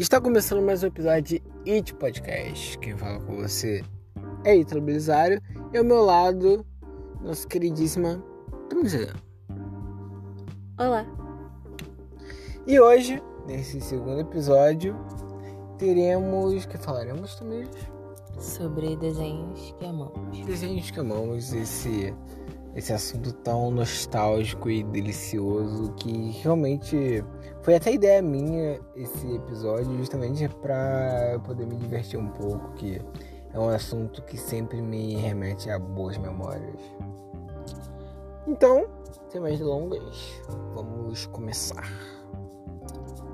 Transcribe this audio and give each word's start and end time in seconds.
Está 0.00 0.18
começando 0.18 0.62
mais 0.62 0.82
um 0.82 0.86
episódio 0.86 1.22
de 1.22 1.70
It 1.70 1.94
Podcast. 1.96 2.78
Quem 2.78 2.96
fala 2.96 3.20
com 3.20 3.36
você 3.36 3.84
é 4.44 4.56
Ítalo 4.56 4.80
Belisário 4.80 5.42
e 5.74 5.76
ao 5.76 5.84
meu 5.84 6.00
lado, 6.00 6.64
nossa 7.20 7.46
queridíssima 7.46 8.24
Tamizena. 8.70 9.12
Olá. 10.78 11.04
E 12.66 12.80
hoje, 12.80 13.22
nesse 13.46 13.78
segundo 13.82 14.20
episódio, 14.20 14.96
teremos. 15.76 16.64
que 16.64 16.78
falaremos 16.78 17.34
também? 17.34 17.68
Sobre 18.38 18.96
desenhos 18.96 19.74
que 19.78 19.84
amamos. 19.84 20.46
Desenhos 20.46 20.90
que 20.90 20.98
amamos, 20.98 21.52
esse, 21.52 22.14
esse 22.74 22.90
assunto 22.90 23.34
tão 23.34 23.70
nostálgico 23.70 24.70
e 24.70 24.82
delicioso 24.82 25.92
que 25.92 26.30
realmente 26.40 27.22
foi 27.62 27.74
até 27.74 27.92
ideia 27.92 28.22
minha 28.22 28.80
esse 28.96 29.34
episódio, 29.34 29.96
justamente 29.96 30.48
para 30.48 31.38
poder 31.44 31.66
me 31.66 31.76
divertir 31.76 32.18
um 32.18 32.28
pouco, 32.28 32.72
que 32.74 33.00
é 33.52 33.58
um 33.58 33.68
assunto 33.68 34.22
que 34.22 34.36
sempre 34.36 34.80
me 34.80 35.16
remete 35.16 35.70
a 35.70 35.78
boas 35.78 36.16
memórias. 36.16 36.80
Então, 38.46 38.86
sem 39.28 39.40
mais 39.40 39.58
delongas, 39.58 40.40
vamos 40.74 41.26
começar. 41.26 41.88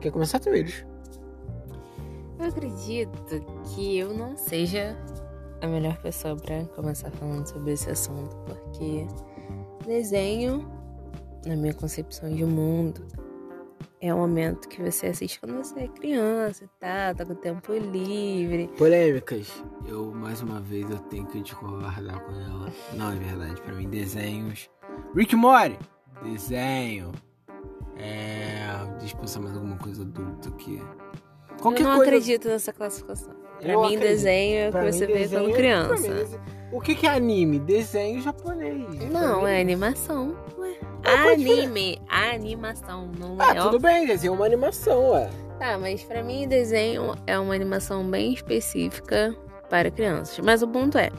Quer 0.00 0.10
começar 0.10 0.40
primeiro? 0.40 0.72
Eu 2.38 2.46
acredito 2.46 3.40
que 3.74 3.98
eu 3.98 4.12
não 4.12 4.36
seja 4.36 4.96
a 5.62 5.66
melhor 5.66 5.96
pessoa 5.98 6.36
para 6.36 6.64
começar 6.74 7.10
falando 7.12 7.46
sobre 7.46 7.72
esse 7.72 7.90
assunto, 7.90 8.36
porque 8.44 9.06
desenho, 9.86 10.68
na 11.46 11.56
minha 11.56 11.72
concepção 11.72 12.28
de 12.30 12.44
mundo, 12.44 13.06
é 14.00 14.14
um 14.14 14.18
momento 14.18 14.68
que 14.68 14.82
você 14.82 15.06
assiste 15.06 15.40
quando 15.40 15.56
você 15.56 15.80
é 15.80 15.88
criança 15.88 16.64
e 16.64 16.68
tá, 16.78 17.14
tá 17.14 17.24
com 17.24 17.34
tempo 17.34 17.72
livre. 17.72 18.68
Polêmicas. 18.76 19.64
Eu, 19.86 20.12
mais 20.12 20.42
uma 20.42 20.60
vez, 20.60 20.88
eu 20.90 20.98
tenho 20.98 21.26
que 21.26 21.40
discordar 21.40 22.20
com 22.24 22.32
ela. 22.32 22.72
Não 22.92 23.12
é 23.12 23.16
verdade, 23.16 23.60
para 23.62 23.74
mim, 23.74 23.88
desenhos. 23.88 24.70
Rick 25.14 25.34
Mori! 25.34 25.78
Desenho. 26.22 27.12
É. 27.96 28.66
Deixa 28.98 29.14
eu 29.14 29.20
pensar 29.20 29.40
mais 29.40 29.56
alguma 29.56 29.76
coisa 29.78 30.02
adulta 30.02 30.48
aqui. 30.50 30.80
Qualquer 31.60 31.82
eu 31.82 31.88
não 31.88 31.96
coisa... 31.96 32.10
acredito 32.10 32.48
nessa 32.48 32.72
classificação. 32.72 33.34
Pra 33.60 33.72
eu 33.72 33.80
mim, 33.80 33.86
acredito. 33.96 34.08
desenho 34.08 34.58
é 34.58 34.68
o 34.68 34.72
que 34.72 34.92
você 34.92 35.06
vê 35.06 35.28
quando 35.28 35.52
criança. 35.52 36.08
Mim, 36.08 36.26
o 36.72 36.80
que, 36.80 36.94
que 36.94 37.06
é 37.06 37.10
anime? 37.10 37.58
Desenho 37.58 38.20
japonês. 38.20 39.10
Não, 39.10 39.46
é 39.46 39.60
animação. 39.60 40.36
Ué. 40.58 40.76
Anime, 41.04 42.00
animação, 42.08 43.10
não 43.18 43.36
ah, 43.38 43.54
é. 43.54 43.60
Tudo 43.60 43.78
bem, 43.78 44.06
desenho 44.06 44.32
é 44.32 44.36
uma 44.36 44.44
animação, 44.46 45.10
ué. 45.10 45.30
Tá, 45.58 45.78
mas 45.78 46.02
pra 46.02 46.22
mim, 46.22 46.46
desenho 46.46 47.14
é 47.26 47.38
uma 47.38 47.54
animação 47.54 48.04
bem 48.08 48.32
específica 48.32 49.34
para 49.70 49.90
crianças. 49.90 50.38
Mas 50.44 50.62
o 50.62 50.68
ponto 50.68 50.98
é, 50.98 51.10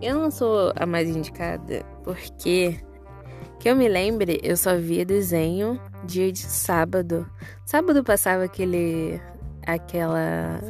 eu 0.00 0.18
não 0.18 0.30
sou 0.30 0.72
a 0.76 0.86
mais 0.86 1.08
indicada 1.08 1.84
porque 2.02 2.78
que 3.58 3.68
eu 3.68 3.76
me 3.76 3.88
lembre, 3.88 4.40
eu 4.42 4.56
só 4.56 4.76
via 4.76 5.04
desenho 5.04 5.80
dia 6.04 6.30
de 6.30 6.40
sábado. 6.40 7.26
Sábado 7.64 8.04
passava 8.04 8.44
aquele 8.44 9.20
aquela. 9.66 10.60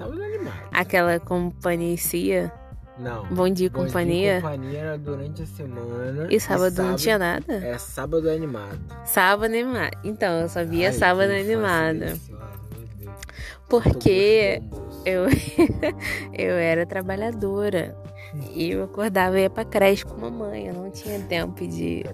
Aquela 0.72 1.20
companhia. 1.20 2.52
Não. 2.98 3.26
Bom 3.26 3.48
dia, 3.48 3.68
Bom 3.68 3.84
companhia. 3.84 4.40
Dia, 4.40 4.40
companhia 4.40 4.78
era 4.78 4.98
durante 4.98 5.42
a 5.42 5.46
semana. 5.46 6.28
E 6.30 6.38
sábado, 6.38 6.68
e 6.68 6.70
sábado 6.70 6.82
não 6.82 6.96
tinha 6.96 7.18
nada? 7.18 7.54
É 7.54 7.76
sábado 7.76 8.30
animado. 8.30 8.80
Sábado 9.04 9.52
animado. 9.52 9.98
Então, 10.04 10.40
eu 10.40 10.48
só 10.48 10.64
via 10.64 10.88
Ai, 10.88 10.92
sábado 10.92 11.32
animado. 11.32 12.20
Porque 13.68 14.62
eu, 15.04 15.24
eu 16.32 16.54
era 16.54 16.86
trabalhadora. 16.86 17.96
E 18.52 18.70
eu 18.70 18.84
acordava 18.84 19.38
e 19.38 19.42
ia 19.42 19.50
pra 19.50 19.64
creche 19.64 20.04
com 20.04 20.16
mamãe. 20.20 20.66
Eu 20.68 20.74
não 20.74 20.90
tinha 20.90 21.18
tempo 21.20 21.66
de 21.66 22.04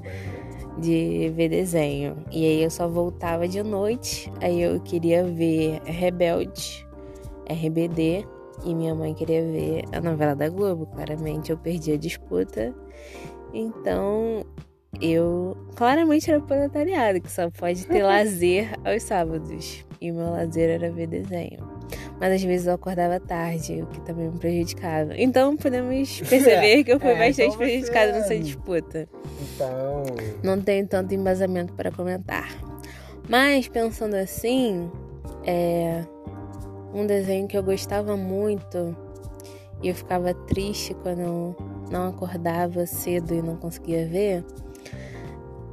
de 0.80 1.30
ver 1.36 1.48
desenho. 1.48 2.16
E 2.30 2.44
aí 2.44 2.62
eu 2.62 2.70
só 2.70 2.88
voltava 2.88 3.46
de 3.46 3.62
noite. 3.62 4.32
Aí 4.40 4.60
eu 4.60 4.80
queria 4.80 5.24
ver 5.24 5.80
Rebelde, 5.84 6.86
RBD. 7.48 8.26
E 8.64 8.74
minha 8.74 8.94
mãe 8.94 9.14
queria 9.14 9.42
ver 9.42 9.84
a 9.92 10.00
novela 10.00 10.34
da 10.34 10.48
Globo. 10.48 10.86
Claramente 10.86 11.50
eu 11.50 11.58
perdi 11.58 11.92
a 11.92 11.96
disputa. 11.96 12.74
Então 13.52 14.44
eu 15.00 15.56
claramente 15.76 16.30
era 16.30 16.40
proletariado, 16.40 17.20
que 17.20 17.30
só 17.30 17.50
pode 17.50 17.86
ter 17.86 18.02
lazer 18.04 18.72
aos 18.84 19.02
sábados. 19.02 19.84
E 20.00 20.10
o 20.10 20.14
meu 20.14 20.30
lazer 20.30 20.70
era 20.70 20.90
ver 20.90 21.06
desenho. 21.06 21.69
Mas 22.20 22.34
às 22.34 22.42
vezes 22.42 22.66
eu 22.66 22.74
acordava 22.74 23.18
tarde, 23.18 23.82
o 23.82 23.86
que 23.86 24.00
também 24.02 24.28
me 24.28 24.38
prejudicava. 24.38 25.14
Então 25.16 25.56
podemos 25.56 26.20
perceber 26.28 26.84
que 26.84 26.92
eu 26.92 27.00
fui 27.00 27.10
é, 27.10 27.18
bastante 27.18 27.46
então 27.46 27.56
prejudicada 27.56 28.12
nessa 28.12 28.38
disputa. 28.38 29.08
Então. 29.42 30.04
Não 30.42 30.60
tenho 30.60 30.86
tanto 30.86 31.14
embasamento 31.14 31.72
para 31.72 31.90
comentar. 31.90 32.48
Mas 33.28 33.66
pensando 33.68 34.14
assim, 34.14 34.90
é 35.44 36.04
um 36.92 37.06
desenho 37.06 37.48
que 37.48 37.56
eu 37.56 37.62
gostava 37.62 38.16
muito 38.16 38.94
e 39.82 39.88
eu 39.88 39.94
ficava 39.94 40.34
triste 40.34 40.94
quando 41.02 41.56
não 41.90 42.08
acordava 42.08 42.84
cedo 42.84 43.32
e 43.32 43.40
não 43.40 43.56
conseguia 43.56 44.06
ver 44.06 44.44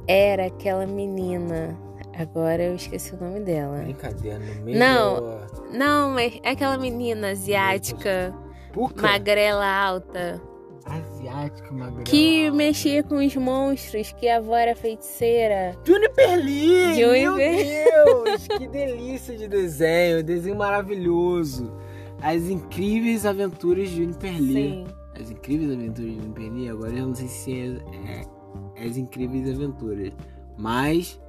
era 0.08 0.46
aquela 0.46 0.86
menina 0.86 1.78
Agora 2.18 2.62
eu 2.64 2.74
esqueci 2.74 3.14
o 3.14 3.18
nome 3.22 3.40
dela. 3.40 3.78
Brincadeira, 3.82 4.38
no 4.40 4.64
meio 4.64 4.78
Não, 4.78 5.40
não, 5.72 6.10
mas 6.10 6.38
é 6.42 6.50
aquela 6.50 6.76
menina 6.76 7.30
asiática, 7.30 8.34
Puca? 8.72 9.02
magrela 9.02 9.64
alta. 9.64 10.40
Asiática, 10.84 11.70
magrela 11.70 12.02
Que 12.02 12.46
alta. 12.46 12.56
mexia 12.56 13.02
com 13.04 13.24
os 13.24 13.36
monstros, 13.36 14.10
que 14.12 14.28
a 14.28 14.38
avó 14.38 14.56
era 14.56 14.74
feiticeira. 14.74 15.76
Juniper 15.84 16.36
Lee! 16.44 16.94
Juniper... 16.94 17.66
Meu 17.66 18.24
Deus, 18.24 18.48
que 18.48 18.66
delícia 18.66 19.36
de 19.36 19.46
desenho, 19.46 20.24
desenho 20.24 20.56
maravilhoso. 20.56 21.72
As 22.20 22.42
incríveis 22.44 23.24
aventuras 23.24 23.90
de 23.90 23.96
Juniper 24.02 24.32
Lee. 24.32 24.54
Sim. 24.54 24.86
As 25.20 25.30
incríveis 25.30 25.70
aventuras 25.72 26.10
de 26.10 26.16
Juniper 26.20 26.52
Lee, 26.52 26.68
agora 26.68 26.92
eu 26.92 27.06
não 27.06 27.14
sei 27.14 27.28
se 27.28 27.52
é, 27.52 28.82
é 28.82 28.86
as 28.88 28.96
incríveis 28.96 29.48
aventuras, 29.50 30.12
mas 30.56 31.20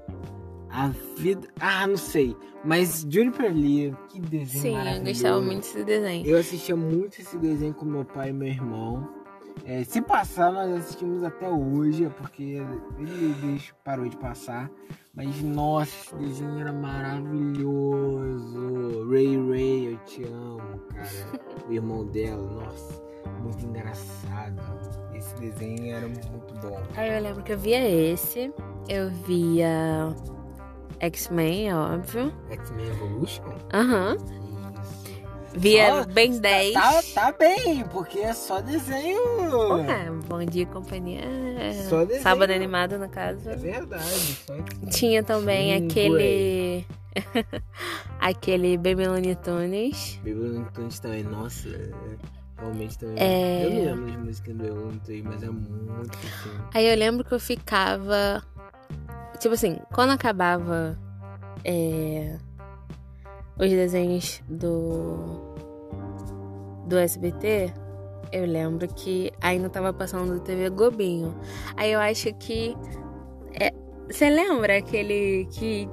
a 0.72 0.90
vida. 1.18 1.48
Ah, 1.60 1.86
não 1.88 1.98
sei. 1.98 2.36
Mas 2.64 3.06
Juniper 3.10 3.54
Lee, 3.54 3.96
que 4.10 4.20
desenho 4.20 4.62
Sim, 4.64 4.72
maravilhoso. 4.74 5.02
eu 5.02 5.06
gostava 5.14 5.42
muito 5.42 5.62
desse 5.62 5.84
desenho. 5.84 6.28
Eu 6.28 6.38
assistia 6.38 6.76
muito 6.76 7.20
esse 7.22 7.38
desenho 7.38 7.74
com 7.74 7.86
meu 7.86 8.06
pai 8.06 8.30
e 8.30 8.34
meu 8.34 8.48
irmão. 8.48 9.08
É, 9.66 9.84
se 9.84 10.02
passar, 10.02 10.52
nós 10.52 10.72
assistimos 10.72 11.24
até 11.24 11.50
hoje, 11.50 12.06
é 12.06 12.10
porque 12.10 12.62
ele 12.98 13.62
parou 13.84 14.08
de 14.08 14.18
passar. 14.18 14.70
Mas 15.14 15.42
nossa, 15.42 16.16
esse 16.16 16.16
desenho 16.16 16.60
era 16.60 16.72
maravilhoso. 16.72 18.60
Ray 19.10 19.36
Ray, 19.50 19.94
eu 19.94 19.98
te 20.06 20.24
amo, 20.24 20.80
cara. 20.90 21.10
o 21.68 21.74
irmão 21.74 22.06
dela, 22.06 22.42
nossa, 22.42 23.02
muito 23.42 23.66
engraçado. 23.66 24.62
Esse 25.14 25.36
desenho 25.36 25.94
era 25.94 26.08
muito 26.08 26.54
bom. 26.62 26.82
Aí 26.96 27.14
eu 27.16 27.22
lembro 27.22 27.44
que 27.44 27.52
eu 27.52 27.58
via 27.60 27.86
esse, 27.90 28.54
eu 28.88 29.10
via 29.10 30.16
X-Men, 31.00 31.70
é 31.70 31.76
óbvio. 31.76 32.34
X-Men 32.50 32.88
Evolution? 32.88 33.44
Aham. 33.74 34.18
Uhum. 34.20 34.40
Via 35.54 36.02
oh, 36.02 36.14
Ben 36.14 36.40
10. 36.40 36.74
Tá, 36.74 37.02
tá, 37.14 37.32
bem, 37.32 37.84
porque 37.92 38.20
é 38.20 38.34
só 38.34 38.62
desenho. 38.62 39.20
É, 39.90 40.10
bom 40.28 40.46
dia 40.46 40.66
companhia. 40.68 41.24
Só 41.90 42.06
desenho. 42.06 42.24
Sábado 42.24 42.52
animado, 42.52 43.00
no 43.00 43.10
caso. 43.10 43.50
É 43.50 43.56
verdade. 43.56 44.38
Tinha 44.92 45.24
também 45.24 45.80
Sim, 45.80 45.86
aquele. 45.86 46.86
aquele 48.20 48.78
Baby 48.78 49.08
Looney 49.08 49.36
Tunes. 49.36 50.20
Baby 50.24 50.34
Looney 50.34 50.66
Tunes 50.72 51.00
também, 51.00 51.24
nossa. 51.24 51.70
Realmente 52.58 53.00
também. 53.00 53.16
É... 53.18 53.66
Eu 53.66 53.70
não 53.70 54.06
lembro 54.06 54.06
das 54.06 54.26
músicas 54.26 54.56
do 54.56 54.74
Looney 54.74 55.24
mas 55.24 55.44
é 55.44 55.50
muito 55.50 56.18
assim. 56.18 56.58
Aí 56.74 56.88
eu 56.88 56.96
lembro 56.96 57.26
que 57.26 57.34
eu 57.34 57.40
ficava 57.40 58.44
Tipo 59.40 59.54
assim, 59.54 59.78
quando 59.94 60.12
acabava 60.12 61.00
é, 61.64 62.36
os 63.58 63.70
desenhos 63.70 64.42
do, 64.50 65.56
do 66.86 66.98
SBT, 66.98 67.74
eu 68.32 68.46
lembro 68.46 68.88
que 68.88 69.32
ainda 69.42 69.70
tava 69.70 69.94
passando 69.94 70.34
do 70.34 70.40
TV 70.40 70.70
Globinho. 70.70 71.36
Aí 71.76 71.92
eu 71.92 72.00
acho 72.00 72.34
que. 72.34 72.76
É, 73.54 73.74
você 74.10 74.30
lembra 74.30 74.78
aquele 74.78 75.48
que. 75.52 75.88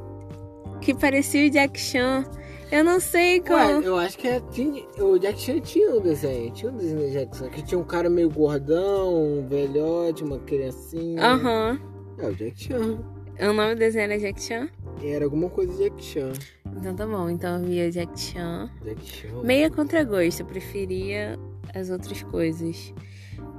que 0.81 0.95
parecia 0.95 1.47
o 1.47 1.51
Jack 1.51 1.79
Chan? 1.79 2.25
Eu 2.71 2.83
não 2.83 2.99
sei 2.99 3.41
como. 3.41 3.59
Ué, 3.59 3.81
eu 3.85 3.97
acho 3.97 4.19
que 4.19 4.27
é, 4.27 4.41
tinha, 4.51 4.85
o 4.99 5.19
Jack 5.19 5.41
Chan 5.41 5.61
tinha 5.61 5.95
um 5.95 6.01
desenho. 6.01 6.53
Tinha 6.53 6.73
um 6.73 6.77
desenho 6.77 7.01
do 7.01 7.13
Jack 7.13 7.37
Chan. 7.37 7.49
Que 7.49 7.63
tinha 7.63 7.79
um 7.79 7.85
cara 7.85 8.11
meio 8.11 8.29
gordão, 8.29 9.15
um 9.15 9.47
velhote, 9.49 10.25
uma 10.25 10.41
criancinha. 10.41 11.25
Aham. 11.25 11.81
Uhum. 11.81 11.97
É 12.19 12.29
o 12.29 12.35
Jack 12.35 12.65
Chan. 12.65 13.16
O 13.41 13.53
nome 13.53 13.75
do 13.75 13.79
desenho 13.79 14.05
era 14.05 14.19
Jack 14.19 14.41
Chan? 14.41 14.69
Era 15.03 15.25
alguma 15.25 15.51
coisa 15.51 15.73
de 15.73 15.85
Jack 15.85 16.03
Chan. 16.03 16.33
Então 16.77 16.95
tá 16.95 17.07
bom. 17.07 17.29
Então 17.29 17.59
eu 17.59 17.67
via 17.67 17.91
Jack 17.91 18.19
Chan. 18.19 18.71
Jack 18.83 19.05
Chan. 19.05 19.43
Meia 19.43 19.71
contragosto, 19.71 20.43
eu 20.43 20.47
preferia 20.47 21.39
as 21.75 21.91
outras 21.91 22.23
coisas. 22.23 22.95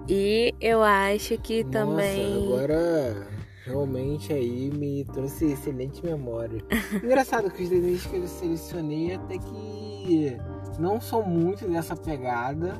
E 0.09 0.55
eu 0.59 0.81
acho 0.81 1.37
que 1.39 1.63
Nossa, 1.63 1.71
também. 1.77 2.45
agora 2.45 3.27
realmente 3.65 4.33
aí 4.33 4.71
me 4.71 5.05
trouxe 5.05 5.51
excelente 5.51 6.03
memória. 6.03 6.59
Engraçado 7.03 7.51
que 7.51 7.63
os 7.63 7.69
desenhos 7.69 8.05
que 8.05 8.15
eu 8.15 8.27
selecionei 8.27 9.13
até 9.13 9.37
que 9.37 10.37
não 10.79 10.99
são 10.99 11.21
muito 11.21 11.67
dessa 11.67 11.95
pegada, 11.95 12.73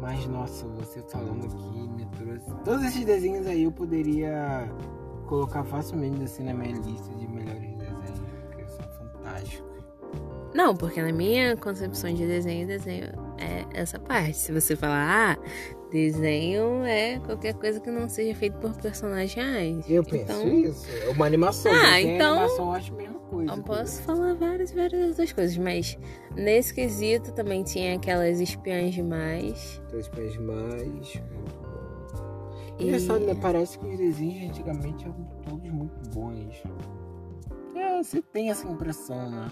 mas 0.00 0.26
nossa, 0.26 0.66
você 0.66 1.00
falando 1.08 1.46
aqui 1.46 1.88
me 1.88 2.04
trouxe. 2.06 2.62
Todos 2.64 2.84
esses 2.84 3.04
desenhos 3.04 3.46
aí 3.46 3.62
eu 3.62 3.72
poderia 3.72 4.68
colocar 5.32 5.64
facilmente 5.64 6.22
assim 6.22 6.44
na 6.44 6.52
minha 6.52 6.76
lista 6.76 7.08
de 7.14 7.26
melhores 7.26 7.74
desenhos, 7.78 8.20
porque 8.50 8.68
são 8.68 8.86
fantásticos. 8.98 9.72
Não, 10.54 10.76
porque 10.76 11.00
na 11.00 11.10
minha 11.10 11.56
concepção 11.56 12.12
de 12.12 12.26
desenho, 12.26 12.66
desenho 12.66 13.06
é 13.38 13.64
essa 13.72 13.98
parte. 13.98 14.36
Se 14.36 14.52
você 14.52 14.76
falar, 14.76 15.38
ah, 15.38 15.88
desenho 15.90 16.84
é 16.84 17.18
qualquer 17.20 17.54
coisa 17.54 17.80
que 17.80 17.90
não 17.90 18.10
seja 18.10 18.34
feito 18.34 18.58
por 18.58 18.76
personagens. 18.76 19.88
Eu 19.88 20.04
penso 20.04 20.24
então, 20.24 20.48
isso. 20.48 20.86
É 21.02 21.08
uma 21.08 21.24
animação. 21.24 21.72
Ah, 21.72 21.98
então- 21.98 22.40
animação 22.40 22.66
eu 22.66 22.72
acho 22.72 22.92
a 22.92 22.96
mesma 22.98 23.18
coisa. 23.20 23.52
Eu 23.52 23.62
posso 23.62 24.02
falar 24.02 24.34
várias, 24.34 24.70
várias 24.70 25.08
outras 25.08 25.32
coisas, 25.32 25.56
mas 25.56 25.98
nesse 26.36 26.74
quesito 26.74 27.32
também 27.32 27.62
tinha 27.62 27.96
aquelas 27.96 28.38
espiãs 28.38 28.92
demais. 28.92 29.80
Três 29.88 30.08
pés 30.08 30.36
mais. 30.36 31.22
Engraçado, 32.78 33.20
né? 33.24 33.34
Parece 33.40 33.78
que 33.78 33.86
os 33.86 33.96
desenhos 33.98 34.38
de 34.40 34.46
antigamente 34.46 35.04
eram 35.04 35.24
todos 35.48 35.70
muito 35.70 36.10
bons. 36.10 36.62
É, 37.74 38.02
você 38.02 38.20
tem 38.20 38.50
essa 38.50 38.66
impressão, 38.68 39.30
né? 39.30 39.48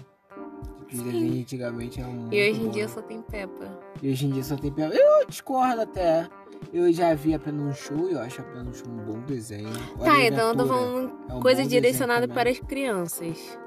De 0.77 0.85
que 0.85 0.95
os 0.95 1.01
desenhos 1.03 1.39
antigamente 1.41 2.01
eram 2.01 2.11
muito 2.11 2.33
E 2.33 2.49
hoje 2.49 2.59
em 2.61 2.65
bons. 2.65 2.71
dia 2.73 2.87
só 2.87 3.01
tem 3.01 3.21
Peppa. 3.21 3.79
E 4.01 4.09
hoje 4.09 4.25
em 4.25 4.31
dia 4.31 4.43
só 4.43 4.55
tem 4.57 4.71
piada. 4.71 4.95
Eu 4.95 5.25
discordo 5.27 5.81
até. 5.81 6.27
Eu 6.71 6.91
já 6.93 7.13
vi 7.15 7.33
apenas 7.33 7.61
um 7.65 7.73
show 7.73 8.09
e 8.09 8.13
eu 8.13 8.19
acho 8.19 8.41
apenas 8.41 8.67
um 8.67 8.73
show 8.73 8.87
um 8.93 8.97
bom 8.97 9.19
desenho. 9.21 9.69
Hora 9.99 10.11
Tá, 10.11 10.23
então 10.23 10.49
eu 10.49 10.55
tô 10.55 10.65
falando 10.67 11.11
é 11.29 11.33
um 11.33 11.39
coisa 11.39 11.65
direcionada 11.65 12.27
para 12.27 12.49
as 12.49 12.59
crianças. 12.59 13.57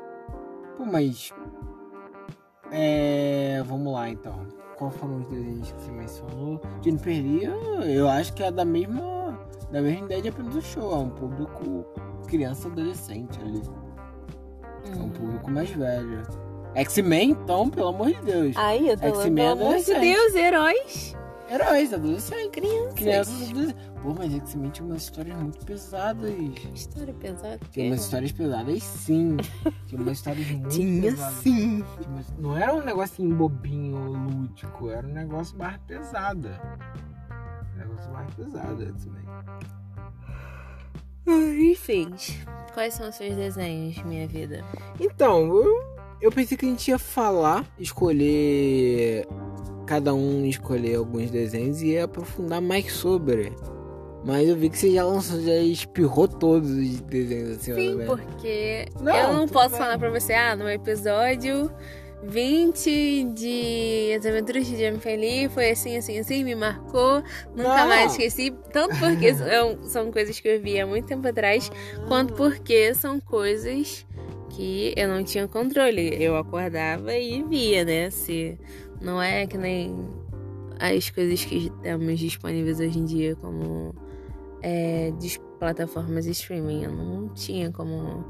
Pô, 0.76 0.84
mas. 0.84 1.32
É. 2.70 3.62
Vamos 3.66 3.92
lá 3.92 4.08
então. 4.08 4.46
Qual 4.76 4.90
foram 4.90 5.18
os 5.20 5.26
desenhos 5.28 5.70
que 5.72 5.82
você 5.82 5.90
mencionou? 5.92 6.60
Jennifer 6.82 7.12
Lee, 7.14 7.44
eu 7.96 8.08
acho 8.08 8.32
que 8.34 8.42
é 8.42 8.50
da 8.50 8.64
mesma. 8.64 9.23
Da 9.74 9.82
mesma 9.82 10.04
ideia 10.06 10.22
de 10.22 10.28
apenas 10.28 10.54
o 10.54 10.62
show. 10.62 10.92
É 10.92 10.96
um 10.98 11.10
público 11.10 11.84
criança 12.28 12.68
adolescente 12.68 13.40
ali. 13.40 13.60
É 14.86 14.96
um 14.96 15.06
Hum. 15.06 15.10
público 15.10 15.50
mais 15.50 15.68
velho. 15.70 16.22
X-Men, 16.76 17.30
então, 17.30 17.68
pelo 17.68 17.88
amor 17.88 18.06
de 18.12 18.20
Deus. 18.22 18.56
Aí, 18.56 18.88
eu 18.88 18.96
tô 18.96 19.06
X-Men 19.06 19.44
é 19.46 19.54
pelo 19.56 19.66
amor 19.68 19.78
de. 19.80 19.94
Deus, 19.98 20.34
heróis. 20.36 21.16
Heróis, 21.50 21.92
adolescentes. 21.92 22.50
Crianças. 22.52 22.94
Crianças 22.94 23.50
adolescentes. 23.50 23.90
Pô, 24.00 24.14
mas 24.16 24.34
X-Men 24.34 24.70
tinha 24.70 24.86
umas 24.86 25.02
histórias 25.02 25.36
muito 25.36 25.66
pesadas. 25.66 26.30
História 26.74 27.14
pesada. 27.14 27.60
Tinha 27.72 27.86
umas 27.90 28.00
histórias 28.04 28.32
pesadas, 28.32 28.82
sim. 28.82 29.36
Tinha 29.86 30.00
umas 30.00 30.18
histórias 30.18 30.46
muito 30.50 30.68
Tinha 30.68 31.02
pesadas. 31.10 31.34
sim. 31.36 31.84
Não 32.38 32.56
era 32.56 32.72
um 32.74 32.84
negocinho 32.84 33.34
bobinho, 33.34 33.96
lúdico. 34.12 34.88
Era 34.90 35.04
um 35.06 35.12
negócio 35.12 35.56
mais 35.58 35.76
pesado. 35.86 36.48
Negócio 37.76 38.10
mais 38.12 38.32
pesado, 38.34 38.82
X-Men. 38.82 39.24
Enfim, 41.70 42.12
quais 42.74 42.94
são 42.94 43.08
os 43.08 43.14
seus 43.14 43.34
desenhos, 43.34 44.02
minha 44.04 44.26
vida? 44.28 44.62
Então, 45.00 45.46
eu, 45.46 45.82
eu 46.20 46.30
pensei 46.30 46.56
que 46.56 46.66
a 46.66 46.68
gente 46.68 46.88
ia 46.88 46.98
falar, 46.98 47.64
escolher. 47.78 49.26
Cada 49.86 50.14
um 50.14 50.46
escolher 50.46 50.96
alguns 50.96 51.30
desenhos 51.30 51.82
e 51.82 51.88
ia 51.88 52.04
aprofundar 52.04 52.60
mais 52.62 52.90
sobre. 52.92 53.52
Mas 54.24 54.48
eu 54.48 54.56
vi 54.56 54.70
que 54.70 54.78
você 54.78 54.90
já 54.90 55.04
lançou, 55.04 55.38
já 55.42 55.56
espirrou 55.56 56.26
todos 56.26 56.70
os 56.70 57.00
desenhos 57.02 57.58
assim, 57.58 57.74
Sim, 57.74 57.98
porque 58.06 58.86
Não, 58.98 59.14
eu 59.14 59.32
não 59.34 59.46
posso 59.46 59.70
bem. 59.70 59.78
falar 59.78 59.98
pra 59.98 60.08
você, 60.08 60.32
ah, 60.32 60.56
no 60.56 60.66
episódio 60.70 61.70
20 62.26 63.24
de 63.34 64.14
As 64.18 64.26
Aventuras 64.26 64.66
de 64.66 64.76
Jennifer 64.76 65.18
Lee 65.18 65.48
foi 65.48 65.70
assim, 65.70 65.96
assim, 65.96 66.18
assim, 66.18 66.44
me 66.44 66.54
marcou, 66.54 67.22
nunca 67.54 67.80
Não. 67.80 67.88
mais 67.88 68.12
esqueci. 68.12 68.52
Tanto 68.72 68.96
porque 68.98 69.34
são, 69.34 69.82
são 69.82 70.12
coisas 70.12 70.38
que 70.38 70.48
eu 70.48 70.60
vi 70.60 70.80
há 70.80 70.86
muito 70.86 71.06
tempo 71.06 71.26
atrás, 71.26 71.70
quanto 72.08 72.34
porque 72.34 72.94
são 72.94 73.20
coisas 73.20 74.06
que 74.50 74.94
eu 74.96 75.08
não 75.08 75.22
tinha 75.24 75.46
controle. 75.48 76.16
Eu 76.22 76.36
acordava 76.36 77.14
e 77.14 77.42
via, 77.42 77.84
né? 77.84 78.10
Se 78.10 78.58
não 79.00 79.20
é 79.20 79.46
que 79.46 79.58
nem 79.58 80.08
as 80.78 81.10
coisas 81.10 81.44
que 81.44 81.70
temos 81.82 82.18
disponíveis 82.18 82.80
hoje 82.80 82.98
em 82.98 83.04
dia, 83.04 83.36
como 83.36 83.94
é, 84.62 85.12
de 85.18 85.38
plataformas 85.58 86.26
streaming. 86.26 86.84
Eu 86.84 86.92
não 86.92 87.28
tinha 87.28 87.70
como 87.70 88.24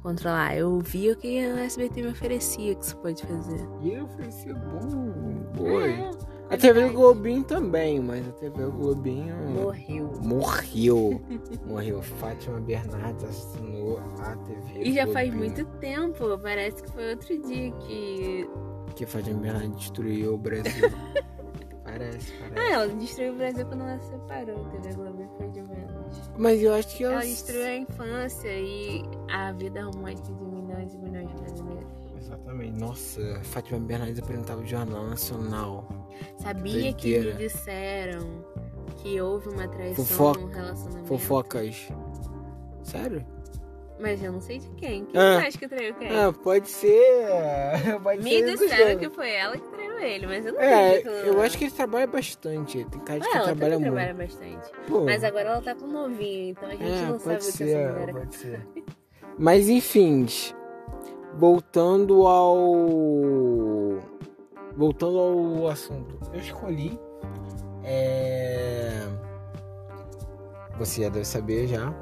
controlar. 0.00 0.56
Eu 0.56 0.78
via 0.80 1.12
o 1.12 1.16
que 1.16 1.38
a 1.44 1.64
SBT 1.64 2.02
me 2.02 2.08
oferecia 2.08 2.74
que 2.74 2.84
você 2.86 2.94
pode 2.96 3.22
fazer. 3.26 3.68
E 3.82 3.92
eu 3.94 4.04
oferecia 4.04 4.54
bom. 4.54 5.40
Boi. 5.54 5.90
É, 5.92 6.10
A 6.50 6.56
TV 6.56 6.88
Globinho 6.88 7.44
também, 7.44 8.00
mas 8.00 8.26
a 8.28 8.32
TV 8.32 8.66
Globinho. 8.66 9.34
morreu. 9.50 10.12
Morreu. 10.22 11.20
Morreu. 11.66 12.02
Fátima 12.02 12.60
Bernardes 12.60 13.24
assinou 13.24 14.00
a 14.20 14.36
TV. 14.36 14.82
E 14.82 14.92
já 14.92 15.06
faz 15.08 15.30
Globinho. 15.30 15.54
muito 15.54 15.64
tempo, 15.78 16.38
parece 16.42 16.82
que 16.82 16.90
foi 16.92 17.10
outro 17.10 17.38
dia 17.46 17.70
que. 17.72 18.48
Que 18.96 19.06
Fátima 19.06 19.40
Bernardes 19.40 19.76
destruiu 19.76 20.34
o 20.34 20.38
Brasil. 20.38 20.90
parece, 21.84 22.32
Ah, 22.42 22.48
parece. 22.54 22.72
ela 22.72 22.88
destruiu 22.88 23.32
o 23.32 23.36
Brasil 23.36 23.66
quando 23.66 23.82
ela 23.82 23.98
se 24.00 24.10
separou. 24.10 24.66
A 24.66 24.68
TV 24.70 24.94
Globo 24.94 25.28
foi 25.36 25.48
de 25.50 25.62
menos. 25.62 25.99
Mas 26.38 26.62
eu 26.62 26.72
acho 26.74 26.96
que 26.96 27.04
ela. 27.04 27.14
Ela 27.14 27.22
destruiu 27.22 27.64
a 27.64 27.74
infância 27.76 28.48
e 28.48 29.02
a 29.30 29.52
vida 29.52 29.82
romântica 29.84 30.32
de 30.32 30.44
milhões 30.44 30.94
e 30.94 30.98
milhões 30.98 31.28
de 31.28 31.34
brasileiros. 31.36 31.90
Exatamente. 32.18 32.80
Nossa, 32.80 33.40
Fátima 33.44 33.78
Bernardes 33.80 34.18
apresentava 34.18 34.60
o 34.60 34.66
Jornal 34.66 35.04
Nacional. 35.06 35.88
Sabia 36.38 36.92
que 36.92 37.18
me 37.18 37.32
disseram 37.34 38.44
que 38.96 39.20
houve 39.20 39.48
uma 39.48 39.66
traição 39.68 40.04
Fofoca- 40.04 40.40
no 40.40 40.46
relacionamento. 40.48 41.06
Fofocas. 41.08 41.88
Sério? 42.82 43.24
Mas 43.98 44.22
eu 44.22 44.32
não 44.32 44.40
sei 44.40 44.58
de 44.58 44.68
quem. 44.70 45.04
Quem 45.04 45.20
Ah. 45.20 45.40
você 45.40 45.46
acha 45.46 45.58
que 45.58 45.68
traiu 45.68 45.94
quem? 45.94 46.08
Ah, 46.10 46.32
pode 46.32 46.68
ser. 46.68 47.26
Pode 48.02 48.22
Me 48.22 48.30
ser. 48.30 48.56
disseram 48.56 48.98
que 48.98 49.10
foi 49.10 49.30
ela 49.30 49.56
que 49.58 49.68
traiu 49.68 49.89
ele, 50.02 50.26
mas 50.26 50.46
eu 50.46 50.52
não 50.54 50.60
É, 50.60 50.98
acredito. 50.98 51.26
eu 51.26 51.40
acho 51.42 51.58
que 51.58 51.64
ele 51.64 51.70
trabalha 51.72 52.06
bastante. 52.06 52.84
Tem 52.84 53.00
cara 53.00 53.20
de 53.20 53.28
que 53.28 53.36
ela 53.36 53.44
trabalha 53.44 53.78
muito. 53.78 53.92
trabalha 53.92 54.14
bastante. 54.14 54.70
Pô, 54.86 55.04
Mas 55.04 55.24
agora 55.24 55.48
ela 55.50 55.62
tá 55.62 55.74
com 55.74 55.86
novinho, 55.86 56.50
então 56.50 56.68
a 56.68 56.72
gente 56.72 56.84
é, 56.84 57.02
não 57.06 57.18
sabe 57.18 57.36
pode 57.36 57.36
o 57.36 57.38
que 57.38 57.52
ser, 57.52 57.68
essa 57.68 57.98
mulher 57.98 58.12
pode 58.14 58.34
ser. 58.36 58.66
Mas 59.38 59.68
enfim, 59.68 60.26
voltando 61.36 62.26
ao 62.26 62.66
voltando 64.76 65.18
ao 65.18 65.68
assunto, 65.68 66.18
eu 66.32 66.40
escolhi 66.40 66.98
é... 67.82 69.06
você 70.78 71.02
já 71.02 71.08
deve 71.08 71.24
saber 71.24 71.66
já 71.66 71.92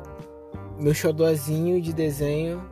meu 0.78 0.94
xodózinho 0.94 1.80
de 1.80 1.92
desenho 1.92 2.68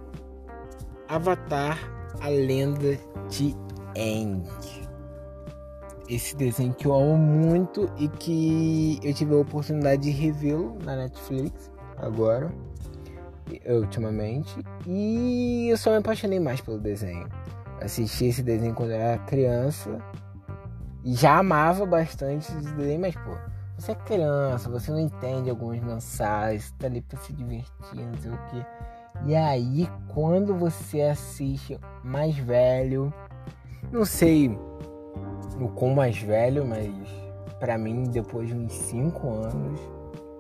Avatar 1.09 1.79
a 2.21 2.29
lenda 2.29 2.99
de 3.29 3.55
Aang 3.97 4.45
esse 6.09 6.37
desenho 6.37 6.75
que 6.75 6.87
eu 6.87 6.95
amo 6.95 7.17
muito 7.17 7.91
e 7.99 8.09
que 8.09 8.99
eu 9.03 9.13
tive 9.13 9.35
a 9.35 9.39
oportunidade 9.39 10.03
de 10.03 10.11
revê-lo 10.11 10.79
na 10.85 10.97
Netflix 10.97 11.71
agora, 11.97 12.53
ultimamente, 13.69 14.55
e 14.87 15.69
eu 15.71 15.77
só 15.77 15.91
me 15.91 15.97
apaixonei 15.99 16.41
mais 16.41 16.61
pelo 16.61 16.79
desenho. 16.79 17.29
Assisti 17.81 18.27
esse 18.27 18.43
desenho 18.43 18.75
quando 18.75 18.91
eu 18.91 19.01
era 19.01 19.19
criança 19.25 19.99
e 21.05 21.15
já 21.15 21.39
amava 21.39 21.87
bastante 21.87 22.51
esse 22.51 22.73
desenho, 22.73 23.01
mas 23.01 23.15
pô, 23.15 23.37
você 23.79 23.93
é 23.93 23.95
criança, 23.95 24.71
você 24.71 24.91
não 24.91 25.01
entende 25.01 25.51
algumas 25.51 25.81
mensagens, 25.81 26.73
tá 26.79 26.87
ali 26.87 27.01
pra 27.03 27.19
se 27.21 27.33
divertir, 27.33 27.95
não 27.95 28.17
sei 28.21 28.31
o 28.31 28.39
que. 28.47 28.67
E 29.25 29.35
aí, 29.35 29.89
quando 30.09 30.55
você 30.55 31.03
assiste 31.03 31.79
mais 32.03 32.37
velho, 32.37 33.13
não 33.93 34.05
sei 34.05 34.59
no 35.59 35.69
quão 35.71 35.95
mais 35.95 36.19
velho, 36.19 36.65
mas 36.65 36.91
pra 37.59 37.77
mim, 37.79 38.05
depois 38.05 38.49
de 38.49 38.55
uns 38.55 38.73
5 38.73 39.29
anos, 39.29 39.81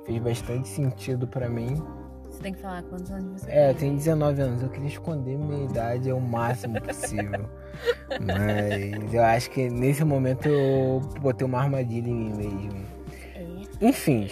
fez 0.04 0.18
bastante 0.22 0.68
sentido 0.68 1.26
pra 1.26 1.48
mim. 1.48 1.82
Você 2.30 2.42
tem 2.42 2.52
que 2.52 2.60
falar 2.60 2.82
quantos 2.82 3.10
anos 3.10 3.40
você 3.42 3.50
É, 3.50 3.70
eu 3.70 3.74
tem. 3.74 3.80
tenho 3.88 3.96
19 3.96 4.42
anos, 4.42 4.62
eu 4.62 4.68
queria 4.68 4.88
esconder 4.88 5.38
minha 5.38 5.64
idade 5.64 6.10
ao 6.10 6.20
máximo 6.20 6.80
possível. 6.82 7.46
mas 8.20 9.14
eu 9.14 9.24
acho 9.24 9.50
que 9.50 9.68
nesse 9.70 10.04
momento 10.04 10.46
eu 10.48 11.00
botei 11.20 11.46
uma 11.46 11.58
armadilha 11.60 12.08
em 12.08 12.14
mim 12.14 12.34
mesmo. 12.36 12.84
É. 13.34 13.86
Enfim, 13.86 14.28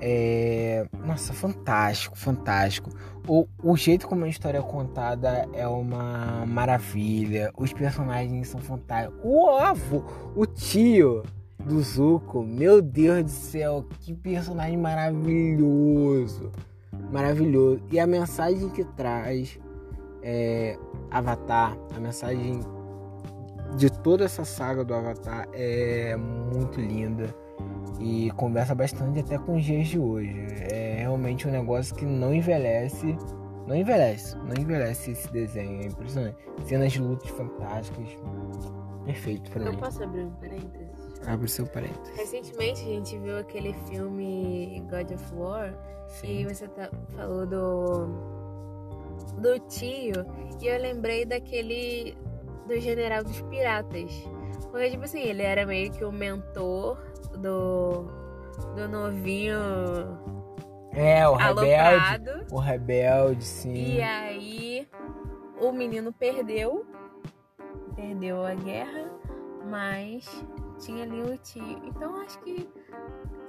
É... 0.00 0.86
Nossa, 1.04 1.32
fantástico, 1.34 2.16
fantástico. 2.16 2.90
O, 3.26 3.46
o 3.62 3.76
jeito 3.76 4.08
como 4.08 4.24
a 4.24 4.28
história 4.28 4.58
é 4.58 4.62
contada 4.62 5.48
é 5.52 5.66
uma 5.66 6.44
maravilha. 6.46 7.52
Os 7.56 7.72
personagens 7.72 8.48
são 8.48 8.60
fantásticos. 8.60 9.20
O 9.22 9.48
avô, 9.50 10.02
o 10.34 10.46
tio 10.46 11.22
do 11.64 11.80
Zuko, 11.80 12.42
meu 12.42 12.80
Deus 12.80 13.24
do 13.24 13.30
céu, 13.30 13.84
que 14.00 14.14
personagem 14.14 14.76
maravilhoso. 14.76 16.50
Maravilhoso. 17.12 17.82
E 17.90 17.98
a 17.98 18.06
mensagem 18.06 18.68
que 18.70 18.84
traz 18.84 19.58
é, 20.22 20.78
Avatar, 21.10 21.76
a 21.94 22.00
mensagem 22.00 22.60
de 23.76 23.90
toda 23.90 24.24
essa 24.24 24.44
saga 24.44 24.84
do 24.84 24.94
Avatar 24.94 25.48
é 25.52 26.16
muito 26.16 26.80
linda 26.80 27.34
e 28.00 28.30
conversa 28.32 28.74
bastante 28.74 29.20
até 29.20 29.38
com 29.38 29.56
os 29.56 29.64
dias 29.64 29.88
de 29.88 29.98
hoje. 29.98 30.34
É 30.70 30.96
realmente 31.00 31.46
um 31.46 31.50
negócio 31.50 31.94
que 31.94 32.04
não 32.04 32.34
envelhece, 32.34 33.16
não 33.66 33.76
envelhece, 33.76 34.36
não 34.38 34.54
envelhece 34.58 35.12
esse 35.12 35.30
desenho, 35.32 35.82
é 35.82 35.86
impressionante. 35.86 36.36
Cenas 36.64 36.92
de 36.92 37.00
lutas 37.00 37.28
fantásticas, 37.30 38.08
perfeito 39.04 39.50
pra 39.50 39.64
Não 39.64 39.72
mim. 39.72 39.78
posso 39.78 40.02
abrir 40.02 40.22
um 40.24 40.30
parênteses? 40.32 40.90
Abre 41.26 41.48
seu 41.48 41.66
parênteses. 41.66 42.16
Recentemente 42.16 42.80
a 42.82 42.84
gente 42.86 43.18
viu 43.18 43.38
aquele 43.38 43.74
filme 43.88 44.82
God 44.90 45.10
of 45.12 45.34
War 45.34 45.74
e 46.08 46.12
Sim. 46.12 46.46
você 46.48 46.66
tá- 46.68 46.90
falou 47.14 47.46
do 47.46 48.40
do 49.38 49.58
tio 49.68 50.24
e 50.60 50.66
eu 50.66 50.80
lembrei 50.80 51.24
daquele 51.26 52.16
do 52.66 52.78
general 52.80 53.22
dos 53.24 53.40
piratas. 53.42 54.10
Porque 54.70 54.90
tipo 54.90 55.04
assim, 55.04 55.20
ele 55.20 55.42
era 55.42 55.66
meio 55.66 55.90
que 55.90 56.04
o 56.04 56.12
mentor 56.12 56.98
do 57.38 58.04
do 58.76 58.88
novinho 58.88 59.56
É, 60.92 61.26
o 61.28 61.34
rebelde. 61.34 61.74
aloprado. 61.74 62.46
O 62.52 62.58
rebelde, 62.58 63.44
sim. 63.44 63.72
E 63.96 64.02
aí 64.02 64.88
o 65.60 65.72
menino 65.72 66.12
perdeu, 66.12 66.84
perdeu 67.96 68.44
a 68.44 68.54
guerra, 68.54 69.04
mas 69.68 70.28
tinha 70.78 71.04
ali 71.04 71.22
o 71.22 71.36
tio. 71.38 71.80
Então 71.84 72.16
acho 72.22 72.38
que 72.40 72.68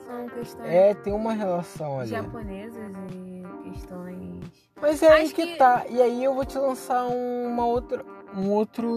são 0.05 0.27
questões 0.29 0.69
É, 0.69 0.93
tem 0.93 1.13
uma 1.13 1.33
relação 1.33 1.99
ali. 1.99 2.09
japonesas 2.09 2.91
e 3.13 3.69
questões. 3.71 4.69
Mas 4.81 5.01
é 5.03 5.11
aí 5.11 5.23
Acho 5.25 5.35
que, 5.35 5.45
que- 5.47 5.57
tá. 5.57 5.85
E 5.89 6.01
aí 6.01 6.23
eu 6.23 6.33
vou 6.33 6.45
te 6.45 6.57
lançar 6.57 7.05
uma 7.05 7.65
outra, 7.65 8.03
um 8.35 8.49
outro. 8.49 8.87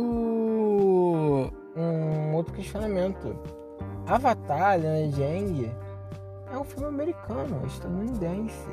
Um 1.76 2.34
outro 2.34 2.52
questionamento. 2.54 3.36
Avatar, 4.06 4.78
Lena 4.78 5.10
Jang, 5.10 5.72
é 6.52 6.58
um 6.58 6.64
filme 6.64 6.86
americano, 6.86 7.66
estadunidense. 7.66 8.68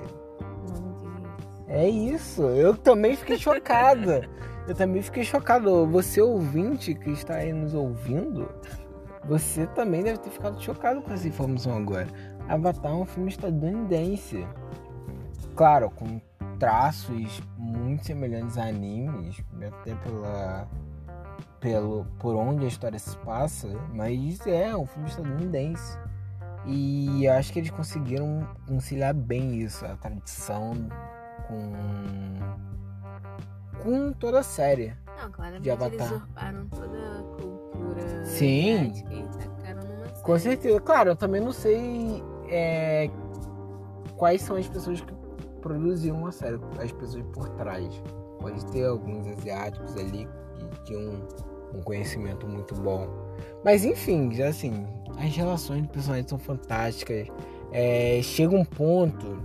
É 1.67 1.87
isso. 1.87 2.43
Eu 2.43 2.75
também 2.75 3.15
fiquei 3.15 3.37
chocada. 3.39 4.29
Eu 4.67 4.75
também 4.75 5.01
fiquei 5.01 5.23
chocado. 5.23 5.87
Você 5.87 6.21
ouvinte 6.21 6.93
que 6.93 7.11
está 7.11 7.35
aí 7.35 7.53
nos 7.53 7.73
ouvindo, 7.73 8.49
você 9.25 9.65
também 9.67 10.03
deve 10.03 10.19
ter 10.19 10.29
ficado 10.29 10.61
chocado 10.61 11.01
com 11.01 11.13
essa 11.13 11.27
informação 11.27 11.77
agora. 11.77 12.07
Avatar 12.47 12.91
é 12.91 12.95
um 12.95 13.05
filme 13.05 13.29
estadunidense. 13.29 14.45
Claro, 15.55 15.89
com 15.91 16.19
traços 16.61 17.41
muito 17.57 18.05
semelhantes 18.05 18.55
a 18.55 18.65
animes, 18.65 19.43
até 19.67 19.95
pela 19.95 20.67
pelo 21.59 22.05
por 22.19 22.35
onde 22.35 22.65
a 22.65 22.67
história 22.67 22.99
se 22.99 23.17
passa, 23.17 23.67
mas 23.91 24.45
é 24.45 24.75
um 24.77 24.85
filme 24.85 25.09
estadunidense. 25.09 25.97
E 26.67 27.25
eu 27.25 27.33
acho 27.33 27.51
que 27.51 27.57
eles 27.57 27.71
conseguiram 27.71 28.47
conciliar 28.67 29.11
bem 29.11 29.59
isso, 29.59 29.83
a 29.83 29.95
tradição 29.95 30.73
com 31.47 31.73
com 33.81 34.13
toda 34.13 34.41
a 34.41 34.43
série. 34.43 34.93
Não, 35.19 35.31
claramente 35.31 35.63
De 35.63 35.69
eles 35.69 36.01
usurparam 36.11 36.67
toda 36.67 36.97
a 36.97 37.23
cultura 37.41 38.25
Sim. 38.25 38.93
e 39.09 39.23
tacaram 39.39 39.81
numa 39.81 40.05
série. 40.09 40.21
Com 40.21 40.37
certeza. 40.37 40.79
Claro, 40.79 41.09
eu 41.09 41.15
também 41.15 41.41
não 41.41 41.51
sei 41.51 42.23
é, 42.47 43.09
quais 44.15 44.43
são 44.43 44.57
as 44.57 44.67
pessoas 44.67 45.01
que 45.01 45.20
produziam 45.61 46.25
a 46.25 46.31
série, 46.31 46.59
as 46.79 46.91
pessoas 46.91 47.23
por 47.33 47.49
trás. 47.49 47.87
Pode 48.39 48.65
ter 48.67 48.85
alguns 48.85 49.27
asiáticos 49.27 49.95
ali 49.95 50.27
que 50.73 50.83
tinham 50.85 51.27
um 51.73 51.81
conhecimento 51.81 52.47
muito 52.47 52.75
bom. 52.75 53.07
Mas 53.63 53.85
enfim, 53.85 54.41
assim, 54.41 54.85
as 55.17 55.35
relações 55.35 55.83
de 55.83 55.87
personagens 55.89 56.29
são 56.29 56.39
fantásticas. 56.39 57.27
É, 57.71 58.19
chega 58.21 58.55
um 58.55 58.65
ponto 58.65 59.37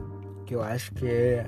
que 0.44 0.54
eu 0.54 0.62
acho 0.62 0.92
que 0.94 1.06
é. 1.06 1.46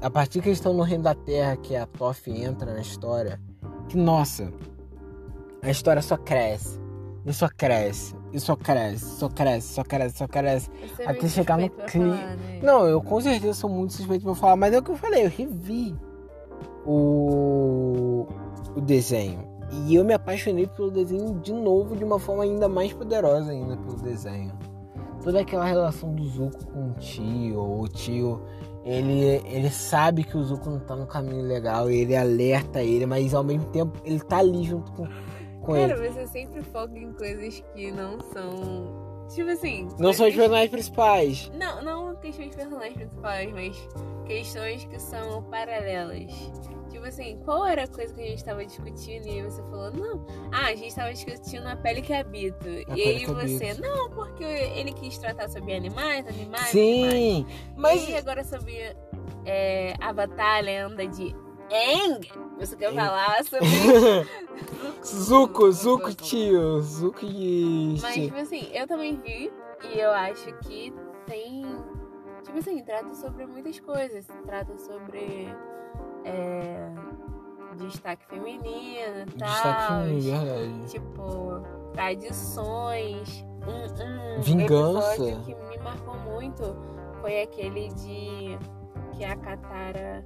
A 0.00 0.08
partir 0.08 0.40
que 0.40 0.48
eles 0.48 0.58
estão 0.58 0.72
no 0.72 0.82
Reino 0.82 1.04
da 1.04 1.14
Terra, 1.14 1.56
que 1.56 1.76
a 1.76 1.84
Toph 1.84 2.28
entra 2.28 2.72
na 2.72 2.80
história, 2.80 3.38
que 3.88 3.98
nossa, 3.98 4.50
a 5.62 5.70
história 5.70 6.00
só 6.00 6.16
cresce. 6.16 6.80
E 7.26 7.32
só 7.34 7.48
cresce, 7.54 8.16
e 8.32 8.40
só 8.40 8.56
cresce, 8.56 9.04
só 9.04 9.28
cresce, 9.28 9.74
só 9.74 9.84
cresce, 9.84 10.16
só 10.18 10.26
cresce. 10.26 10.70
É 10.98 11.06
até 11.10 11.28
chegar 11.28 11.58
no 11.58 11.64
suspeito 11.64 11.76
pra 11.76 11.86
cli- 11.86 12.10
falar, 12.18 12.36
né? 12.36 12.60
Não, 12.62 12.86
eu 12.86 13.02
com 13.02 13.20
certeza 13.20 13.52
sou 13.52 13.68
muito 13.68 13.92
suspeito 13.92 14.24
pra 14.24 14.34
falar, 14.34 14.56
mas 14.56 14.72
é 14.72 14.78
o 14.78 14.82
que 14.82 14.90
eu 14.90 14.96
falei, 14.96 15.26
eu 15.26 15.28
revi 15.30 15.94
o, 16.86 18.26
o 18.76 18.80
desenho. 18.80 19.48
E 19.86 19.94
eu 19.94 20.04
me 20.04 20.12
apaixonei 20.14 20.66
pelo 20.66 20.90
desenho 20.90 21.38
de 21.40 21.52
novo 21.52 21.94
de 21.96 22.02
uma 22.04 22.18
forma 22.18 22.42
ainda 22.42 22.68
mais 22.68 22.92
poderosa 22.92 23.52
ainda 23.52 23.76
pelo 23.76 23.96
desenho. 23.96 24.52
Toda 25.22 25.40
aquela 25.40 25.64
relação 25.66 26.12
do 26.14 26.24
Zuko 26.26 26.66
com 26.72 26.88
o 26.90 26.92
tio, 26.94 27.60
o 27.82 27.86
tio, 27.86 28.40
ele, 28.84 29.42
ele 29.44 29.68
sabe 29.70 30.24
que 30.24 30.36
o 30.36 30.42
Zuko 30.42 30.70
não 30.70 30.80
tá 30.80 30.96
no 30.96 31.06
caminho 31.06 31.42
legal, 31.46 31.90
ele 31.90 32.16
alerta 32.16 32.82
ele, 32.82 33.04
mas 33.04 33.34
ao 33.34 33.44
mesmo 33.44 33.66
tempo 33.66 33.92
ele 34.02 34.18
tá 34.20 34.38
ali 34.38 34.64
junto 34.64 34.90
com, 34.92 35.06
com 35.60 35.76
ele. 35.76 35.94
Cara, 35.94 36.12
você 36.12 36.26
sempre 36.26 36.62
foca 36.62 36.98
em 36.98 37.12
coisas 37.12 37.62
que 37.74 37.90
não 37.90 38.18
são. 38.32 39.26
Tipo 39.34 39.50
assim. 39.50 39.88
Não 39.98 40.12
são 40.12 40.28
os 40.28 40.34
personagens 40.34 40.70
principais. 40.70 41.50
Não, 41.54 41.82
não 41.82 42.16
questões 42.16 42.50
de 42.50 42.56
personagens 42.56 42.96
principais, 42.96 43.52
mas 43.52 43.88
questões 44.26 44.84
que 44.84 44.98
são 45.00 45.42
paralelas. 45.44 46.30
Tipo 46.90 47.06
assim, 47.06 47.38
qual 47.44 47.64
era 47.66 47.84
a 47.84 47.88
coisa 47.88 48.12
que 48.12 48.20
a 48.20 48.26
gente 48.26 48.44
tava 48.44 48.64
discutindo 48.64 49.24
e 49.26 49.30
aí 49.30 49.42
você 49.42 49.62
falou, 49.62 49.92
não. 49.92 50.26
Ah, 50.50 50.66
a 50.66 50.74
gente 50.74 50.94
tava 50.94 51.12
discutindo 51.12 51.66
a 51.66 51.76
pele 51.76 52.02
que 52.02 52.12
habito. 52.12 52.68
A 52.68 52.96
e 52.96 53.02
aí 53.02 53.26
você, 53.26 53.70
habito. 53.70 53.80
não, 53.80 54.10
porque 54.10 54.42
ele 54.42 54.92
quis 54.92 55.16
tratar 55.16 55.48
sobre 55.48 55.74
animais, 55.74 56.26
animais, 56.26 56.70
animais. 56.70 56.70
Sim, 56.70 57.46
mas 57.76 58.08
E 58.08 58.16
agora 58.16 58.42
sobre 58.42 58.96
é, 59.46 59.94
Avatar, 60.00 60.58
a 60.58 60.60
lenda 60.60 61.06
de 61.06 61.34
Aang. 61.72 62.49
Você 62.60 62.76
quer 62.76 62.92
falar 62.94 63.42
sobre. 63.44 63.66
Zuko, 65.02 65.72
Zuko 65.72 66.12
tio, 66.12 66.80
Zuko 66.80 67.24
e 67.24 67.98
Mas, 68.02 68.14
tipo 68.14 68.36
assim, 68.36 68.68
eu 68.72 68.86
também 68.86 69.16
vi 69.16 69.50
e 69.90 69.98
eu 69.98 70.10
acho 70.10 70.52
que 70.58 70.92
tem. 71.26 71.64
Tipo 72.44 72.58
assim, 72.58 72.82
trata 72.84 73.14
sobre 73.14 73.46
muitas 73.46 73.80
coisas. 73.80 74.26
Trata 74.44 74.76
sobre. 74.76 75.48
É, 76.24 76.90
destaque 77.76 78.26
feminino 78.26 79.22
e 79.26 79.38
tal. 79.38 79.48
Destaque 79.48 79.92
feminino, 79.92 80.44
verdade. 80.44 80.90
Tipo, 80.90 81.62
tradições. 81.94 83.44
Um, 83.66 84.38
um 84.38 84.40
Vingança. 84.40 85.12
episódio 85.14 85.44
que 85.44 85.54
me 85.54 85.78
marcou 85.78 86.14
muito 86.18 86.76
foi 87.22 87.42
aquele 87.42 87.88
de. 87.88 88.58
Que 89.16 89.24
a 89.24 89.36
Katara. 89.36 90.24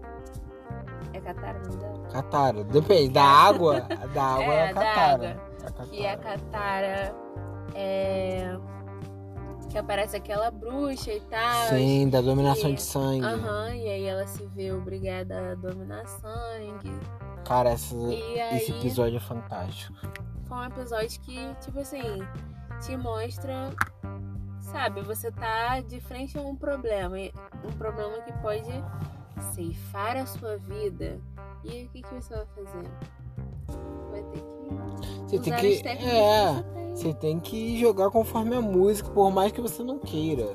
É 1.14 1.20
Katara 1.20 1.58
o 1.58 1.62
nome 1.66 1.76
dela? 1.76 2.08
Katara, 2.08 2.64
depende, 2.64 3.08
da 3.10 3.22
água, 3.24 3.80
da 4.12 4.22
água 4.34 4.44
é, 4.54 4.56
É, 4.56 4.68
a 4.70 4.72
da 4.72 4.80
Katara. 4.84 5.40
A 5.64 5.86
que 5.86 6.06
a 6.06 6.16
Katara. 6.18 6.38
Katara 6.38 7.14
é. 7.74 8.56
Que 9.70 9.78
aparece 9.78 10.16
aquela 10.16 10.50
bruxa 10.52 11.12
e 11.12 11.20
tal. 11.22 11.68
Sim, 11.68 12.08
da 12.08 12.20
dominação 12.20 12.70
E- 12.70 12.74
de 12.74 12.82
sangue. 12.82 13.24
Aham, 13.24 13.74
e 13.74 13.88
aí 13.88 14.04
ela 14.04 14.26
se 14.26 14.44
vê 14.54 14.70
obrigada 14.72 15.52
a 15.52 15.54
dominar 15.54 16.06
sangue. 16.06 16.92
Cara, 17.44 17.70
essa- 17.70 17.94
aí 17.96 18.56
esse 18.56 18.70
episódio 18.72 19.16
é 19.16 19.20
fantástico. 19.20 19.94
foi 20.46 20.56
um 20.58 20.64
episódio 20.64 21.20
que, 21.22 21.54
tipo 21.60 21.80
assim, 21.80 22.02
te 22.80 22.96
mostra. 22.96 23.70
Sabe, 24.60 25.02
você 25.02 25.30
tá 25.32 25.80
de 25.80 26.00
frente 26.00 26.38
a 26.38 26.40
um 26.40 26.54
problema. 26.56 27.16
Um 27.64 27.72
problema 27.76 28.20
que 28.22 28.32
pode 28.40 28.70
ceifar 29.40 30.16
a 30.16 30.26
sua 30.26 30.56
vida. 30.56 31.20
E 31.64 31.84
o 31.84 31.88
que, 31.88 32.02
que 32.02 32.14
você 32.14 32.34
vai 32.34 32.46
fazer? 32.46 32.90
Vai 34.10 34.22
ter 34.24 34.40
que 35.28 35.38
Você 35.38 35.38
tem 35.38 35.56
que. 35.56 36.06
É, 36.06 36.62
que 36.62 36.98
você 36.98 37.14
tem. 37.14 37.40
que 37.40 37.80
jogar 37.80 38.10
conforme 38.10 38.54
a 38.56 38.60
música, 38.60 39.08
por 39.10 39.30
mais 39.30 39.52
que 39.52 39.60
você 39.60 39.82
não 39.82 39.98
queira. 39.98 40.54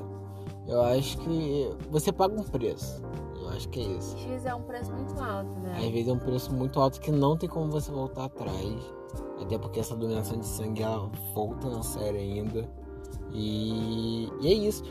Eu 0.68 0.82
acho 0.84 1.18
que 1.18 1.70
você 1.90 2.12
paga 2.12 2.40
um 2.40 2.44
preço. 2.44 3.02
Eu 3.42 3.50
acho 3.50 3.68
que 3.70 3.80
é 3.80 3.84
isso. 3.84 4.18
X 4.18 4.46
é 4.46 4.54
um 4.54 4.62
preço 4.62 4.92
muito 4.94 5.20
alto, 5.20 5.52
né? 5.60 5.76
Às 5.78 5.90
vezes 5.90 6.08
é 6.08 6.14
um 6.14 6.20
preço 6.20 6.54
muito 6.54 6.80
alto 6.80 7.00
que 7.00 7.12
não 7.12 7.36
tem 7.36 7.50
como 7.50 7.72
você 7.72 7.92
voltar 7.92 8.26
atrás. 8.26 8.94
Até 9.42 9.58
porque 9.58 9.80
essa 9.80 9.96
dominação 9.96 10.40
de 10.40 10.46
sangue 10.46 10.84
ela 10.84 11.10
volta 11.34 11.70
na 11.70 11.82
série 11.82 12.18
ainda. 12.20 12.70
E, 13.32 14.30
e 14.42 14.48
é 14.48 14.54
isso. 14.54 14.84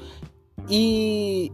E 0.68 1.52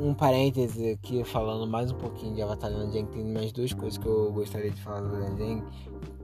um 0.00 0.14
parêntese 0.14 0.90
aqui, 0.92 1.24
falando 1.24 1.66
mais 1.66 1.90
um 1.90 1.96
pouquinho 1.96 2.34
de 2.34 2.42
Avatar 2.42 2.70
Land 2.70 2.92
Jang, 2.92 3.08
tem 3.10 3.24
mais 3.24 3.52
duas 3.52 3.72
coisas 3.72 3.98
que 3.98 4.06
eu 4.06 4.32
gostaria 4.32 4.70
de 4.70 4.80
falar 4.80 5.00
do 5.00 5.18
Land 5.18 5.38
Jang, 5.38 5.64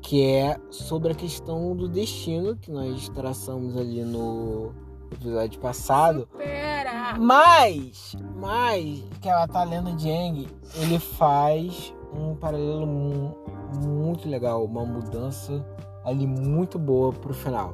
que 0.01 0.23
é 0.25 0.57
sobre 0.71 1.13
a 1.13 1.15
questão 1.15 1.75
do 1.75 1.89
destino 1.89 2.57
que 2.57 2.71
nós 2.71 3.09
traçamos 3.09 3.77
ali 3.77 4.03
no 4.05 4.73
episódio 5.13 5.59
passado. 5.61 6.29
Supera! 6.31 7.17
Mas, 7.19 8.17
mas, 8.37 9.03
que 9.21 9.29
Avatar 9.29 9.69
Lenda 9.69 9.93
de 9.93 10.11
Aang, 10.11 10.47
ele 10.77 10.99
faz 10.99 11.95
um 12.13 12.35
paralelo 12.37 12.87
mu- 12.87 13.37
muito 13.85 14.29
legal, 14.29 14.65
uma 14.65 14.85
mudança 14.85 15.65
ali 16.05 16.27
muito 16.27 16.79
boa 16.79 17.13
pro 17.13 17.35
final. 17.35 17.73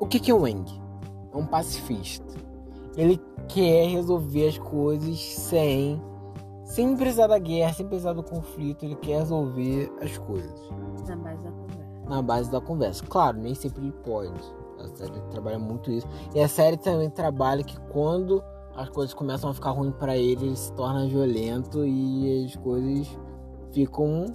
O 0.00 0.06
que 0.06 0.18
que 0.18 0.30
é 0.30 0.34
o 0.34 0.44
Aang? 0.44 0.64
É 1.32 1.36
um 1.36 1.46
pacifista. 1.46 2.26
Ele 2.98 3.18
quer 3.48 3.86
resolver 3.88 4.48
as 4.48 4.58
coisas 4.58 5.18
sem 5.18 6.02
sem 6.64 6.94
precisar 6.98 7.28
da 7.28 7.38
guerra, 7.38 7.72
sem 7.72 7.86
precisar 7.86 8.12
do 8.12 8.22
conflito, 8.22 8.84
ele 8.84 8.94
quer 8.96 9.20
resolver 9.20 9.90
as 10.02 10.18
coisas 10.18 10.52
Na 11.08 11.16
base 11.16 11.42
da 11.42 11.50
conversa. 11.50 11.88
na 12.10 12.22
base 12.22 12.50
da 12.50 12.60
conversa. 12.60 13.04
Claro, 13.06 13.38
nem 13.38 13.54
sempre 13.54 13.80
ele 13.82 13.92
pode. 14.04 14.38
A 14.78 14.86
série 14.88 15.18
trabalha 15.30 15.58
muito 15.58 15.90
isso. 15.90 16.06
E 16.34 16.40
a 16.40 16.46
série 16.48 16.76
também 16.76 17.08
trabalha 17.08 17.64
que 17.64 17.78
quando 17.90 18.42
as 18.76 18.88
coisas 18.90 19.14
começam 19.14 19.48
a 19.48 19.54
ficar 19.54 19.70
ruins 19.70 19.94
pra 19.94 20.16
ele, 20.16 20.46
ele 20.46 20.56
se 20.56 20.72
torna 20.74 21.06
violento 21.08 21.84
e 21.86 22.44
as 22.44 22.54
coisas 22.56 23.08
ficam 23.72 24.26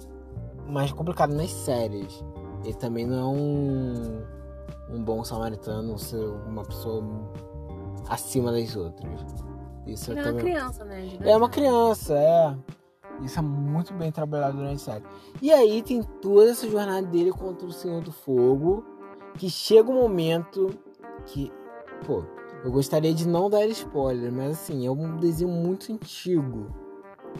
mais 0.66 0.92
complicadas 0.92 1.36
nas 1.36 1.50
séries. 1.50 2.24
Ele 2.64 2.74
também 2.74 3.06
não 3.06 3.16
é 3.18 3.24
um, 3.24 4.96
um 4.96 5.04
bom 5.04 5.22
samaritano, 5.22 5.96
ser 5.98 6.24
uma 6.48 6.62
pessoa 6.64 7.02
acima 8.08 8.52
das 8.52 8.76
outras. 8.76 9.24
Isso 9.86 10.12
Ele 10.12 10.20
é 10.20 10.22
uma 10.22 10.28
também... 10.30 10.44
criança, 10.44 10.84
né? 10.84 11.18
É 11.20 11.36
uma 11.36 11.48
criança, 11.48 12.14
é. 12.14 12.56
Isso 13.22 13.38
é 13.38 13.42
muito 13.42 13.94
bem 13.94 14.10
trabalhado 14.10 14.56
durante 14.56 14.76
a 14.76 14.78
série. 14.78 15.04
E 15.40 15.52
aí 15.52 15.82
tem 15.82 16.02
toda 16.02 16.50
essa 16.50 16.68
jornada 16.68 17.06
dele 17.06 17.30
contra 17.30 17.66
o 17.66 17.72
Senhor 17.72 18.02
do 18.02 18.12
Fogo. 18.12 18.84
Que 19.36 19.50
chega 19.50 19.90
um 19.90 19.94
momento 19.94 20.70
que. 21.26 21.52
Pô, 22.06 22.24
eu 22.64 22.70
gostaria 22.70 23.12
de 23.12 23.26
não 23.26 23.50
dar 23.50 23.66
spoiler, 23.66 24.32
mas 24.32 24.52
assim, 24.52 24.86
é 24.86 24.90
um 24.90 25.16
desenho 25.16 25.50
muito 25.50 25.92
antigo. 25.92 26.68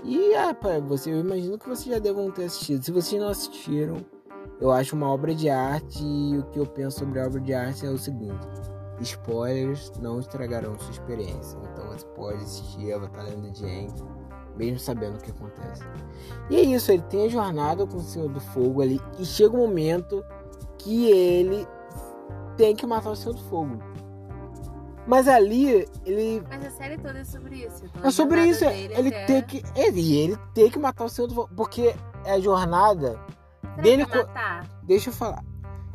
E 0.04 0.32
pra 0.60 0.80
você, 0.80 1.12
eu 1.12 1.20
imagino 1.20 1.58
que 1.58 1.68
vocês 1.68 1.94
já 1.94 1.98
devam 1.98 2.30
ter 2.30 2.44
assistido. 2.44 2.82
Se 2.82 2.90
vocês 2.90 3.20
não 3.20 3.28
assistiram, 3.28 3.96
eu 4.60 4.72
acho 4.72 4.96
uma 4.96 5.08
obra 5.08 5.34
de 5.34 5.48
arte 5.48 6.02
e 6.04 6.38
o 6.38 6.44
que 6.44 6.58
eu 6.58 6.66
penso 6.66 6.98
sobre 6.98 7.20
a 7.20 7.26
obra 7.26 7.40
de 7.40 7.54
arte 7.54 7.86
é 7.86 7.90
o 7.90 7.98
seguinte. 7.98 8.73
Spoilers 9.00 9.92
não 10.00 10.20
estragarão 10.20 10.78
sua 10.78 10.90
experiência. 10.92 11.58
Então 11.72 11.86
você 11.88 12.06
pode 12.08 12.42
assistir 12.42 12.92
Avatar 12.92 13.24
Lenda 13.24 13.50
de 13.50 13.64
Aang, 13.64 13.92
mesmo 14.56 14.78
sabendo 14.78 15.16
o 15.16 15.20
que 15.20 15.30
acontece. 15.30 15.82
E 16.50 16.56
é 16.56 16.60
isso, 16.62 16.92
ele 16.92 17.02
tem 17.02 17.26
a 17.26 17.28
jornada 17.28 17.86
com 17.86 17.96
o 17.96 18.00
Senhor 18.02 18.28
do 18.28 18.40
Fogo 18.40 18.80
ali 18.82 19.00
e 19.18 19.24
chega 19.24 19.54
um 19.56 19.60
momento 19.66 20.24
que 20.78 21.10
ele 21.10 21.66
tem 22.56 22.74
que 22.76 22.86
matar 22.86 23.10
o 23.10 23.16
Senhor 23.16 23.34
do 23.34 23.42
Fogo. 23.44 23.78
Mas 25.06 25.28
ali 25.28 25.86
ele 26.06 26.42
Mas 26.48 26.64
a 26.64 26.70
série 26.70 26.96
toda 26.96 27.18
é 27.18 27.24
sobre 27.24 27.56
isso. 27.56 27.84
Então 27.84 28.04
é 28.04 28.08
a 28.08 28.10
sobre 28.10 28.40
isso, 28.46 28.60
dele 28.60 28.94
ele 28.96 29.08
até- 29.08 29.26
tem 29.26 29.42
que 29.42 29.62
ele, 29.76 30.00
e 30.00 30.16
ele 30.16 30.38
tem 30.54 30.70
que 30.70 30.78
matar 30.78 31.04
o 31.04 31.08
Senhor 31.08 31.26
do 31.28 31.34
Fogo, 31.34 31.50
porque 31.54 31.94
é 32.24 32.32
a 32.32 32.40
jornada 32.40 33.20
Será 33.60 33.82
dele 33.82 34.06
co-? 34.06 34.26
Deixa 34.84 35.10
eu 35.10 35.14
falar. 35.14 35.44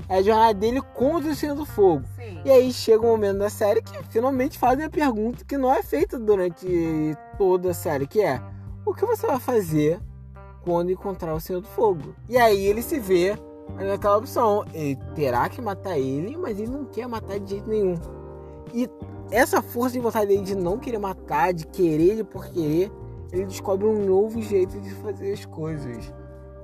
É 0.10 0.18
a 0.18 0.22
jornada 0.24 0.56
dele 0.56 0.82
contra 0.82 1.30
o 1.30 1.36
Senhor 1.36 1.56
do 1.56 1.68
Fogo. 1.68 2.04
Sim. 2.16 2.42
E 2.44 2.50
aí 2.50 2.74
chega 2.74 3.06
um 3.06 3.12
momento 3.12 3.38
da 3.38 3.50
série 3.50 3.80
que 3.80 3.94
finalmente 4.10 4.58
fazem 4.58 4.84
a 4.84 4.90
pergunta 4.90 5.46
que 5.46 5.56
não 5.56 5.72
é 5.72 5.84
feita 5.84 6.18
durante 6.18 7.16
toda 7.38 7.70
a 7.70 7.74
série, 7.76 8.08
que 8.08 8.20
é 8.20 8.42
o 8.84 8.92
que 8.92 9.06
você 9.06 9.28
vai 9.28 9.40
fazer 9.40 10.02
quando 10.64 10.92
encontrar 10.92 11.36
o 11.36 11.40
Senhor 11.40 11.62
do 11.62 11.68
Fogo? 11.68 12.16
E 12.28 12.40
aí 12.40 12.66
ele 12.66 12.82
se 12.82 13.00
vê 13.00 13.38
naquela 13.76 14.18
opção. 14.18 14.66
Ele 14.74 14.96
terá 15.14 15.48
que 15.48 15.62
matar 15.62 16.00
ele, 16.00 16.36
mas 16.36 16.60
ele 16.60 16.72
não 16.72 16.86
quer 16.86 17.08
matar 17.08 17.40
de 17.40 17.52
jeito 17.52 17.70
nenhum. 17.70 17.96
E 18.74 18.90
essa 19.30 19.62
força 19.62 19.94
de 19.94 20.00
vontade 20.00 20.26
dele 20.26 20.42
de 20.42 20.56
não 20.56 20.80
querer 20.80 20.98
matar, 20.98 21.54
de 21.54 21.68
querer 21.68 22.14
ele 22.14 22.24
por 22.24 22.48
querer, 22.48 22.92
ele 23.32 23.46
descobre 23.46 23.86
um 23.86 24.04
novo 24.04 24.42
jeito 24.42 24.80
de 24.82 24.90
fazer 24.96 25.34
as 25.34 25.46
coisas. 25.46 26.12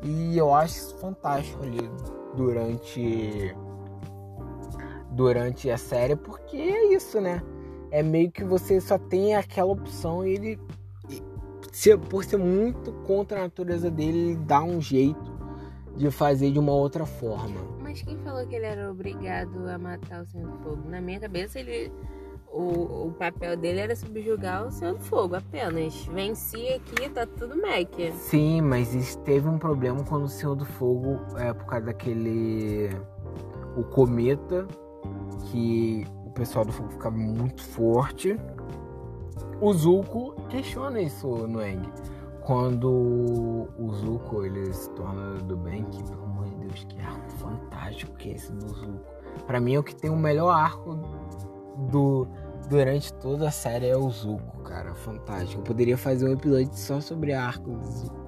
E 0.02 0.36
eu 0.36 0.52
acho 0.52 0.78
isso 0.78 0.98
fantástico 0.98 1.62
ali 1.62 1.92
durante 2.36 3.56
durante 5.12 5.70
a 5.70 5.78
série, 5.78 6.16
porque 6.16 6.58
é 6.58 6.94
isso, 6.94 7.22
né? 7.22 7.42
É 7.90 8.04
meio 8.04 8.30
que 8.30 8.44
você 8.44 8.82
só 8.82 8.98
tem 8.98 9.36
aquela 9.36 9.72
opção 9.72 10.26
e 10.26 10.34
ele 10.34 10.60
por 12.10 12.24
ser 12.24 12.38
muito 12.38 12.92
contra 13.06 13.40
a 13.40 13.44
natureza 13.44 13.92
dele, 13.92 14.18
ele 14.18 14.36
dá 14.38 14.64
um 14.64 14.82
jeito 14.82 15.36
de 15.96 16.10
fazer 16.12 16.52
de 16.52 16.60
uma 16.60 16.72
outra 16.72 17.06
forma. 17.06 17.62
Mas 17.82 18.02
quem 18.02 18.18
falou 18.20 18.46
que 18.48 18.56
ele 18.56 18.66
era 18.66 18.92
obrigado 18.92 19.68
a 19.68 19.78
matar 19.78 20.24
o 20.24 20.26
Senhor 20.26 20.50
do 20.52 20.58
Fogo? 20.60 20.90
Na 20.90 21.02
minha 21.02 21.20
cabeça, 21.20 21.60
ele. 21.60 21.92
O, 22.52 23.08
o 23.08 23.16
papel 23.18 23.58
dele 23.58 23.82
era 23.82 23.96
subjugar 23.96 24.66
o 24.66 24.72
Senhor 24.72 24.94
do 24.94 25.04
Fogo 25.04 25.36
apenas. 25.36 26.06
Venci 26.06 26.68
aqui, 26.70 27.10
tá 27.10 27.26
tudo 27.26 27.56
Mac. 27.62 27.94
Sim, 28.14 28.62
mas 28.62 29.16
teve 29.26 29.48
um 29.48 29.58
problema 29.58 30.04
quando 30.04 30.24
o 30.24 30.30
Senhor 30.30 30.56
do 30.56 30.66
Fogo, 30.66 31.20
é 31.38 31.54
por 31.54 31.66
causa 31.66 31.88
daquele. 31.88 32.90
O 33.76 33.84
cometa, 33.84 34.66
que 35.46 36.06
o 36.26 36.30
pessoal 36.32 36.66
do 36.66 36.72
fogo 36.72 36.90
ficava 36.90 37.16
muito 37.16 37.62
forte. 37.62 38.40
O 39.62 39.74
Zuko 39.74 40.36
questiona 40.50 41.02
isso 41.02 41.28
no 41.48 41.62
Eng. 41.62 41.90
Quando 42.42 42.90
o 43.78 43.92
Zuko 43.94 44.44
ele 44.44 44.72
se 44.72 44.90
torna 44.92 45.36
do 45.40 45.58
bem, 45.58 45.84
que 45.86 46.04
pelo 46.04 46.24
amor 46.24 46.46
de 46.46 46.56
Deus, 46.56 46.84
que 46.86 47.02
arco 47.02 47.30
fantástico 47.32 48.16
que 48.18 48.30
é 48.30 48.34
esse 48.34 48.52
do 48.52 48.68
Zuko. 48.68 49.16
Pra 49.48 49.60
mim 49.60 49.76
é 49.76 49.80
o 49.80 49.84
que 49.84 49.96
tem 49.96 50.10
o 50.10 50.16
melhor 50.16 50.50
arco 50.50 51.00
do 51.78 52.28
durante 52.70 53.14
toda 53.16 53.48
a 53.48 53.52
série 53.52 53.88
é 53.88 53.96
o 53.98 54.10
Zuko, 54.10 54.60
cara, 54.64 54.96
fantástico. 54.96 55.60
Eu 55.62 55.64
poderia 55.64 55.98
fazer 55.98 56.28
um 56.28 56.34
episódio 56.34 56.70
só 56.74 57.00
sobre 57.00 57.34
a 57.34 57.46
arco 57.46 57.70
do 57.72 57.86
Zuko. 57.86 58.26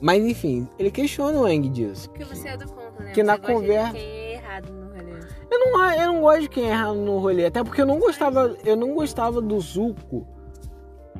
Mas 0.00 0.22
enfim, 0.24 0.68
ele 0.78 0.90
questiona 0.90 1.38
o 1.40 1.48
Eng 1.48 1.68
disso. 1.70 2.08
Porque 2.10 2.24
você 2.24 2.48
é 2.48 2.56
do 2.56 2.66
contra, 2.68 3.04
né? 3.04 3.10
Que 3.12 3.20
você 3.20 3.22
na 3.22 3.38
conversa- 3.38 3.92
de 3.94 3.98
quem 3.98 4.08
é 4.08 4.32
errado 4.34 4.72
no 4.72 4.86
rolê. 4.88 5.20
Eu 5.50 5.58
não, 5.58 5.90
eu 5.92 6.12
não 6.12 6.20
gosto 6.20 6.40
de 6.42 6.48
quem 6.50 6.70
erra 6.70 6.92
no 6.92 7.18
rolê, 7.18 7.46
até 7.46 7.64
porque 7.64 7.80
eu 7.80 7.86
não 7.86 7.98
gostava, 7.98 8.56
eu 8.64 8.76
não 8.76 8.94
gostava 8.94 9.40
do 9.40 9.58
Zuko 9.58 10.26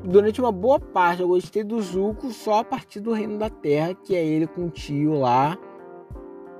durante 0.05 0.41
uma 0.41 0.53
boa 0.53 0.79
parte. 0.79 1.23
Eu 1.23 1.29
gostei 1.29 1.65
do 1.65 1.81
Zuko 1.81 2.31
só 2.31 2.61
a 2.61 2.65
partir 2.65 3.01
do 3.01 3.13
Reino 3.13 3.39
da 3.39 3.49
Terra, 3.51 3.95
que 3.95 4.15
é 4.15 4.25
ele 4.25 4.47
com 4.47 4.67
o 4.67 4.71
tio 4.71 5.15
lá. 5.15 5.57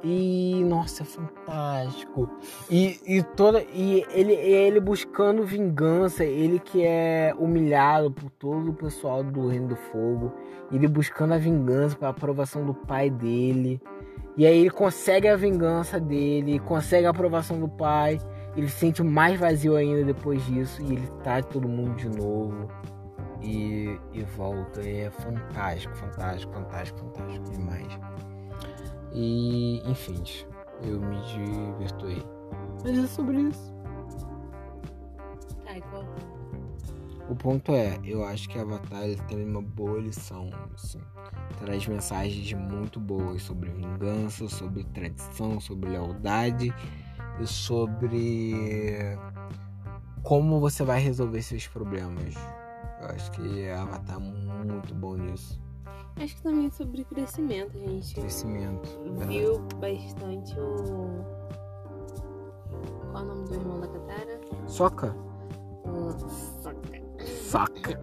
E 0.03 0.63
nossa, 0.65 1.03
é 1.03 1.07
fantástico. 1.07 2.31
E, 2.71 3.01
e 3.07 3.23
toda 3.23 3.63
e 3.63 4.05
ele 4.11 4.33
ele 4.33 4.81
buscando 4.81 5.45
vingança, 5.45 6.25
ele 6.25 6.59
que 6.59 6.85
é 6.85 7.35
humilhado 7.39 8.11
por 8.11 8.31
todo 8.31 8.71
o 8.71 8.75
pessoal 8.75 9.25
do 9.25 9.49
Reino 9.49 9.69
do 9.69 9.77
Fogo, 9.77 10.33
ele 10.71 10.87
buscando 10.87 11.35
a 11.35 11.39
vingança 11.39 11.97
para 11.97 12.09
aprovação 12.09 12.65
do 12.65 12.75
pai 12.75 13.11
dele. 13.11 13.81
E 14.37 14.47
aí 14.47 14.59
ele 14.59 14.71
consegue 14.71 15.29
a 15.29 15.37
vingança 15.37 15.99
dele, 15.99 16.59
consegue 16.59 17.07
a 17.07 17.11
aprovação 17.11 17.59
do 17.59 17.69
pai. 17.69 18.19
Ele 18.55 18.69
se 18.69 18.79
sente 18.79 19.03
mais 19.03 19.39
vazio 19.41 19.77
ainda 19.77 20.05
depois 20.05 20.45
disso 20.45 20.83
e 20.83 20.93
ele 20.93 21.09
traz 21.23 21.45
todo 21.47 21.67
mundo 21.67 21.95
de 21.97 22.09
novo. 22.09 22.69
E, 23.43 23.99
e 24.13 24.23
volta. 24.37 24.83
E 24.83 25.01
é 25.01 25.11
fantástico, 25.11 25.95
fantástico, 25.97 26.53
fantástico, 26.53 26.99
fantástico 26.99 27.51
demais. 27.51 27.99
E 29.17 29.81
enfim, 29.87 30.23
eu 30.83 31.01
me 31.01 31.17
divertei. 31.23 32.23
Mas 32.85 32.99
é 32.99 33.07
sobre 33.07 33.41
isso. 33.41 33.75
Tá, 35.65 35.81
qual? 35.91 36.05
O 37.31 37.35
ponto 37.35 37.73
é, 37.73 37.99
eu 38.05 38.25
acho 38.25 38.49
que 38.49 38.59
Avatar 38.59 39.03
ele 39.03 39.21
tem 39.23 39.43
uma 39.43 39.63
boa 39.63 39.99
lição, 39.99 40.51
assim. 40.75 41.01
Traz 41.59 41.87
mensagens 41.87 42.53
muito 42.53 43.01
boas 43.01 43.43
sobre 43.43 43.71
vingança, 43.71 44.49
sobre 44.49 44.85
tradição, 44.85 45.59
sobre 45.61 45.91
lealdade 45.91 46.73
e 47.41 47.47
sobre 47.47 49.19
como 50.23 50.61
você 50.61 50.85
vai 50.85 51.01
resolver 51.01 51.41
seus 51.41 51.67
problemas. 51.67 52.35
Eu 53.01 53.09
acho 53.09 53.31
que 53.33 53.71
Avatar 53.71 54.17
é 54.17 54.21
muito 54.21 54.95
bom 54.95 55.17
nisso. 55.17 55.66
Acho 56.19 56.35
que 56.37 56.43
também 56.43 56.67
é 56.67 56.71
sobre 56.71 57.05
crescimento, 57.05 57.73
gente. 57.79 58.15
Crescimento. 58.15 58.89
Viu 59.29 59.59
bastante 59.81 60.59
o. 60.59 61.25
Qual 63.13 63.23
o 63.23 63.27
nome 63.27 63.49
do 63.49 63.55
irmão 63.55 63.81
da 63.81 63.89
Katara? 63.89 64.41
Soca? 64.67 65.15
O 65.85 66.11
Sokka. 66.63 67.03
Soca. 67.27 68.01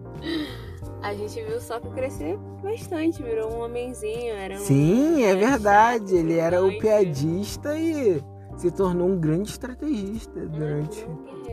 A 1.02 1.14
gente 1.14 1.42
viu 1.42 1.56
o 1.56 1.60
Sokka 1.60 1.90
crescer 1.90 2.38
bastante, 2.62 3.22
virou 3.22 3.52
um 3.52 3.60
homenzinho, 3.64 4.32
era 4.34 4.54
um 4.54 4.58
Sim, 4.58 5.22
é 5.24 5.34
verdade. 5.34 6.10
chato, 6.10 6.16
Ele 6.16 6.34
era 6.38 6.64
o 6.64 6.78
piadista 6.78 7.76
e 7.78 8.22
se 8.56 8.70
tornou 8.70 9.08
um 9.08 9.18
grande 9.20 9.50
estrategista 9.50 10.38
É, 10.40 10.46
durante. 10.46 11.04
um 11.04 11.43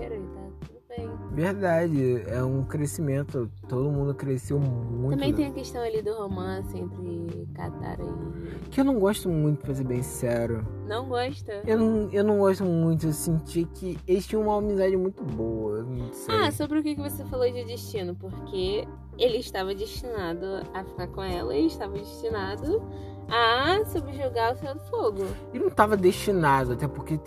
Verdade, 1.33 2.23
é 2.27 2.43
um 2.43 2.63
crescimento. 2.63 3.49
Todo 3.67 3.89
mundo 3.89 4.13
cresceu 4.13 4.59
muito. 4.59 5.11
Também 5.11 5.33
tem 5.33 5.47
a 5.47 5.51
questão 5.51 5.81
ali 5.81 6.01
do 6.01 6.13
romance 6.13 6.77
entre 6.77 7.47
Katara 7.53 8.03
e. 8.03 8.69
Que 8.69 8.81
eu 8.81 8.85
não 8.85 8.99
gosto 8.99 9.29
muito, 9.29 9.61
pra 9.61 9.73
ser 9.73 9.85
bem 9.85 10.03
sincero. 10.03 10.65
Não 10.87 11.07
gosta? 11.07 11.61
Eu 11.65 11.79
não, 11.79 12.09
eu 12.11 12.23
não 12.23 12.37
gosto 12.39 12.65
muito, 12.65 13.07
eu 13.07 13.13
senti 13.13 13.63
que 13.63 13.97
eles 14.05 14.27
tinham 14.27 14.43
uma 14.43 14.57
amizade 14.57 14.97
muito 14.97 15.23
boa. 15.23 15.85
Ah, 16.27 16.51
sobre 16.51 16.79
o 16.79 16.83
que 16.83 16.95
você 16.95 17.23
falou 17.25 17.49
de 17.49 17.63
destino, 17.63 18.13
porque 18.13 18.85
ele 19.17 19.37
estava 19.37 19.73
destinado 19.73 20.45
a 20.73 20.83
ficar 20.83 21.07
com 21.07 21.23
ela 21.23 21.55
e 21.55 21.67
estava 21.67 21.93
destinado 21.93 22.81
a 23.29 23.85
subjugar 23.85 24.53
o 24.53 24.57
Céu 24.57 24.73
do 24.73 24.81
Fogo. 24.81 25.23
E 25.53 25.59
não 25.59 25.69
tava 25.69 25.95
destinado, 25.95 26.73
até 26.73 26.87
porque 26.89 27.17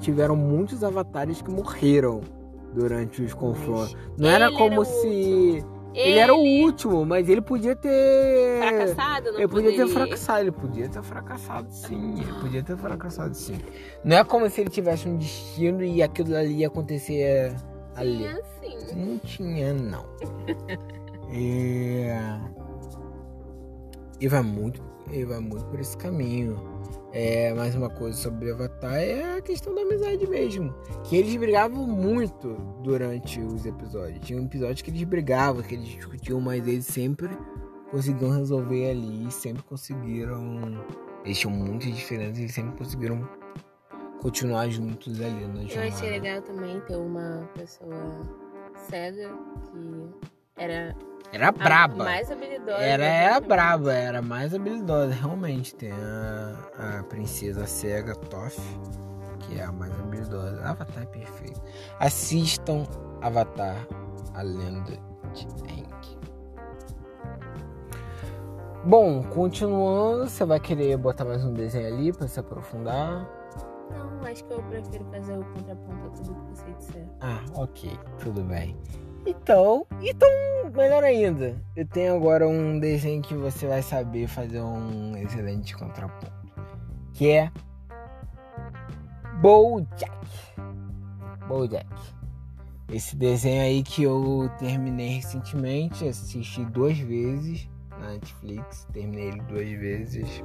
tiveram 0.00 0.36
muitos 0.36 0.84
avatares 0.84 1.42
que 1.42 1.50
morreram 1.50 2.20
durante 2.74 3.22
os 3.22 3.34
confrontos. 3.34 3.96
Não 4.16 4.28
era 4.28 4.46
ele 4.46 4.56
como 4.56 4.82
era 4.82 4.84
se. 4.84 5.64
Ele, 5.94 6.18
era 6.18 6.34
o 6.34 6.38
último, 6.38 7.04
mas 7.04 7.28
ele 7.28 7.40
podia 7.40 7.74
ter. 7.74 8.58
fracassado, 8.60 9.32
não 9.32 9.38
Ele 9.38 9.48
podia 9.48 9.70
ter 9.70 9.76
poderia. 9.78 9.94
fracassado, 9.94 10.40
ele 10.40 10.52
podia 10.52 10.88
ter 10.88 11.02
fracassado 11.02 11.72
sim, 11.72 12.20
ele 12.20 12.32
podia 12.40 12.62
ter 12.62 12.76
fracassado 12.76 13.34
sim. 13.34 13.58
Não 14.04 14.16
é 14.18 14.22
como 14.24 14.48
se 14.48 14.60
ele 14.60 14.70
tivesse 14.70 15.08
um 15.08 15.16
destino 15.16 15.82
e 15.82 16.02
aquilo 16.02 16.36
ali 16.36 16.58
ia 16.58 16.68
acontecer 16.68 17.56
ali. 17.96 18.18
Tinha 18.18 18.40
sim. 18.60 18.96
Não 18.96 19.18
tinha, 19.18 19.74
não. 19.74 20.04
É... 21.30 22.18
E 24.18 24.28
vai 24.28 24.40
muito, 24.42 24.82
e 25.10 25.24
vai 25.24 25.40
muito 25.40 25.64
por 25.66 25.78
esse 25.78 25.94
caminho. 25.96 26.58
É, 27.12 27.54
mais 27.54 27.74
uma 27.74 27.88
coisa 27.88 28.16
sobre 28.16 28.50
Avatar 28.50 28.96
é 28.96 29.38
a 29.38 29.40
questão 29.40 29.74
da 29.74 29.80
amizade 29.80 30.26
mesmo. 30.26 30.74
Que 31.04 31.16
eles 31.16 31.34
brigavam 31.36 31.86
muito 31.86 32.54
durante 32.82 33.40
os 33.40 33.64
episódios. 33.64 34.20
Tinha 34.20 34.40
um 34.40 34.44
episódio 34.44 34.84
que 34.84 34.90
eles 34.90 35.02
brigavam, 35.04 35.62
que 35.62 35.74
eles 35.74 35.88
discutiam, 35.88 36.40
mas 36.40 36.66
eles 36.68 36.86
sempre 36.86 37.30
conseguiam 37.90 38.30
resolver 38.30 38.90
ali, 38.90 39.30
sempre 39.30 39.62
conseguiram. 39.62 40.84
Eles 41.24 41.38
tinham 41.38 41.54
muitas 41.54 41.94
diferenças, 41.94 42.38
eles 42.38 42.52
sempre 42.52 42.76
conseguiram 42.76 43.26
continuar 44.20 44.68
juntos 44.68 45.20
ali 45.20 45.46
na 45.46 45.62
Eu 45.62 45.88
achei 45.88 46.10
legal 46.10 46.42
também 46.42 46.80
ter 46.82 46.96
uma 46.96 47.48
pessoa 47.54 48.20
cega 48.74 49.30
que 49.64 50.37
era 50.58 50.94
Era 51.32 51.52
braba. 51.52 52.04
mais 52.04 52.30
habilidosa. 52.30 52.78
Era, 52.78 53.04
era 53.04 53.40
braba, 53.40 53.92
era 53.92 54.22
mais 54.22 54.54
habilidosa, 54.54 55.12
realmente. 55.14 55.74
Tem 55.74 55.92
a, 55.92 56.98
a 56.98 57.02
princesa 57.04 57.66
cega 57.66 58.14
Toph, 58.14 58.58
que 59.40 59.58
é 59.58 59.64
a 59.64 59.72
mais 59.72 59.92
habilidosa. 59.98 60.62
Avatar 60.64 61.02
é 61.02 61.06
perfeito. 61.06 61.60
Assistam 62.00 62.84
Avatar, 63.22 63.76
a 64.34 64.42
lenda 64.42 64.92
de 65.34 65.46
Aang. 65.70 66.18
Bom, 68.84 69.22
continuando, 69.24 70.28
você 70.28 70.44
vai 70.44 70.58
querer 70.60 70.96
botar 70.96 71.24
mais 71.24 71.44
um 71.44 71.52
desenho 71.52 71.88
ali 71.88 72.12
pra 72.12 72.26
se 72.28 72.40
aprofundar? 72.40 73.28
Não, 73.90 74.26
acho 74.26 74.44
que 74.44 74.52
eu 74.52 74.62
prefiro 74.62 75.04
fazer 75.10 75.36
o 75.38 75.44
contraponto 75.44 76.06
a 76.06 76.10
tudo 76.10 76.34
que 76.34 76.50
você 76.56 76.70
disser. 76.78 77.06
Ah, 77.20 77.40
ok, 77.54 77.90
tudo 78.18 78.42
bem. 78.42 78.76
Então, 79.28 79.86
então, 80.00 80.26
melhor 80.74 81.04
ainda, 81.04 81.54
eu 81.76 81.86
tenho 81.86 82.16
agora 82.16 82.48
um 82.48 82.78
desenho 82.78 83.20
que 83.20 83.34
você 83.34 83.66
vai 83.66 83.82
saber 83.82 84.26
fazer 84.26 84.62
um 84.62 85.14
excelente 85.18 85.76
contraponto, 85.76 86.32
que 87.12 87.28
é 87.28 87.52
BoJack. 89.42 90.26
BoJack. 91.46 91.86
Esse 92.90 93.14
desenho 93.16 93.60
aí 93.60 93.82
que 93.82 94.04
eu 94.04 94.50
terminei 94.58 95.16
recentemente, 95.16 96.08
assisti 96.08 96.64
duas 96.64 96.96
vezes 96.98 97.68
na 98.00 98.12
Netflix, 98.12 98.86
terminei 98.94 99.28
ele 99.28 99.42
duas 99.42 99.68
vezes, 99.68 100.42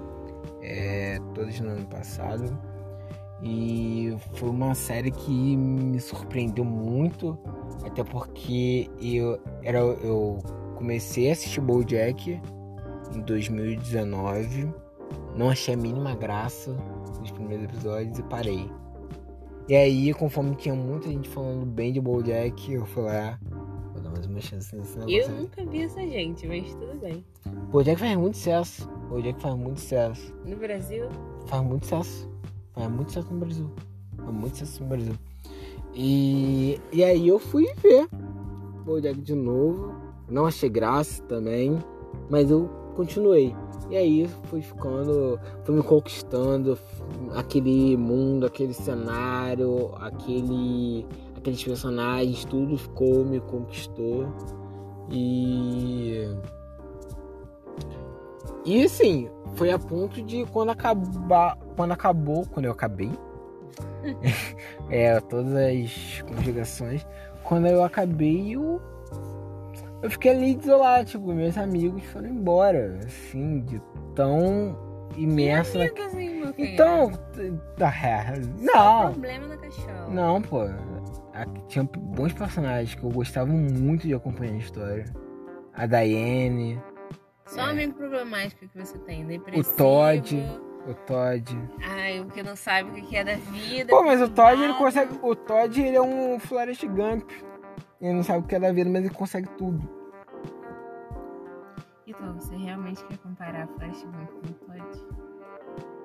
é, 0.61 1.19
todas 1.33 1.57
no 1.61 1.69
ano 1.69 1.87
passado. 1.87 2.72
E 3.43 4.15
foi 4.35 4.49
uma 4.49 4.73
série 4.73 5.11
que 5.11 5.57
me 5.57 5.99
surpreendeu 5.99 6.63
muito, 6.63 7.37
até 7.83 8.03
porque 8.03 8.89
eu, 9.01 9.37
era, 9.61 9.79
eu 9.79 10.39
comecei 10.75 11.29
a 11.29 11.33
assistir 11.33 11.59
BoJack 11.59 12.41
em 13.13 13.21
2019, 13.21 14.73
não 15.35 15.49
achei 15.49 15.73
a 15.73 15.77
mínima 15.77 16.15
graça 16.15 16.71
nos 17.19 17.31
primeiros 17.31 17.65
episódios 17.65 18.17
e 18.17 18.23
parei. 18.23 18.69
E 19.67 19.75
aí, 19.75 20.13
conforme 20.13 20.55
tinha 20.55 20.75
muita 20.75 21.09
gente 21.09 21.27
falando 21.27 21.65
bem 21.65 21.91
de 21.91 21.99
BoJack, 21.99 22.71
eu 22.71 22.85
fui 22.85 23.03
lá, 23.03 23.37
vou 23.93 24.01
dar 24.01 24.09
mais 24.09 24.25
uma 24.25 24.39
chance 24.39 24.73
nesse 24.75 24.97
negócio. 24.97 25.17
Eu 25.17 25.29
nunca 25.29 25.65
vi 25.65 25.83
essa 25.83 26.01
gente, 26.01 26.47
mas 26.47 26.73
tudo 26.75 26.97
bem. 26.99 27.25
BoJack 27.71 27.99
faz 27.99 28.17
muito 28.17 28.37
sucesso, 28.37 28.89
BoJack 29.09 29.41
faz 29.41 29.55
muito 29.55 29.81
sucesso. 29.81 30.33
No 30.45 30.55
Brasil, 30.55 31.09
Faz 31.47 31.61
muito 31.63 31.85
sucesso. 31.85 32.32
Faz 32.73 32.91
muito 32.91 33.11
sucesso 33.11 33.33
no 33.33 33.39
Brasil. 33.39 33.71
Faz 34.17 34.31
muito 34.31 34.57
sucesso 34.57 34.83
no 34.83 34.89
Brasil. 34.89 35.13
E, 35.93 36.79
e 36.91 37.03
aí 37.03 37.27
eu 37.27 37.37
fui 37.37 37.67
ver 37.81 38.07
Bojack 38.83 39.21
de 39.21 39.35
novo. 39.35 39.93
Não 40.29 40.45
achei 40.45 40.69
graça 40.69 41.21
também. 41.23 41.77
Mas 42.29 42.49
eu 42.49 42.67
continuei. 42.95 43.55
E 43.89 43.95
aí 43.95 44.27
fui 44.45 44.61
ficando. 44.61 45.39
Fui 45.63 45.75
me 45.75 45.83
conquistando. 45.83 46.77
Aquele 47.35 47.95
mundo, 47.97 48.45
aquele 48.45 48.73
cenário, 48.73 49.91
aquele. 49.95 51.05
Aqueles 51.37 51.63
personagens, 51.63 52.45
tudo 52.45 52.77
ficou, 52.77 53.25
me 53.25 53.39
conquistou. 53.41 54.27
E. 55.11 56.27
E 58.65 58.83
assim, 58.83 59.29
foi 59.55 59.71
a 59.71 59.79
ponto 59.79 60.21
de 60.21 60.45
quando 60.47 60.71
acabar. 60.71 61.57
Quando 61.75 61.91
acabou, 61.91 62.45
quando 62.47 62.65
eu 62.65 62.71
acabei. 62.71 63.11
é, 64.89 65.19
todas 65.21 65.53
as 65.53 66.21
conjugações. 66.21 67.05
Quando 67.43 67.67
eu 67.67 67.83
acabei, 67.83 68.55
eu. 68.55 68.81
Eu 70.01 70.11
fiquei 70.11 70.31
ali 70.31 70.57
isolado, 70.57 71.05
tipo, 71.05 71.33
meus 71.33 71.57
amigos 71.57 72.03
foram 72.05 72.27
embora, 72.27 72.99
assim, 73.05 73.61
de 73.61 73.81
tão 74.13 74.77
imerso 75.15 75.77
na. 75.77 75.85
amigos, 75.85 76.13
hein? 76.13 76.53
Então. 76.57 77.11
é, 77.79 78.39
Não, 78.59 79.11
problema 79.11 79.47
na 79.47 79.57
cachola. 79.57 80.09
não, 80.09 80.41
pô. 80.41 80.63
Aqui 81.33 81.63
Tinha 81.67 81.83
bons 81.83 82.33
personagens 82.33 82.93
que 82.93 83.03
eu 83.03 83.09
gostava 83.09 83.51
muito 83.51 84.05
de 84.05 84.13
acompanhar 84.13 84.53
a 84.53 84.57
história. 84.57 85.05
A 85.73 85.87
Diane, 85.87 86.79
Só 87.45 87.61
um 87.61 87.65
amigo 87.65 87.93
problemático 87.93 88.67
que 88.67 88.77
você 88.77 88.97
tem, 88.99 89.25
depressivo. 89.25 89.77
Todd. 89.77 90.35
o 90.87 90.93
Todd. 90.93 91.69
Ai, 91.81 92.19
o 92.19 92.25
que 92.25 92.41
não 92.43 92.55
sabe 92.55 92.89
o 92.99 93.05
que 93.05 93.15
é 93.15 93.23
da 93.23 93.35
vida. 93.35 93.89
Pô, 93.89 94.03
mas 94.03 94.21
o 94.21 94.29
Todd, 94.29 94.53
ele 94.53 94.67
nada. 94.67 94.77
consegue. 94.79 95.19
O 95.21 95.35
Todd, 95.35 95.81
ele 95.81 95.95
é 95.97 96.01
um 96.01 96.39
Forrest 96.39 96.85
Gump. 96.85 97.29
Ele 98.01 98.13
não 98.13 98.23
sabe 98.23 98.39
o 98.39 98.43
que 98.43 98.55
é 98.55 98.59
da 98.59 98.71
vida, 98.71 98.89
mas 98.89 99.05
ele 99.05 99.13
consegue 99.13 99.47
tudo. 99.57 99.87
Então, 102.05 102.33
você 102.33 102.55
realmente 102.55 103.03
quer 103.05 103.17
comparar 103.17 103.67
Flash 103.67 104.03
Gump 104.03 104.29
com 104.29 104.49
o 104.49 104.53
Todd? 104.53 105.07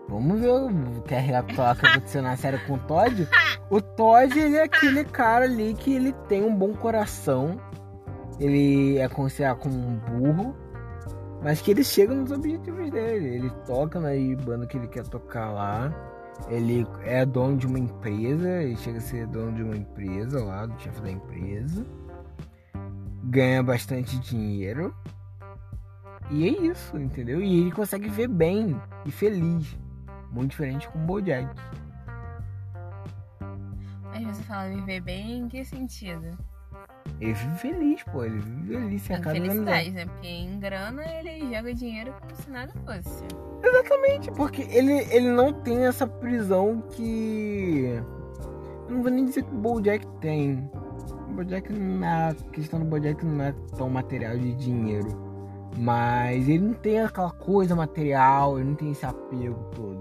Vamos 0.09 0.41
ver 0.41 0.49
o 0.51 1.03
que 1.03 1.15
é 1.15 1.23
que 1.23 1.61
aconteceu 1.61 2.23
na 2.23 2.37
série 2.37 2.59
com 2.67 2.75
o 2.75 2.79
Todd. 2.79 3.29
O 3.71 3.83
Todd, 3.83 4.39
ele 4.39 4.57
é 4.57 4.63
aquele 4.63 5.05
cara 5.05 5.45
ali 5.45 5.75
que 5.75 5.93
ele 5.93 6.15
tem 6.27 6.43
um 6.43 6.55
bom 6.55 6.73
coração. 6.73 7.61
Ele 8.41 8.97
é 8.97 9.07
considerado 9.11 9.59
como 9.59 9.75
um 9.75 9.97
burro. 9.99 10.57
Mas 11.43 11.61
que 11.61 11.71
ele 11.71 11.85
chega 11.85 12.15
nos 12.15 12.31
objetivos 12.31 12.91
dele. 12.91 13.37
Ele 13.37 13.51
toca 13.67 14.01
na 14.01 14.11
banda 14.45 14.67
que 14.67 14.77
ele 14.77 14.89
quer 14.89 15.07
tocar 15.07 15.51
lá. 15.51 15.93
Ele 16.49 16.87
é 17.05 17.25
dono 17.25 17.57
de 17.57 17.67
uma 17.67 17.79
empresa. 17.79 18.63
Ele 18.63 18.77
chega 18.77 18.99
a 18.99 19.01
ser 19.01 19.27
dono 19.27 19.53
de 19.53 19.63
uma 19.63 19.77
empresa 19.77 20.45
lá, 20.45 20.67
do 20.67 20.79
chefe 20.81 21.01
da 21.01 21.11
empresa. 21.11 21.87
Ganha 23.25 23.63
bastante 23.63 24.19
dinheiro. 24.19 24.95
E 26.31 26.47
é 26.47 26.51
isso, 26.63 26.97
entendeu? 26.99 27.41
E 27.41 27.61
ele 27.61 27.71
consegue 27.73 28.09
ver 28.09 28.29
bem 28.29 28.81
e 29.07 29.11
feliz. 29.11 29.77
Muito 30.31 30.51
diferente 30.51 30.89
com 30.89 30.99
o 30.99 31.03
Bojack. 31.03 31.49
Mas 34.05 34.27
você 34.27 34.43
fala 34.43 34.69
viver 34.69 35.01
bem 35.01 35.39
em 35.39 35.49
que 35.49 35.65
sentido? 35.65 36.37
Ele 37.21 37.33
vive 37.33 37.57
feliz, 37.59 38.03
pô. 38.05 38.25
Ele 38.25 38.39
vive 38.39 38.75
feliz, 38.77 39.03
cercado 39.03 39.35
de 39.35 39.41
felicidade, 39.41 39.91
né? 39.91 40.07
Porque 40.07 40.29
em 40.29 40.59
grana 40.61 41.03
ele 41.19 41.55
joga 41.55 41.75
dinheiro 41.75 42.15
como 42.21 42.35
se 42.37 42.51
nada 42.51 42.73
fosse. 42.85 43.25
Exatamente, 43.63 44.31
porque 44.33 44.63
ele, 44.71 44.93
ele 45.11 45.29
não 45.31 45.53
tem 45.53 45.85
essa 45.87 46.07
prisão 46.07 46.81
que. 46.93 48.01
Eu 48.89 48.95
não 48.95 49.03
vou 49.03 49.11
nem 49.11 49.25
dizer 49.25 49.43
que 49.43 49.55
o 49.55 49.59
Bojack 49.59 50.07
tem. 50.21 50.71
O 51.29 51.33
Bojack 51.35 51.73
não 51.73 52.07
é. 52.07 52.31
A 52.31 52.35
questão 52.53 52.79
do 52.79 52.87
Bojack 52.87 53.25
não 53.27 53.45
é 53.45 53.53
tão 53.77 53.91
material 53.91 54.39
de 54.39 54.55
dinheiro. 54.55 55.27
Mas 55.77 56.49
ele 56.49 56.61
não 56.69 56.75
tem 56.75 57.01
aquela 57.01 57.31
coisa 57.31 57.75
material, 57.77 58.59
ele 58.59 58.69
não 58.71 58.75
tem 58.77 58.91
esse 58.93 59.05
apego 59.05 59.71
todo. 59.75 60.01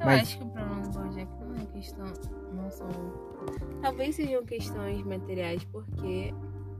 Eu 0.00 0.06
Mas- 0.06 0.22
acho 0.22 0.38
que 0.38 0.44
o 0.44 0.48
problema 0.48 0.80
do 0.82 0.98
Bojack 0.98 1.28
não 1.40 1.62
é 1.62 1.66
questão. 1.72 2.06
Não 2.54 2.70
são. 2.70 2.88
Talvez 3.86 4.16
sejam 4.16 4.44
questões 4.44 5.00
materiais 5.04 5.62
porque 5.70 6.34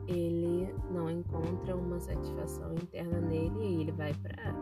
ele 0.09 0.75
não 0.90 1.09
encontra 1.09 1.77
uma 1.77 2.01
satisfação 2.01 2.75
interna 2.75 3.21
nele 3.21 3.61
e 3.61 3.81
ele 3.83 3.92
vai 3.92 4.12
para 4.14 4.53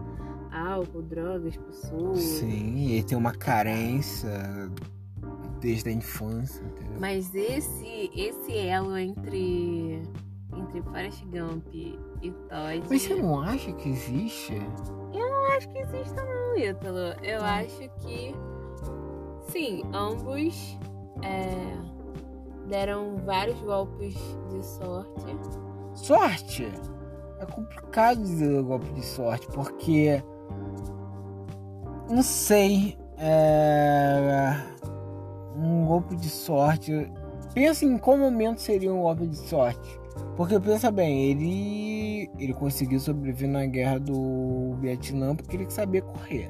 álcool, 0.53 1.01
drogas, 1.01 1.57
pessoas. 1.57 2.19
Sim, 2.19 2.91
ele 2.91 3.03
tem 3.03 3.17
uma 3.17 3.33
carência 3.33 4.31
desde 5.59 5.89
a 5.89 5.93
infância. 5.93 6.63
Entendeu? 6.63 7.01
Mas 7.01 7.35
esse 7.35 8.11
esse 8.15 8.55
elo 8.59 8.95
entre 8.99 10.03
entre 10.55 10.83
Forrest 10.83 11.25
Gump 11.25 11.67
e 11.73 11.99
Todd. 12.51 12.83
Mas 12.91 13.03
você 13.03 13.15
não 13.15 13.41
acha 13.41 13.73
que 13.73 13.89
existe? 13.89 14.53
Eu 15.15 15.31
não 15.31 15.47
acho 15.57 15.67
que 15.71 15.79
exista 15.79 16.23
não, 16.23 16.59
Ítalo. 16.59 17.19
Eu 17.23 17.43
acho 17.43 17.89
que 18.01 18.35
sim, 19.49 19.83
ambos 19.95 20.79
é, 21.23 21.94
deram 22.69 23.17
vários 23.25 23.61
golpes 23.61 24.15
de 24.51 24.65
sorte. 24.65 25.37
Sorte? 25.95 26.73
É 27.39 27.47
complicado 27.47 28.23
dizer 28.23 28.63
golpe 28.63 28.93
de 28.93 29.05
sorte, 29.05 29.47
porque 29.49 30.23
não 32.09 32.23
sei. 32.23 32.97
É... 33.19 34.57
Um 35.57 35.87
golpe 35.87 36.17
de 36.17 36.29
sorte. 36.29 37.11
Pensa 37.55 37.85
em 37.85 37.97
qual 37.97 38.19
momento 38.19 38.61
seria 38.61 38.93
um 38.93 39.03
golpe 39.03 39.27
de 39.27 39.37
sorte. 39.37 40.01
Porque 40.37 40.59
pensa 40.59 40.91
bem, 40.91 41.31
ele 41.31 42.31
ele 42.39 42.55
conseguiu 42.55 42.99
sobreviver 42.99 43.49
na 43.49 43.67
guerra 43.67 43.99
do 43.99 44.75
Vietnã 44.81 45.35
porque 45.35 45.57
ele 45.57 45.71
sabia 45.71 46.03
correr. 46.03 46.49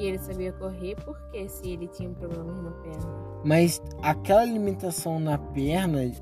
E 0.00 0.06
ele 0.06 0.18
sabia 0.18 0.50
correr 0.54 0.96
porque 1.04 1.46
se 1.46 1.68
ele 1.68 1.86
tinha 1.88 2.08
problemas 2.08 2.62
na 2.62 2.70
perna. 2.70 3.40
Mas 3.44 3.82
aquela 4.02 4.46
limitação 4.46 5.20
na 5.20 5.36
perna, 5.36 6.04
é 6.04 6.12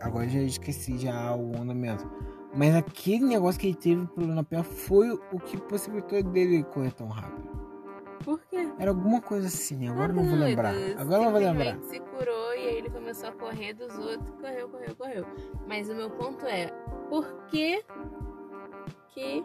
agora 0.00 0.26
já 0.26 0.40
esqueci 0.40 0.96
já 0.96 1.36
o 1.36 1.54
andamento. 1.60 2.10
Mas 2.54 2.74
aquele 2.74 3.26
negócio 3.26 3.60
que 3.60 3.66
ele 3.66 3.76
teve 3.76 4.06
problema 4.06 4.36
na 4.36 4.42
perna 4.42 4.64
foi 4.64 5.12
o 5.12 5.38
que 5.38 5.58
possibilitou 5.58 6.22
dele 6.22 6.64
correr 6.64 6.92
tão 6.92 7.08
rápido. 7.08 7.46
Por 8.24 8.40
quê? 8.48 8.66
Era 8.78 8.90
alguma 8.90 9.20
coisa 9.20 9.46
assim, 9.46 9.86
agora 9.86 10.10
não, 10.14 10.22
não 10.22 10.30
vou 10.30 10.38
lembrar. 10.38 10.74
Agora 10.96 11.24
não 11.24 11.30
vou 11.32 11.40
lembrar. 11.40 11.78
se 11.82 12.00
curou 12.00 12.54
e 12.54 12.68
aí 12.68 12.78
ele 12.78 12.88
começou 12.88 13.28
a 13.28 13.32
correr 13.32 13.74
dos 13.74 13.94
outros, 13.98 14.30
correu, 14.40 14.68
correu, 14.70 14.96
correu. 14.96 15.26
Mas 15.68 15.90
o 15.90 15.94
meu 15.94 16.08
ponto 16.08 16.46
é, 16.46 16.72
por 17.10 17.30
que 17.48 17.84
que 19.10 19.44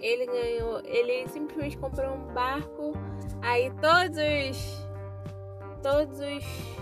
ele 0.00 0.26
ganhou, 0.26 0.80
ele 0.84 1.28
simplesmente 1.28 1.76
comprou 1.78 2.14
um 2.14 2.32
barco, 2.32 2.92
aí 3.42 3.70
todos 3.80 4.18
os 4.18 4.88
todos 5.82 6.18
os 6.18 6.78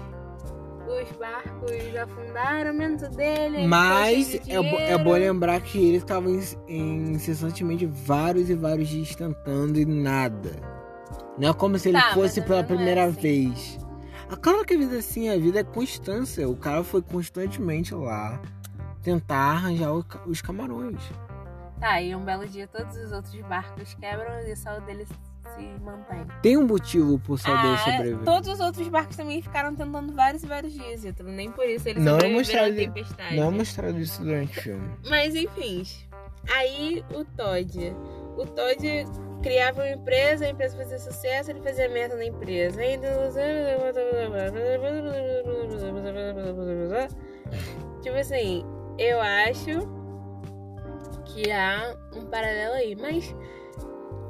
os 0.87 1.11
barcos 1.17 1.97
afundaram, 2.01 2.73
menos 2.73 3.03
o 3.03 3.11
dele. 3.11 3.67
Mas 3.67 4.31
de 4.31 4.53
é, 4.53 4.93
é 4.93 4.99
bom 4.99 5.13
lembrar 5.13 5.61
que 5.61 5.79
ele 5.79 5.97
estava 5.97 6.29
incessantemente 6.69 7.87
vários 7.87 8.49
e 8.49 8.55
vários 8.55 8.89
dias 8.89 9.15
tentando 9.15 9.79
e 9.79 9.85
nada. 9.85 10.53
Não 11.39 11.51
é 11.51 11.53
como 11.53 11.79
se 11.79 11.89
ele 11.89 12.01
tá, 12.01 12.15
fosse 12.15 12.41
pela 12.41 12.63
primeira 12.63 13.03
é 13.03 13.05
assim. 13.05 13.21
vez. 13.21 13.79
Claro 14.41 14.65
que 14.65 14.75
a 14.75 14.79
vida 14.79 14.97
é 14.97 14.99
assim, 14.99 15.29
a 15.29 15.37
vida 15.37 15.61
é 15.61 15.65
constância. 15.65 16.49
O 16.49 16.57
cara 16.57 16.83
foi 16.83 17.03
constantemente 17.03 17.95
lá 17.95 18.41
tentar 19.03 19.37
arranjar 19.37 19.93
os 20.27 20.41
camarões. 20.41 21.01
Tá, 21.81 22.01
e 22.01 22.15
um 22.15 22.25
belo 22.25 22.47
dia 22.47 22.67
todos 22.67 22.97
os 22.97 23.13
outros 23.13 23.35
barcos 23.43 23.95
quebram 23.95 24.41
e 24.41 24.57
só 24.57 24.79
o 24.79 24.81
dele 24.81 25.07
se 25.07 25.63
mantém. 25.83 26.27
Tem 26.43 26.57
um 26.57 26.67
motivo 26.67 27.19
pro 27.19 27.37
só 27.37 27.55
dele 27.55 27.75
ah, 27.75 27.79
sobreviver. 27.79 28.25
Todos 28.25 28.49
os 28.49 28.61
outros 28.61 28.89
barcos 28.89 29.17
também 29.17 29.43
ficaram 29.43 29.75
tentando 29.75 30.13
vários 30.13 30.43
e 30.43 30.47
vários 30.47 30.73
dias, 30.73 31.05
então 31.05 31.27
nem 31.27 31.51
por 31.51 31.67
isso 31.67 31.89
eles 31.89 32.03
não 32.03 32.15
é 32.15 32.27
à 32.27 32.75
tempestade. 32.75 33.37
Não 33.37 33.49
é 33.49 33.51
mostrado 33.51 33.99
isso 33.99 34.23
durante 34.23 34.59
o 34.59 34.63
filme. 34.63 34.97
Mas 35.09 35.35
enfim, 35.35 35.83
aí 36.55 37.05
o 37.15 37.25
Todd. 37.25 37.95
O 38.37 38.45
Todd 38.45 39.07
criava 39.43 39.81
uma 39.83 39.91
empresa, 39.91 40.45
a 40.45 40.51
empresa 40.51 40.77
fazia 40.77 40.99
sucesso, 40.99 41.51
ele 41.51 41.61
fazia 41.61 41.89
merda 41.89 42.17
na 42.17 42.25
empresa. 42.25 42.81
Tipo 48.03 48.17
assim, 48.17 48.65
eu 48.99 49.21
acho 49.21 50.06
que 51.27 51.51
há 51.51 51.97
um 52.15 52.27
paralelo 52.27 52.75
aí, 52.75 52.97
mas 52.97 53.35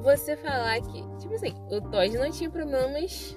você 0.02 0.37
falar 0.37 0.80
que, 0.80 1.02
tipo 1.18 1.35
assim, 1.35 1.52
o 1.70 1.80
Todd 1.80 2.16
não 2.16 2.30
tinha 2.30 2.50
problemas 2.50 3.37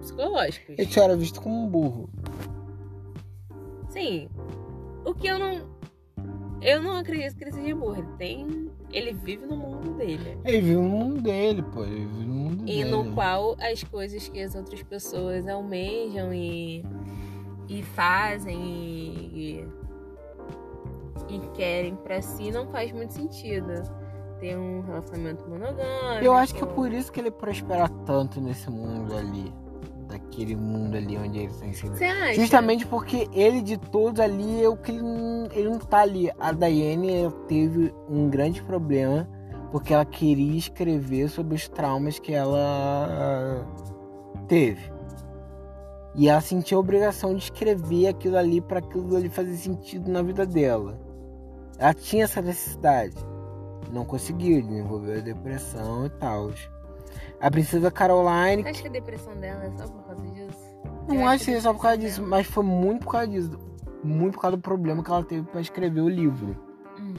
psicológicos. 0.00 0.76
Ele 0.78 0.92
só 0.92 1.02
era 1.02 1.16
visto 1.16 1.40
como 1.40 1.64
um 1.64 1.68
burro. 1.68 2.10
Sim. 3.90 4.28
O 5.04 5.14
que 5.14 5.26
eu 5.26 5.38
não. 5.38 5.78
Eu 6.60 6.82
não 6.82 6.96
acredito 6.96 7.36
que 7.36 7.44
ele 7.44 7.52
seja 7.52 7.74
burro. 7.74 7.98
Ele 7.98 8.16
tem 8.18 8.68
ele 8.92 9.12
vive 9.12 9.46
no 9.46 9.56
mundo 9.56 9.94
dele. 9.94 10.38
Ele 10.44 10.60
vive 10.60 10.76
no 10.76 10.88
mundo 10.88 11.20
dele, 11.20 11.62
pô. 11.62 11.84
Ele 11.84 12.06
vive 12.06 12.24
no 12.24 12.34
mundo 12.34 12.62
e 12.62 12.66
dele. 12.66 12.80
E 12.80 12.84
no 12.84 13.12
qual 13.12 13.56
as 13.60 13.84
coisas 13.84 14.28
que 14.28 14.40
as 14.40 14.54
outras 14.54 14.82
pessoas 14.82 15.46
almejam 15.46 16.32
e, 16.32 16.84
e 17.68 17.82
fazem 17.82 18.58
e, 18.58 19.64
e 21.28 21.38
querem 21.56 21.96
para 21.96 22.20
si 22.22 22.50
não 22.50 22.66
faz 22.68 22.92
muito 22.92 23.12
sentido. 23.12 23.82
Ter 24.40 24.56
um 24.56 24.82
relacionamento 24.82 25.48
monogâmico. 25.48 26.24
Eu 26.24 26.32
acho 26.32 26.54
que 26.54 26.62
é 26.62 26.66
por 26.66 26.92
isso 26.92 27.10
que 27.10 27.18
ele 27.18 27.30
prospera 27.30 27.88
tanto 28.06 28.40
nesse 28.40 28.70
mundo 28.70 29.16
ali 29.16 29.52
daquele 30.08 30.56
mundo 30.56 30.96
ali 30.96 31.16
onde 31.18 31.38
ele 31.38 31.48
está 31.48 31.66
inserido. 31.66 31.96
Você 31.96 32.04
acha? 32.04 32.34
Justamente 32.34 32.86
porque 32.86 33.28
ele 33.32 33.60
de 33.60 33.76
todos 33.76 34.20
ali 34.20 34.62
é 34.64 34.68
o 34.68 34.76
que 34.76 34.92
ele, 34.92 35.02
ele 35.52 35.68
não 35.68 35.78
tá 35.78 36.00
ali. 36.00 36.30
A 36.38 36.52
Daiane 36.52 37.30
teve 37.46 37.94
um 38.08 38.28
grande 38.28 38.62
problema 38.62 39.28
porque 39.70 39.92
ela 39.92 40.04
queria 40.04 40.56
escrever 40.56 41.28
sobre 41.28 41.54
os 41.54 41.68
traumas 41.68 42.18
que 42.18 42.32
ela 42.32 43.66
teve. 44.46 44.90
E 46.14 46.28
ela 46.28 46.40
sentia 46.40 46.76
a 46.76 46.80
obrigação 46.80 47.34
de 47.34 47.44
escrever 47.44 48.08
aquilo 48.08 48.36
ali 48.36 48.60
para 48.60 48.78
aquilo 48.78 49.14
ali 49.14 49.28
fazer 49.28 49.56
sentido 49.56 50.10
na 50.10 50.22
vida 50.22 50.46
dela. 50.46 50.98
Ela 51.78 51.94
tinha 51.94 52.24
essa 52.24 52.42
necessidade. 52.42 53.14
Não 53.92 54.04
conseguiu, 54.04 54.60
desenvolveu 54.62 55.18
a 55.18 55.20
depressão 55.20 56.06
e 56.06 56.10
tal. 56.10 56.50
A 57.40 57.50
princesa 57.50 57.90
Caroline. 57.90 58.68
Acha 58.68 58.82
que 58.82 58.88
a 58.88 58.90
depressão 58.90 59.34
dela 59.36 59.64
é 59.64 59.70
só 59.78 59.86
por 59.86 60.04
causa 60.04 60.26
disso? 60.28 60.78
Não 61.08 61.26
acho 61.26 61.44
que 61.44 61.52
é 61.52 61.60
só 61.60 61.72
por 61.72 61.82
causa 61.82 61.98
disso, 61.98 62.22
mas 62.22 62.46
foi 62.46 62.64
muito 62.64 63.04
por 63.04 63.12
causa 63.12 63.28
disso. 63.28 63.58
Muito 64.02 64.34
por 64.34 64.42
causa 64.42 64.56
do 64.56 64.62
problema 64.62 65.02
que 65.02 65.10
ela 65.10 65.24
teve 65.24 65.46
para 65.46 65.60
escrever 65.60 66.00
o 66.00 66.08
livro. 66.08 66.56
Hum, 66.98 67.14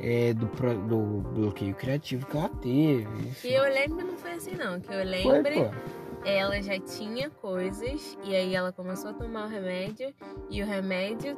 é, 0.00 0.32
do, 0.32 0.46
do 0.86 1.20
bloqueio 1.30 1.74
criativo 1.74 2.26
que 2.26 2.36
ela 2.36 2.48
teve. 2.48 3.28
Enfim. 3.28 3.48
Que 3.48 3.54
eu 3.54 3.64
lembro 3.64 4.06
não 4.06 4.16
foi 4.16 4.32
assim 4.32 4.54
não. 4.54 4.80
Que 4.80 4.92
eu 4.92 5.04
lembro. 5.04 5.70
ela 6.24 6.60
já 6.62 6.78
tinha 6.78 7.28
coisas 7.30 8.16
e 8.24 8.34
aí 8.34 8.54
ela 8.54 8.72
começou 8.72 9.10
a 9.10 9.14
tomar 9.14 9.46
o 9.46 9.48
remédio 9.48 10.14
e 10.48 10.62
o 10.62 10.66
remédio 10.66 11.36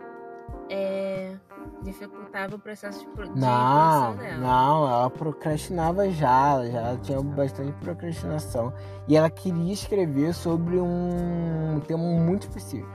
é, 0.70 1.34
dificultava 1.82 2.56
o 2.56 2.58
processo 2.58 3.00
de, 3.00 3.06
pro, 3.08 3.24
de 3.24 3.40
não, 3.40 4.16
dela. 4.16 4.38
Não, 4.38 4.88
ela 4.88 5.10
procrastinava 5.10 6.10
já, 6.10 6.52
ela 6.54 6.70
já 6.70 6.96
tinha 6.98 7.22
bastante 7.22 7.72
procrastinação. 7.72 8.72
E 9.06 9.16
ela 9.16 9.30
queria 9.30 9.72
escrever 9.72 10.32
sobre 10.32 10.78
um 10.78 11.80
tema 11.86 12.02
muito 12.02 12.42
específico, 12.42 12.90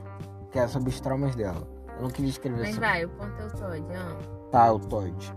que 0.51 0.58
era 0.58 0.67
sobre 0.67 0.89
os 0.89 0.99
traumas 0.99 1.36
dela. 1.36 1.67
Eu 1.97 2.03
não 2.03 2.10
queria 2.10 2.29
escrever 2.29 2.62
Mas 2.62 2.75
sobre... 2.75 2.88
vai, 2.88 3.05
o 3.05 3.10
ponto 3.10 3.41
é 3.41 3.45
o 3.45 3.51
Todd, 3.51 3.86
ó. 3.91 4.49
Tá, 4.49 4.73
o 4.73 4.79
Todd. 4.79 5.34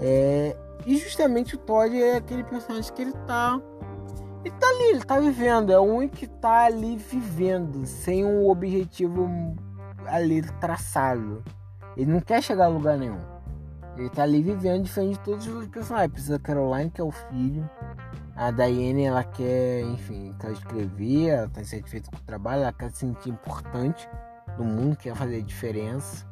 É... 0.00 0.56
E 0.84 0.96
justamente 0.96 1.54
o 1.54 1.58
Todd 1.58 1.94
é 1.94 2.16
aquele 2.16 2.42
personagem 2.44 2.92
que 2.92 3.02
ele 3.02 3.12
tá. 3.26 3.60
Ele 4.44 4.54
tá 4.58 4.66
ali, 4.66 4.84
ele 4.84 5.04
tá 5.04 5.20
vivendo. 5.20 5.70
É 5.70 5.78
o 5.78 5.82
único 5.82 6.16
que 6.16 6.26
tá 6.26 6.64
ali 6.64 6.96
vivendo, 6.96 7.86
sem 7.86 8.24
um 8.24 8.48
objetivo 8.48 9.30
ali 10.06 10.42
traçado. 10.60 11.44
Ele 11.96 12.10
não 12.10 12.20
quer 12.20 12.42
chegar 12.42 12.66
a 12.66 12.68
lugar 12.68 12.98
nenhum. 12.98 13.20
Ele 13.96 14.08
tá 14.08 14.22
ali 14.22 14.42
vivendo 14.42 14.84
diferente 14.84 15.18
de 15.18 15.24
todos 15.24 15.46
os 15.46 15.66
personagens. 15.68 16.12
Precisa 16.12 16.38
da 16.38 16.42
Caroline, 16.42 16.90
que 16.90 17.00
é 17.00 17.04
o 17.04 17.10
filho. 17.10 17.68
A 18.34 18.50
Diane, 18.50 19.04
ela 19.04 19.22
quer, 19.22 19.82
enfim, 19.82 20.34
quer 20.40 20.52
escrever, 20.52 21.28
ela 21.28 21.48
tá 21.48 21.62
satisfeita 21.62 22.10
com 22.10 22.16
o 22.16 22.20
trabalho, 22.20 22.62
ela 22.62 22.72
quer 22.72 22.90
se 22.90 23.00
sentir 23.00 23.28
importante 23.28 24.08
no 24.58 24.64
mundo, 24.64 24.96
quer 24.96 25.14
fazer 25.14 25.42
diferença. 25.42 26.26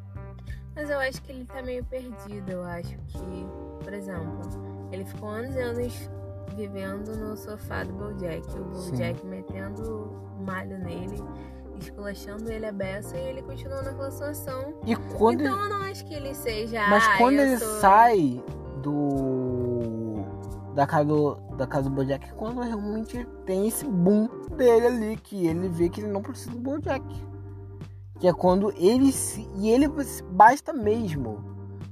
Mas 0.75 0.89
eu 0.89 0.99
acho 0.99 1.21
que 1.23 1.33
ele 1.33 1.45
tá 1.45 1.63
meio 1.63 1.85
perdido. 1.85 2.51
Eu 2.51 2.65
acho 2.65 2.97
que, 3.09 3.47
por 3.85 3.93
exemplo, 3.93 4.89
ele 4.91 5.05
ficou 5.05 5.29
anos 5.29 5.55
e 5.55 5.61
anos 5.61 6.11
vivendo 6.57 7.17
no 7.17 7.37
sofá 7.37 7.85
do 7.85 7.93
Bojack. 7.93 8.49
O 8.59 8.65
Bojack 8.65 9.27
metendo 9.27 10.11
malho 10.41 10.79
nele 10.79 11.23
esculachando 11.91 12.51
ele 12.51 12.67
a 12.67 12.73
beça 12.73 13.17
e 13.17 13.21
ele 13.21 13.43
continua 13.43 13.83
naquela 13.83 14.11
situação. 14.11 14.75
E 14.87 14.97
quando 14.97 15.43
então 15.43 15.65
eu 15.65 15.69
não 15.69 15.83
acho 15.83 16.05
que 16.07 16.15
ele 16.15 16.35
seja. 16.35 16.87
Mas 16.89 17.05
ah, 17.05 17.19
quando 17.19 17.39
ele 17.39 17.59
sou... 17.59 17.81
sai 17.81 18.43
do. 18.83 20.25
da 20.75 20.87
casa 20.87 21.05
do, 21.05 21.35
da 21.57 21.67
casa 21.67 21.91
do 21.91 21.95
Bojack 21.95 22.29
é 22.29 22.33
quando 22.33 22.61
realmente 22.61 23.27
tem 23.45 23.67
esse 23.67 23.85
boom 23.85 24.29
dele 24.57 24.87
ali, 24.87 25.17
que 25.17 25.47
ele 25.47 25.69
vê 25.69 25.89
que 25.89 26.01
ele 26.01 26.11
não 26.11 26.23
precisa 26.23 26.51
do 26.51 26.59
Bojack. 26.59 27.05
Que 28.19 28.29
é 28.29 28.33
quando 28.33 28.73
ele 28.77 29.13
se. 29.13 29.49
E 29.57 29.71
ele 29.71 29.89
basta 30.31 30.73
mesmo. 30.73 31.45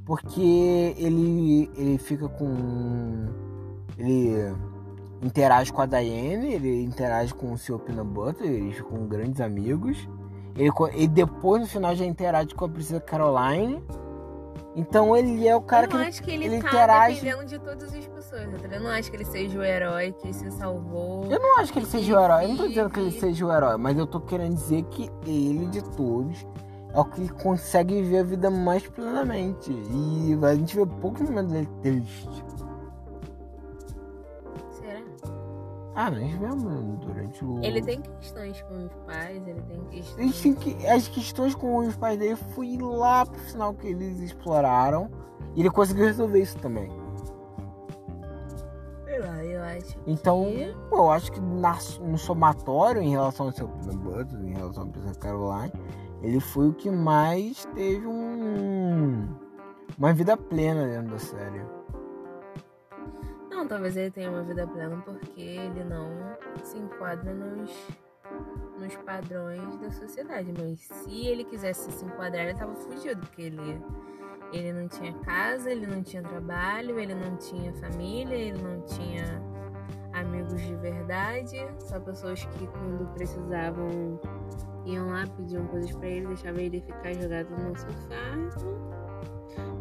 Porque 0.04 0.94
ele, 0.96 1.70
ele 1.76 1.98
fica 1.98 2.28
com. 2.28 3.26
Ele 3.98 4.54
interage 5.22 5.72
com 5.72 5.82
a 5.82 5.86
Diane, 5.86 6.54
ele 6.54 6.82
interage 6.82 7.34
com 7.34 7.52
o 7.52 7.58
Sr. 7.58 7.78
Peanut 7.78 8.08
Butter, 8.08 8.46
eles 8.46 8.76
ficam 8.76 9.06
grandes 9.06 9.40
amigos. 9.40 10.08
Ele, 10.56 10.70
e 10.96 11.06
depois 11.06 11.62
no 11.62 11.68
final 11.68 11.94
já 11.94 12.04
interage 12.04 12.54
com 12.54 12.64
a 12.64 12.68
Princesa 12.68 13.00
Caroline. 13.00 13.82
Então 14.74 15.16
ele 15.16 15.46
é 15.46 15.56
o 15.56 15.60
cara 15.60 15.86
eu 15.86 15.90
que, 15.90 15.96
acho 15.96 16.22
que 16.22 16.30
ele, 16.30 16.44
ele 16.44 16.60
tá 16.60 16.68
interage. 16.68 17.20
dependendo 17.20 17.44
de 17.46 17.58
todas 17.58 17.94
as 17.94 18.06
pessoas, 18.06 18.42
tá 18.60 18.68
Eu 18.70 18.80
não 18.80 18.90
acho 18.90 19.10
que 19.10 19.16
ele 19.16 19.24
seja 19.24 19.58
o 19.58 19.64
herói 19.64 20.12
que 20.12 20.32
se 20.32 20.50
salvou. 20.52 21.24
Eu 21.28 21.40
não 21.40 21.58
acho 21.58 21.72
que 21.72 21.80
ele 21.80 21.86
seja 21.86 22.16
o 22.16 22.22
herói. 22.22 22.44
Eu 22.44 22.48
não 22.48 22.56
tô 22.56 22.68
dizendo 22.68 22.90
que 22.90 23.00
ele 23.00 23.10
seja 23.10 23.46
o 23.46 23.52
herói, 23.52 23.76
mas 23.76 23.98
eu 23.98 24.06
tô 24.06 24.20
querendo 24.20 24.54
dizer 24.54 24.84
que 24.84 25.10
ele 25.26 25.66
de 25.66 25.82
todos 25.96 26.46
é 26.94 27.00
o 27.00 27.04
que 27.04 27.28
consegue 27.28 27.94
viver 28.02 28.18
a 28.18 28.22
vida 28.22 28.50
mais 28.50 28.86
plenamente. 28.88 29.70
E 29.72 30.38
a 30.42 30.54
gente 30.54 30.76
vê 30.76 30.86
poucos 30.86 31.22
momentos 31.22 31.52
dele 31.52 31.68
triste. 31.82 32.28
Ah, 36.00 36.12
nós 36.12 36.32
vemos 36.34 36.98
durante 37.00 37.44
o. 37.44 37.58
Ele 37.60 37.82
tem 37.82 38.00
questões 38.00 38.62
com 38.62 38.86
os 38.86 38.94
pais, 39.04 39.44
ele 39.48 39.60
tem 39.62 39.84
questões. 39.86 40.44
Ele 40.44 40.54
que... 40.54 40.86
As 40.86 41.08
questões 41.08 41.56
com 41.56 41.76
os 41.78 41.96
pais 41.96 42.16
dele 42.16 42.36
foi 42.36 42.78
lá 42.80 43.26
pro 43.26 43.40
final 43.40 43.74
que 43.74 43.88
eles 43.88 44.20
exploraram. 44.20 45.10
E 45.56 45.60
ele 45.60 45.70
conseguiu 45.70 46.04
resolver 46.04 46.40
isso 46.40 46.56
também. 46.58 46.88
Sei 49.06 49.18
lá, 49.18 49.44
eu 49.44 49.60
acho. 49.60 49.98
Então, 50.06 50.44
que... 50.44 50.76
eu 50.92 51.10
acho 51.10 51.32
que 51.32 51.40
no 51.40 52.16
somatório, 52.16 53.02
em 53.02 53.10
relação 53.10 53.46
ao 53.46 53.52
seu 53.52 53.66
Button, 53.66 54.36
em 54.44 54.52
relação 54.52 54.84
à 54.84 54.86
Princesa 54.86 55.18
Caroline, 55.18 55.72
ele 56.22 56.38
foi 56.38 56.68
o 56.68 56.74
que 56.74 56.92
mais 56.92 57.64
teve 57.74 58.06
um 58.06 59.26
uma 59.98 60.12
vida 60.12 60.36
plena 60.36 60.86
dentro 60.86 61.10
da 61.10 61.18
série. 61.18 61.77
Não, 63.58 63.66
talvez 63.66 63.96
ele 63.96 64.12
tenha 64.12 64.30
uma 64.30 64.44
vida 64.44 64.64
plena 64.68 64.96
porque 64.98 65.40
ele 65.40 65.82
não 65.82 66.08
se 66.62 66.78
enquadra 66.78 67.34
nos, 67.34 67.68
nos 68.78 68.94
padrões 68.98 69.76
da 69.78 69.90
sociedade. 69.90 70.54
Mas 70.56 70.78
se 70.78 71.26
ele 71.26 71.42
quisesse 71.42 71.90
se 71.90 72.04
enquadrar, 72.04 72.44
ele 72.44 72.56
tava 72.56 72.72
fugido, 72.76 73.20
porque 73.20 73.42
ele, 73.42 73.82
ele 74.52 74.72
não 74.72 74.86
tinha 74.86 75.12
casa, 75.24 75.72
ele 75.72 75.88
não 75.88 76.04
tinha 76.04 76.22
trabalho, 76.22 77.00
ele 77.00 77.16
não 77.16 77.36
tinha 77.36 77.72
família, 77.72 78.36
ele 78.36 78.62
não 78.62 78.80
tinha 78.82 79.42
amigos 80.12 80.62
de 80.62 80.76
verdade, 80.76 81.56
só 81.80 81.98
pessoas 81.98 82.44
que 82.44 82.64
quando 82.68 83.12
precisavam 83.14 84.20
iam 84.86 85.08
lá, 85.08 85.26
pediam 85.36 85.66
coisas 85.66 85.90
para 85.96 86.06
ele, 86.06 86.28
deixavam 86.28 86.60
ele 86.60 86.80
ficar 86.80 87.12
jogado 87.12 87.50
no 87.50 87.76
sofá. 87.76 89.37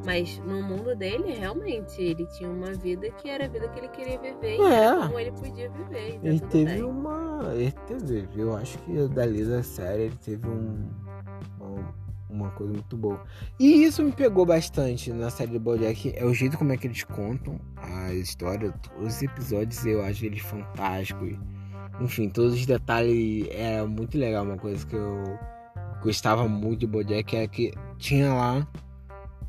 Mas 0.07 0.39
no 0.39 0.63
mundo 0.63 0.95
dele, 0.95 1.33
realmente, 1.33 2.01
ele 2.01 2.25
tinha 2.27 2.49
uma 2.49 2.73
vida 2.73 3.11
que 3.11 3.29
era 3.29 3.43
a 3.43 3.47
vida 3.49 3.67
que 3.67 3.77
ele 3.77 3.89
queria 3.89 4.17
viver 4.17 4.57
é. 4.57 4.95
e 4.95 5.05
como 5.05 5.19
ele 5.19 5.31
podia 5.33 5.69
viver. 5.69 6.15
Então 6.15 6.29
ele 6.29 6.39
teve 6.39 6.81
uma. 6.81 7.53
Ele 7.53 7.73
teve, 7.85 8.27
eu 8.37 8.55
acho 8.55 8.77
que 8.79 9.05
dali 9.09 9.43
da 9.43 9.61
série 9.61 10.03
ele 10.03 10.15
teve 10.23 10.47
um, 10.47 10.89
uma 12.29 12.49
coisa 12.51 12.71
muito 12.71 12.95
boa. 12.95 13.21
E 13.59 13.83
isso 13.83 14.01
me 14.01 14.13
pegou 14.13 14.45
bastante 14.45 15.11
na 15.11 15.29
série 15.29 15.51
do 15.51 15.59
Bojack, 15.59 16.13
é 16.15 16.23
o 16.23 16.33
jeito 16.33 16.57
como 16.57 16.71
é 16.71 16.77
que 16.77 16.87
eles 16.87 17.03
contam 17.03 17.59
a 17.75 18.13
história, 18.13 18.73
os 19.01 19.21
episódios 19.21 19.85
eu 19.85 20.01
acho 20.01 20.25
eles 20.25 20.41
fantásticos. 20.41 21.37
Enfim, 21.99 22.29
todos 22.29 22.53
os 22.53 22.65
detalhes 22.65 23.45
é 23.51 23.83
muito 23.83 24.17
legal. 24.17 24.45
Uma 24.45 24.57
coisa 24.57 24.87
que 24.87 24.95
eu 24.95 25.37
gostava 26.01 26.47
muito 26.47 26.79
de 26.79 26.87
Bojack 26.87 27.35
é 27.35 27.45
que 27.45 27.73
tinha 27.97 28.33
lá 28.33 28.65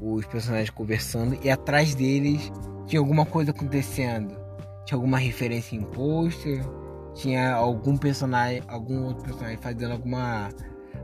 os 0.00 0.24
personagens 0.26 0.70
conversando 0.70 1.38
e 1.42 1.50
atrás 1.50 1.94
deles 1.94 2.52
tinha 2.86 3.00
alguma 3.00 3.26
coisa 3.26 3.50
acontecendo. 3.50 4.36
Tinha 4.84 4.96
alguma 4.96 5.18
referência 5.18 5.76
em 5.76 5.82
pôster, 5.82 6.64
tinha 7.14 7.54
algum 7.54 7.96
personagem, 7.96 8.62
algum 8.68 9.04
outro 9.04 9.24
personagem 9.24 9.58
fazendo 9.58 9.92
alguma 9.92 10.48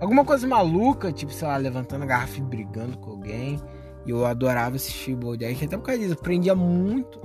alguma 0.00 0.24
coisa 0.24 0.46
maluca, 0.46 1.12
tipo, 1.12 1.32
sei 1.32 1.46
lá, 1.46 1.56
levantando 1.56 2.02
a 2.02 2.06
garrafa 2.06 2.38
e 2.38 2.42
brigando 2.42 2.96
com 2.98 3.10
alguém. 3.10 3.60
E 4.06 4.10
eu 4.10 4.24
adorava 4.24 4.76
assistir 4.76 5.14
Bojack, 5.14 5.64
até 5.64 5.76
por 5.76 5.84
causa 5.84 6.00
disso, 6.00 6.16
prendia 6.16 6.54
muito 6.54 7.20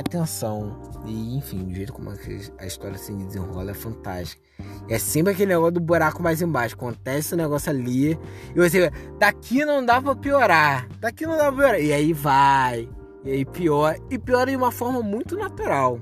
atenção. 0.00 0.80
E 1.06 1.36
enfim, 1.36 1.70
o 1.70 1.74
jeito 1.74 1.92
como 1.92 2.10
a 2.10 2.66
história 2.66 2.98
se 2.98 3.12
desenrola 3.12 3.70
é 3.70 3.74
fantástico. 3.74 4.42
É 4.88 4.98
sempre 4.98 5.32
aquele 5.32 5.52
negócio 5.52 5.72
do 5.72 5.80
buraco 5.80 6.22
mais 6.22 6.40
embaixo. 6.40 6.74
Acontece 6.74 7.34
o 7.34 7.36
negócio 7.36 7.70
ali. 7.70 8.18
E 8.54 8.54
você 8.54 8.90
daqui 9.18 9.64
não 9.64 9.84
dá 9.84 10.00
pra 10.00 10.14
piorar. 10.14 10.88
Daqui 11.00 11.26
não 11.26 11.36
dá 11.36 11.44
pra 11.44 11.52
piorar. 11.52 11.80
E 11.80 11.92
aí 11.92 12.12
vai. 12.12 12.88
E 13.24 13.30
aí 13.30 13.44
piora. 13.44 13.98
E 14.10 14.18
piora 14.18 14.50
de 14.50 14.56
uma 14.56 14.70
forma 14.70 15.02
muito 15.02 15.36
natural. 15.36 16.00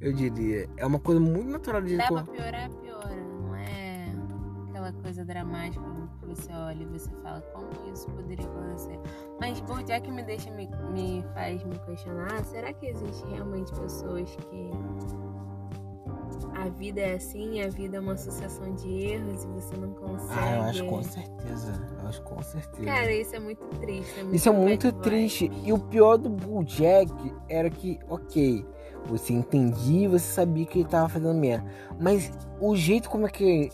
Eu 0.00 0.12
diria. 0.12 0.68
É 0.76 0.84
uma 0.84 0.98
coisa 0.98 1.20
muito 1.20 1.48
natural 1.48 1.80
de 1.82 1.96
Dá 1.96 2.08
pra 2.08 2.22
piorar, 2.24 2.70
piora. 2.70 3.14
Não 3.40 3.54
é 3.54 4.12
aquela 4.68 4.92
coisa 4.92 5.24
dramática 5.24 6.03
você 6.24 6.52
olha 6.52 6.82
e 6.82 6.86
você 6.86 7.10
fala 7.22 7.40
como 7.52 7.68
isso 7.92 8.06
poderia 8.10 8.46
acontecer. 8.46 8.98
Mas 9.40 9.60
Bojack 9.60 10.10
me 10.10 10.22
deixa 10.22 10.50
me, 10.50 10.68
me 10.92 11.24
faz 11.34 11.62
me 11.64 11.78
questionar, 11.80 12.44
será 12.44 12.72
que 12.72 12.86
existe 12.86 13.26
realmente 13.26 13.72
pessoas 13.72 14.34
que 14.36 14.70
a 16.54 16.68
vida 16.68 17.00
é 17.00 17.14
assim, 17.14 17.62
a 17.62 17.68
vida 17.68 17.96
é 17.96 18.00
uma 18.00 18.16
sucessão 18.16 18.74
de 18.74 18.88
erros 18.88 19.44
e 19.44 19.48
você 19.48 19.76
não 19.76 19.92
consegue. 19.92 20.40
Ah, 20.40 20.56
eu 20.56 20.62
acho 20.62 20.84
com 20.86 21.02
certeza. 21.02 21.96
Eu 22.00 22.08
acho 22.08 22.22
com 22.22 22.42
certeza. 22.42 22.84
Cara, 22.84 23.12
isso 23.12 23.36
é 23.36 23.40
muito 23.40 23.66
triste. 23.80 24.18
É 24.18 24.22
muito 24.22 24.36
isso 24.36 24.48
é 24.48 24.52
muito 24.52 24.92
triste. 24.92 25.50
E 25.64 25.72
o 25.72 25.78
pior 25.78 26.16
do 26.16 26.30
Bojack 26.30 27.12
era 27.48 27.68
que, 27.68 27.98
ok, 28.08 28.64
você 29.06 29.32
entendia, 29.32 30.08
você 30.08 30.32
sabia 30.32 30.64
que 30.66 30.80
ele 30.80 30.88
tava 30.88 31.08
fazendo 31.08 31.34
merda. 31.34 31.64
Mas 32.00 32.32
o 32.60 32.74
jeito 32.76 33.08
como 33.10 33.26
é 33.26 33.30
que 33.30 33.70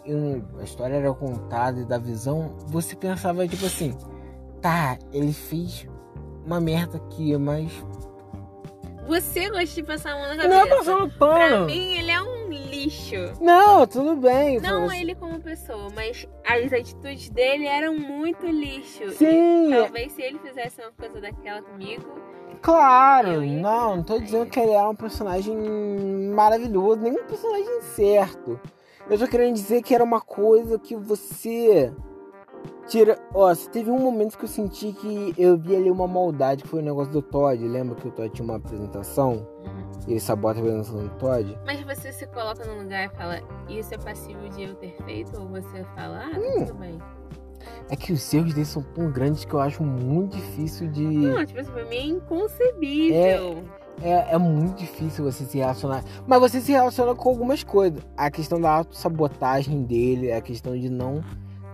a 0.59 0.63
história 0.63 0.95
era 0.95 1.13
contada 1.13 1.81
e 1.81 1.85
da 1.85 1.99
visão, 1.99 2.57
você 2.67 2.97
pensava 2.97 3.47
tipo 3.47 3.67
assim, 3.67 3.95
tá, 4.61 4.99
ele 5.13 5.33
fez 5.33 5.87
uma 6.45 6.61
merda 6.61 6.99
aqui, 6.99 7.37
mas. 7.37 7.71
Você 9.07 9.49
gosta 9.49 9.67
de 9.67 9.83
passar 9.83 10.13
a 10.13 10.15
mão 10.15 10.29
na 10.29 10.37
cabeça. 10.37 10.49
Não 10.49 10.61
é 10.61 10.67
passando 10.67 11.19
pano. 11.19 11.37
Pra 11.37 11.67
mim, 11.67 11.95
ele 11.97 12.11
é 12.11 12.23
um 12.23 12.49
lixo. 12.49 13.33
Não, 13.41 13.87
tudo 13.87 14.17
bem. 14.17 14.61
Não 14.61 14.89
você... 14.89 14.99
ele 14.99 15.15
como 15.15 15.41
pessoa, 15.41 15.89
mas 15.95 16.29
as 16.47 16.73
atitudes 16.73 17.29
dele 17.31 17.67
eram 17.67 17.97
muito 17.97 18.47
lixo. 18.47 19.11
Sim. 19.13 19.73
E 19.73 19.77
talvez 19.77 20.13
se 20.13 20.23
ele 20.23 20.39
fizesse 20.39 20.81
uma 20.81 20.93
coisa 20.93 21.21
daquela 21.21 21.63
comigo. 21.63 22.30
Claro, 22.63 23.41
não, 23.41 23.97
não 23.97 24.03
tô 24.03 24.19
dizendo 24.19 24.51
que 24.51 24.61
ele 24.61 24.73
é 24.73 24.83
um 24.87 24.95
personagem 24.95 25.57
maravilhoso, 26.35 27.01
nem 27.01 27.13
um 27.13 27.25
personagem 27.25 27.83
certo. 27.83 28.61
Eu 29.09 29.19
tô 29.19 29.27
querendo 29.27 29.55
dizer 29.55 29.83
que 29.83 29.95
era 29.95 30.05
uma 30.05 30.21
coisa 30.21 30.79
que 30.79 30.95
você 30.95 31.93
Tira, 32.91 33.17
ó, 33.33 33.55
teve 33.55 33.89
um 33.89 34.01
momento 34.01 34.37
que 34.37 34.45
eu 34.45 34.49
senti 34.49 34.93
que 34.93 35.33
eu 35.39 35.57
vi 35.57 35.77
ali 35.77 35.89
uma 35.89 36.09
maldade, 36.09 36.65
que 36.65 36.69
foi 36.69 36.81
o 36.81 36.85
negócio 36.85 37.13
do 37.13 37.23
Todd. 37.23 37.67
Lembra 37.69 37.95
que 37.95 38.09
o 38.09 38.11
Todd 38.11 38.29
tinha 38.31 38.45
uma 38.45 38.57
apresentação? 38.57 39.47
Uhum. 39.65 39.91
E 40.09 40.13
ele 40.13 40.21
sabota 40.21 40.59
a 40.59 40.63
apresentação 40.63 41.07
do 41.07 41.11
Todd? 41.11 41.57
Mas 41.65 41.81
você 41.83 42.13
se 42.13 42.27
coloca 42.27 42.65
num 42.65 42.83
lugar 42.83 43.07
e 43.07 43.09
fala, 43.11 43.41
isso 43.69 43.95
é 43.95 43.99
passivo 43.99 44.49
de 44.49 44.65
eu 44.65 44.75
ter 44.75 44.97
feito? 45.05 45.41
Ou 45.41 45.47
você 45.47 45.85
fala, 45.95 46.27
ah, 46.27 46.31
tá 46.31 46.39
hum. 46.41 46.65
tudo 46.67 46.75
bem? 46.75 46.99
É 47.89 47.97
que 47.97 48.13
os 48.13 48.33
erros 48.33 48.55
dele 48.55 48.67
são 48.67 48.83
tão 48.83 49.11
grandes 49.11 49.45
que 49.45 49.55
eu 49.55 49.61
acho 49.61 49.83
muito 49.83 50.37
difícil 50.37 50.89
de. 50.89 51.03
Não, 51.03 51.45
tipo 51.45 51.61
assim, 51.61 51.71
pra 51.71 51.85
mim 51.85 51.97
é 51.97 52.07
inconcebível. 52.07 53.65
É, 54.03 54.11
é, 54.11 54.35
é, 54.35 54.39
muito 54.39 54.79
difícil 54.79 55.25
você 55.25 55.45
se 55.45 55.59
relacionar. 55.59 56.03
Mas 56.27 56.41
você 56.41 56.61
se 56.61 56.73
relaciona 56.73 57.15
com 57.15 57.29
algumas 57.29 57.63
coisas. 57.63 58.03
A 58.17 58.31
questão 58.31 58.61
da 58.61 58.71
autossabotagem 58.71 59.83
dele, 59.83 60.33
a 60.33 60.41
questão 60.41 60.79
de 60.79 60.89
não 60.89 61.23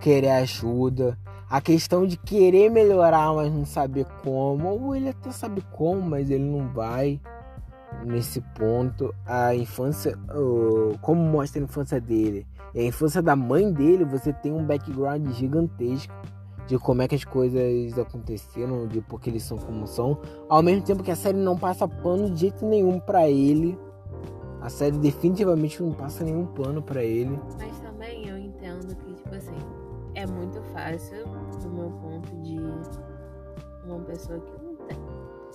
querer 0.00 0.30
ajuda, 0.30 1.16
a 1.48 1.61
questão 1.61 2.06
de 2.06 2.16
querer 2.16 2.70
melhorar, 2.70 3.32
mas 3.32 3.52
não 3.52 3.64
saber 3.64 4.04
como, 4.22 4.68
ou 4.68 4.96
ele 4.96 5.08
até 5.08 5.30
sabe 5.30 5.62
como, 5.72 6.02
mas 6.02 6.30
ele 6.30 6.44
não 6.44 6.68
vai 6.68 7.20
nesse 8.04 8.40
ponto. 8.56 9.14
A 9.24 9.54
infância, 9.54 10.18
como 11.00 11.20
mostra 11.22 11.61
a 11.61 11.64
infância 11.64 12.00
dele, 12.00 12.46
e 12.76 12.80
a 12.80 12.84
infância 12.84 13.22
da 13.22 13.34
mãe 13.34 13.72
dele, 13.72 14.04
você 14.04 14.32
tem 14.32 14.52
um 14.52 14.62
background 14.62 15.26
gigantesco 15.30 16.14
de 16.66 16.78
como 16.78 17.00
é 17.00 17.08
que 17.08 17.14
as 17.14 17.24
coisas 17.24 17.98
aconteceram, 17.98 18.86
de 18.86 19.00
porque 19.00 19.30
eles 19.30 19.44
são 19.44 19.56
como 19.56 19.86
são, 19.86 20.18
ao 20.48 20.62
mesmo 20.62 20.84
tempo 20.84 21.02
que 21.02 21.10
a 21.10 21.16
série 21.16 21.38
não 21.38 21.56
passa 21.56 21.88
pano 21.88 22.30
de 22.30 22.40
jeito 22.40 22.66
nenhum 22.66 23.00
para 23.00 23.30
ele. 23.30 23.78
A 24.60 24.68
série 24.68 24.98
definitivamente 24.98 25.82
não 25.82 25.92
passa 25.92 26.22
nenhum 26.22 26.44
pano 26.46 26.82
para 26.82 27.02
ele. 27.02 27.40
Mas 27.58 27.78
também 27.80 28.28
eu 28.28 28.36
entendo 28.36 28.94
que, 28.96 29.14
tipo 29.14 29.34
assim, 29.34 29.56
é 30.14 30.26
muito 30.26 30.60
fácil, 30.72 31.24
do 31.62 31.70
meu 31.70 31.90
ponto 31.90 32.36
de 32.42 32.58
uma 33.86 34.00
pessoa 34.00 34.38
que 34.38 34.64
não 34.64 34.74
tem. 34.86 34.98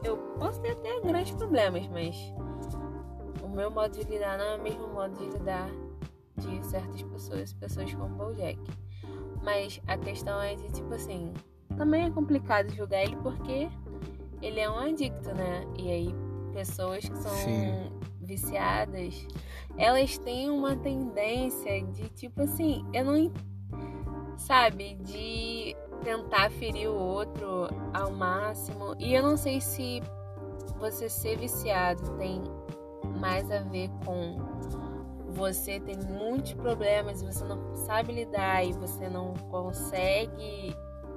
Eu 0.04 0.18
posso 0.40 0.60
ter 0.62 0.72
até 0.72 1.02
grandes 1.02 1.34
problemas, 1.34 1.88
mas 1.90 2.34
meu 3.54 3.70
modo 3.70 3.92
de 3.92 4.04
lidar 4.04 4.38
não 4.38 4.46
é 4.46 4.56
o 4.56 4.64
mesmo 4.64 4.88
modo 4.88 5.14
de 5.18 5.26
lidar 5.26 5.70
de 6.42 6.66
certas 6.66 7.02
pessoas, 7.04 7.54
pessoas 7.54 7.94
como 7.94 8.16
Bojack. 8.16 8.60
Mas 9.44 9.82
a 9.88 9.98
questão 9.98 10.42
é 10.42 10.56
de 10.56 10.72
tipo 10.72 10.94
assim, 10.94 11.34
também 11.78 12.06
é 12.06 12.10
complicado 12.10 12.74
julgar 12.74 13.04
ele 13.04 13.16
porque 13.18 13.70
ele 14.42 14.60
é 14.60 14.70
um 14.70 14.78
adicto, 14.78 15.34
né? 15.34 15.64
E 15.78 15.90
aí 15.90 16.16
pessoas 16.54 17.08
que 17.08 17.18
são 17.18 17.32
Sim. 17.32 17.92
viciadas, 18.22 19.26
elas 19.78 20.18
têm 20.18 20.50
uma 20.50 20.76
tendência 20.76 21.82
de 21.86 22.10
tipo 22.10 22.42
assim, 22.42 22.86
eu 22.94 23.06
não 23.06 23.32
sabe, 24.38 24.96
de 24.96 25.76
tentar 26.04 26.50
ferir 26.52 26.90
o 26.90 26.96
outro 26.96 27.68
ao 27.94 28.12
máximo. 28.12 28.96
E 29.00 29.14
eu 29.14 29.24
não 29.24 29.38
sei 29.38 29.62
se 29.62 30.02
você 30.80 31.08
ser 31.08 31.38
viciado 31.38 32.18
tem 32.18 32.42
mais 33.20 33.50
a 33.52 33.60
ver 33.60 33.90
com 34.06 34.38
você 35.32 35.80
tem 35.80 35.98
muitos 35.98 36.54
problemas 36.54 37.22
e 37.22 37.26
você 37.26 37.44
não 37.44 37.76
sabe 37.76 38.14
lidar 38.14 38.66
e 38.66 38.74
você 38.74 39.10
não 39.10 39.34
consegue 39.50 40.76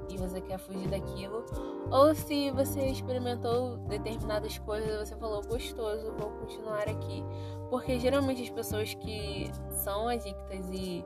e 0.09 0.17
você 0.17 0.41
quer 0.41 0.59
fugir 0.59 0.89
daquilo, 0.89 1.45
ou 1.91 2.15
se 2.15 2.51
você 2.51 2.87
experimentou 2.87 3.79
determinadas 3.79 4.59
coisas 4.59 4.89
e 4.89 4.99
você 4.99 5.17
falou 5.17 5.43
gostoso, 5.43 6.13
vou 6.19 6.31
continuar 6.31 6.89
aqui. 6.89 7.25
Porque 7.71 7.99
geralmente 7.99 8.43
as 8.43 8.51
pessoas 8.51 8.95
que 8.95 9.51
são 9.71 10.09
adictas 10.09 10.69
e 10.71 11.05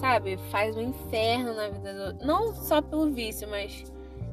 sabe, 0.00 0.36
faz 0.50 0.76
um 0.76 0.82
inferno 0.82 1.54
na 1.54 1.68
vida 1.68 2.12
do. 2.12 2.24
Não 2.24 2.54
só 2.54 2.80
pelo 2.80 3.10
vício, 3.10 3.48
mas 3.48 3.84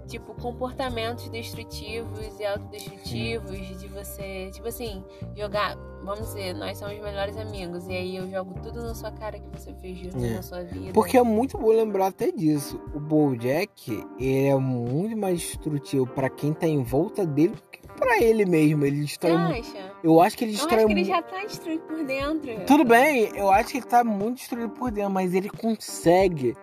tipo, 0.10 0.34
comportamentos 0.34 1.30
destrutivos 1.30 2.40
e 2.40 2.46
autodestrutivos, 2.46 3.52
Sim. 3.52 3.78
de 3.78 3.88
você, 3.88 4.50
tipo 4.52 4.68
assim, 4.68 5.04
jogar, 5.36 5.78
vamos 6.04 6.28
dizer, 6.28 6.54
nós 6.54 6.78
somos 6.78 7.00
melhores 7.00 7.38
amigos, 7.38 7.88
e 7.88 7.92
aí 7.92 8.16
eu 8.16 8.30
jogo 8.30 8.56
tudo 8.62 8.82
na 8.82 8.96
sua 8.96 9.12
cara 9.12 9.40
que 9.40 9.48
você 9.50 9.74
fez 9.76 9.98
de 9.98 10.08
é. 10.10 10.36
na 10.36 10.42
sua 10.42 10.64
vida. 10.64 10.92
Porque 10.94 11.18
é 11.18 11.24
muito 11.24 11.58
bom 11.58 11.70
lembrar 11.70 12.08
até 12.08 12.32
disso. 12.32 12.82
O 12.94 13.00
Bojack, 13.00 14.04
ele 14.20 14.48
é 14.48 14.56
muito 14.56 15.16
mais 15.16 15.40
destrutivo 15.40 16.08
para 16.08 16.30
quem 16.30 16.54
tá 16.54 16.68
em 16.68 16.82
volta 16.82 17.26
dele 17.26 17.54
do 17.54 17.62
que 17.72 17.80
pra 17.96 18.22
ele 18.22 18.46
mesmo. 18.46 18.86
Ele 18.86 19.02
destrói. 19.02 19.64
Eu 20.04 20.20
acho 20.22 20.38
que 20.38 20.46
ele 20.46 20.54
destrói. 20.54 20.84
Eu 20.84 20.86
acho 20.86 20.96
que 20.96 21.00
ele 21.02 21.04
já 21.04 21.22
tá 21.22 21.42
destruído 21.44 21.82
por 21.82 22.04
dentro. 22.04 22.66
Tudo 22.66 22.84
bem, 22.84 23.30
eu 23.36 23.52
acho 23.52 23.70
que 23.70 23.78
ele 23.78 23.86
tá 23.86 24.04
muito 24.04 24.38
destruído 24.38 24.72
por 24.72 24.90
dentro, 24.90 25.12
mas 25.12 25.34
ele 25.34 25.50
consegue 25.50 26.56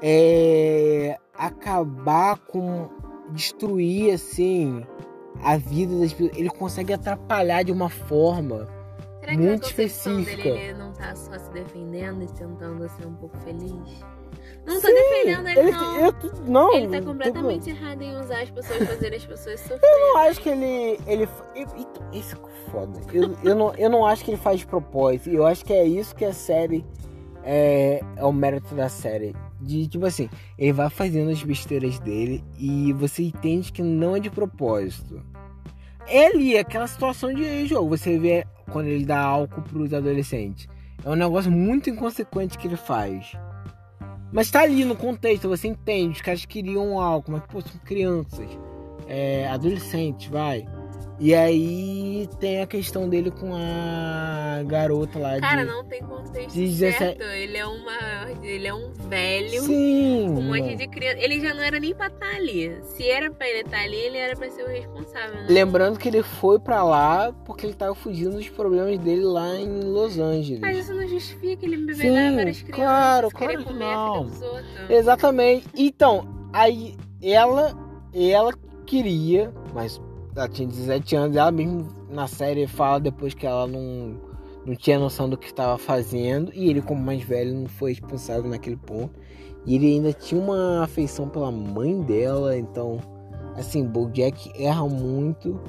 é, 0.00 1.18
acabar 1.38 2.36
com. 2.38 2.88
destruir, 3.30 4.12
assim, 4.14 4.84
a 5.42 5.56
vida 5.56 5.98
das 6.00 6.12
pessoas. 6.12 6.36
Ele 6.36 6.50
consegue 6.50 6.92
atrapalhar 6.92 7.62
de 7.62 7.72
uma 7.72 7.88
forma 7.88 8.68
Será 9.20 9.34
muito 9.34 9.66
específica. 9.66 10.42
Dele, 10.42 10.58
ele 10.58 10.74
não 10.74 10.92
tá 10.92 11.14
só 11.14 11.38
se 11.38 11.50
defendendo 11.52 12.22
e 12.22 12.26
tentando 12.26 12.88
ser 12.88 13.06
um 13.06 13.14
pouco 13.14 13.36
feliz? 13.38 14.04
Não 14.66 14.80
tô 14.80 14.86
Sim, 14.86 14.94
defendendo 14.94 15.48
ele, 15.48 15.60
ele 15.60 15.70
não. 15.70 15.96
Eu, 15.96 16.14
não. 16.46 16.74
Ele 16.74 16.88
tá 16.88 17.06
completamente 17.06 17.64
tô... 17.64 17.70
errado 17.70 18.02
em 18.02 18.16
usar 18.16 18.42
as 18.42 18.50
pessoas, 18.50 18.88
fazer 18.88 19.14
as 19.14 19.24
pessoas 19.24 19.60
sofrerem. 19.60 19.80
Eu 19.88 20.00
não 20.00 20.16
acho 20.18 20.40
que 20.40 20.48
ele. 20.48 21.00
ele 21.06 21.28
isso 22.12 22.36
é 22.36 22.70
foda. 22.70 23.00
Eu, 23.12 23.36
eu, 23.42 23.54
não, 23.54 23.74
eu 23.74 23.88
não 23.88 24.04
acho 24.04 24.24
que 24.24 24.30
ele 24.30 24.38
faz 24.38 24.62
propósito. 24.64 25.30
Eu 25.30 25.46
acho 25.46 25.64
que 25.64 25.72
é 25.72 25.86
isso 25.86 26.14
que 26.14 26.24
a 26.24 26.32
série. 26.32 26.84
É, 27.44 28.02
é 28.16 28.24
o 28.24 28.32
mérito 28.32 28.74
da 28.74 28.90
série. 28.90 29.34
De 29.60 29.86
tipo 29.88 30.06
assim, 30.06 30.28
ele 30.56 30.72
vai 30.72 30.88
fazendo 30.88 31.30
as 31.30 31.42
besteiras 31.42 31.98
dele 31.98 32.44
e 32.58 32.92
você 32.92 33.24
entende 33.24 33.72
que 33.72 33.82
não 33.82 34.16
é 34.16 34.20
de 34.20 34.30
propósito. 34.30 35.22
Ele, 36.06 36.56
aquela 36.56 36.86
situação 36.86 37.34
de 37.34 37.66
jogo, 37.66 37.96
você 37.96 38.18
vê 38.18 38.46
quando 38.70 38.86
ele 38.86 39.04
dá 39.04 39.20
álcool 39.20 39.62
pros 39.62 39.92
adolescentes. 39.92 40.68
É 41.04 41.10
um 41.10 41.14
negócio 41.14 41.50
muito 41.50 41.90
inconsequente 41.90 42.56
que 42.56 42.66
ele 42.66 42.76
faz. 42.76 43.36
Mas 44.32 44.50
tá 44.50 44.62
ali 44.62 44.84
no 44.84 44.96
contexto, 44.96 45.48
você 45.48 45.68
entende. 45.68 46.16
Os 46.16 46.22
caras 46.22 46.44
queriam 46.44 47.00
algo, 47.00 47.32
mas 47.32 47.42
pô, 47.46 47.60
são 47.60 47.78
crianças, 47.84 48.48
é, 49.06 49.48
adolescentes, 49.48 50.28
vai. 50.28 50.66
E 51.20 51.34
aí 51.34 52.28
tem 52.38 52.62
a 52.62 52.66
questão 52.66 53.08
dele 53.08 53.30
com 53.30 53.52
a 53.52 54.62
garota 54.64 55.18
lá 55.18 55.40
Cara, 55.40 55.62
de, 55.62 55.68
não 55.68 55.84
tem 55.84 56.00
contexto 56.00 56.54
de 56.54 56.60
17... 56.68 56.98
certo. 56.98 57.22
Ele 57.22 57.56
é 57.56 57.66
uma. 57.66 58.30
Ele 58.40 58.66
é 58.68 58.74
um 58.74 58.92
velho 58.92 59.62
Sim, 59.62 60.32
com 60.32 60.40
um 60.40 60.42
monte 60.44 60.76
de 60.76 60.86
criança. 60.86 61.18
Ele 61.18 61.40
já 61.40 61.52
não 61.54 61.62
era 61.62 61.80
nem 61.80 61.92
pra 61.92 62.06
estar 62.06 62.30
tá 62.30 62.36
ali. 62.36 62.78
Se 62.82 63.08
era 63.08 63.32
pra 63.32 63.48
ele 63.48 63.60
estar 63.60 63.78
tá 63.78 63.82
ali, 63.82 63.96
ele 63.96 64.16
era 64.16 64.36
pra 64.36 64.48
ser 64.48 64.62
o 64.62 64.68
responsável. 64.68 65.34
Né? 65.34 65.46
Lembrando 65.48 65.98
que 65.98 66.08
ele 66.08 66.22
foi 66.22 66.60
pra 66.60 66.84
lá 66.84 67.32
porque 67.44 67.66
ele 67.66 67.74
tava 67.74 67.96
fugindo 67.96 68.36
dos 68.36 68.48
problemas 68.48 68.96
dele 68.98 69.24
lá 69.24 69.56
em 69.56 69.80
Los 69.80 70.18
Angeles. 70.18 70.60
Mas 70.60 70.78
isso 70.78 70.94
não 70.94 71.06
justifica 71.08 71.56
que 71.56 71.66
ele 71.66 71.78
bebedava 71.78 72.36
várias 72.36 72.62
crianças. 72.62 72.84
Claro, 72.84 73.30
claro 73.30 73.64
que 73.64 73.72
não. 73.72 74.30
Exatamente. 74.88 75.66
Então, 75.76 76.28
aí 76.52 76.96
ela, 77.20 77.74
ela 78.14 78.52
queria, 78.86 79.52
mas 79.74 80.00
ela 80.38 80.48
tinha 80.48 80.68
17 80.68 81.16
anos, 81.16 81.36
ela 81.36 81.50
mesmo 81.50 81.86
na 82.10 82.26
série 82.26 82.66
fala 82.66 83.00
depois 83.00 83.34
que 83.34 83.46
ela 83.46 83.66
não, 83.66 84.20
não 84.64 84.74
tinha 84.74 84.98
noção 84.98 85.28
do 85.28 85.36
que 85.36 85.46
estava 85.46 85.76
fazendo, 85.78 86.52
e 86.54 86.68
ele, 86.68 86.80
como 86.80 87.02
mais 87.02 87.22
velho, 87.22 87.54
não 87.54 87.66
foi 87.66 87.90
responsável 87.90 88.48
naquele 88.48 88.76
ponto. 88.76 89.18
E 89.66 89.74
ele 89.74 89.86
ainda 89.94 90.12
tinha 90.12 90.40
uma 90.40 90.84
afeição 90.84 91.28
pela 91.28 91.50
mãe 91.50 92.00
dela, 92.02 92.56
então, 92.56 92.98
assim, 93.56 93.84
Bojack 93.84 94.50
erra 94.58 94.86
muito. 94.88 95.60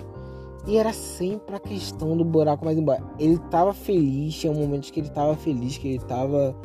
E 0.67 0.77
era 0.77 0.93
sempre 0.93 1.55
a 1.55 1.59
questão 1.59 2.15
do 2.15 2.23
buraco 2.23 2.63
mais 2.63 2.77
embaixo. 2.77 3.03
Ele 3.17 3.37
tava 3.49 3.73
feliz, 3.73 4.35
tinha 4.35 4.53
momentos 4.53 4.91
que 4.91 4.99
ele 4.99 5.09
tava 5.09 5.35
feliz, 5.35 5.77
que 5.77 5.87
ele 5.87 5.99
tava. 5.99 6.55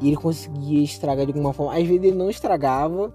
E 0.00 0.08
ele 0.08 0.16
conseguia 0.16 0.82
estragar 0.82 1.24
de 1.24 1.32
alguma 1.32 1.52
forma. 1.52 1.72
Às 1.72 1.86
vezes 1.86 2.04
ele 2.04 2.16
não 2.16 2.28
estragava, 2.28 3.12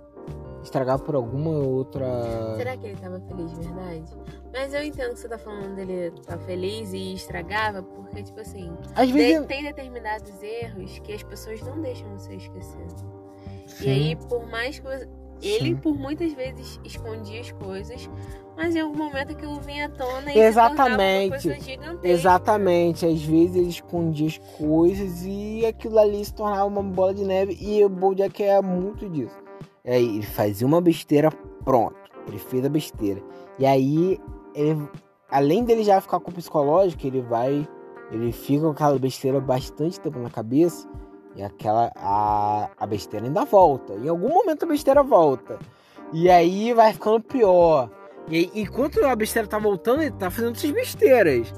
estragar 0.63 0.99
por 0.99 1.15
alguma 1.15 1.51
outra. 1.51 2.55
Será 2.57 2.77
que 2.77 2.87
ele 2.87 2.95
tava 2.95 3.19
feliz 3.21 3.51
de 3.51 3.67
verdade? 3.67 4.13
Mas 4.51 4.73
eu 4.73 4.83
entendo 4.83 5.13
que 5.13 5.19
você 5.19 5.27
tá 5.27 5.37
falando 5.37 5.75
dele 5.75 6.11
tá 6.25 6.37
feliz 6.37 6.93
e 6.93 7.13
estragava, 7.13 7.83
porque, 7.83 8.23
tipo 8.23 8.39
assim, 8.39 8.71
Às 8.95 9.09
vezes... 9.09 9.45
tem 9.47 9.63
determinados 9.63 10.31
erros 10.41 10.99
que 10.99 11.13
as 11.13 11.23
pessoas 11.23 11.61
não 11.61 11.81
deixam 11.81 12.07
você 12.17 12.35
esquecer. 12.35 12.85
Sim. 13.65 13.85
E 13.85 13.89
aí, 13.89 14.15
por 14.15 14.47
mais 14.47 14.79
que 14.79 14.85
você... 14.85 15.07
Ele, 15.41 15.69
Sim. 15.71 15.75
por 15.75 15.93
muitas 15.97 16.31
vezes, 16.31 16.79
escondia 16.85 17.41
as 17.41 17.51
coisas, 17.51 18.09
mas 18.55 18.75
em 18.75 18.79
algum 18.79 18.97
momento 18.97 19.33
aquilo 19.33 19.59
vinha 19.59 19.87
à 19.87 19.89
tona 19.89 20.31
e 20.31 20.39
Exatamente. 20.39 21.41
se 21.41 21.47
uma 21.47 21.55
coisa 21.55 21.71
gigantesca. 21.71 22.07
Exatamente. 22.07 23.05
Às 23.05 23.21
vezes 23.23 23.55
ele 23.57 23.67
escondia 23.67 24.27
as 24.27 24.37
coisas 24.37 25.25
e 25.25 25.65
aquilo 25.65 25.99
ali 25.99 26.23
se 26.23 26.33
tornava 26.33 26.65
uma 26.65 26.81
bola 26.81 27.13
de 27.13 27.25
neve. 27.25 27.57
E 27.59 27.83
o 27.83 27.89
Bojack 27.89 28.41
é 28.41 28.61
muito 28.61 29.09
disso. 29.09 29.35
Aí 29.85 30.17
ele 30.17 30.25
fazia 30.25 30.65
uma 30.65 30.79
besteira, 30.79 31.29
pronto. 31.65 31.95
Ele 32.27 32.39
fez 32.39 32.65
a 32.65 32.69
besteira. 32.69 33.21
E 33.59 33.65
aí, 33.65 34.19
ele, 34.55 34.87
além 35.29 35.63
dele 35.65 35.83
já 35.83 35.99
ficar 35.99 36.19
com 36.19 36.31
o 36.31 36.33
psicológico, 36.33 37.05
ele 37.05 37.21
vai. 37.21 37.67
Ele 38.11 38.31
fica 38.31 38.61
com 38.63 38.71
aquela 38.71 38.97
besteira 38.97 39.41
bastante 39.41 39.99
tempo 39.99 40.19
na 40.19 40.29
cabeça. 40.29 40.87
E 41.35 41.43
aquela. 41.43 41.91
A, 41.97 42.69
a 42.79 42.87
besteira 42.87 43.25
ainda 43.25 43.43
volta. 43.43 43.93
Em 43.93 44.07
algum 44.07 44.29
momento 44.29 44.63
a 44.63 44.67
besteira 44.67 45.03
volta. 45.03 45.59
E 46.13 46.29
aí 46.29 46.73
vai 46.73 46.93
ficando 46.93 47.21
pior. 47.21 47.89
E 48.29 48.37
aí, 48.37 48.51
enquanto 48.55 49.03
a 49.03 49.15
besteira 49.15 49.47
tá 49.47 49.59
voltando, 49.59 50.01
ele 50.01 50.11
tá 50.11 50.29
fazendo 50.29 50.55
essas 50.55 50.71
besteiras. 50.71 51.51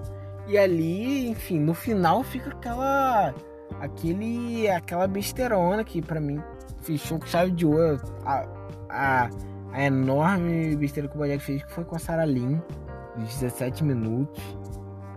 E 0.47 0.57
ali, 0.57 1.29
enfim, 1.29 1.59
no 1.59 1.75
final 1.75 2.23
fica 2.23 2.49
aquela. 2.49 3.35
Aquele. 3.79 4.67
aquela 4.67 5.05
besteirona 5.05 5.83
que 5.83 6.01
para 6.01 6.19
mim 6.19 6.41
fechou 6.85 7.19
com 7.19 7.25
chave 7.25 7.51
de 7.51 7.65
ouro. 7.65 7.99
A, 8.25 8.45
a, 8.89 9.29
a 9.71 9.83
enorme 9.83 10.75
besteira 10.75 11.09
que 11.09 11.15
o 11.15 11.17
Bojack 11.17 11.43
fez 11.43 11.63
que 11.63 11.71
foi 11.71 11.83
com 11.83 11.95
a 11.95 11.99
Sarah 11.99 12.25
Lynn, 12.25 12.59
de 13.17 13.25
17 13.25 13.83
minutos. 13.83 14.41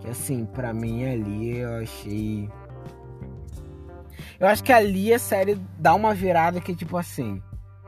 Que 0.01 0.09
assim, 0.09 0.47
pra 0.47 0.73
mim 0.73 1.05
ali 1.05 1.59
eu 1.59 1.75
achei. 1.83 2.51
Eu 4.41 4.47
acho 4.47 4.63
que 4.63 4.73
ali 4.73 5.13
a 5.13 5.19
série 5.19 5.57
dá 5.79 5.95
uma 5.95 6.15
virada 6.15 6.61
que 6.61 6.75
tipo 6.75 6.97
assim. 6.97 7.43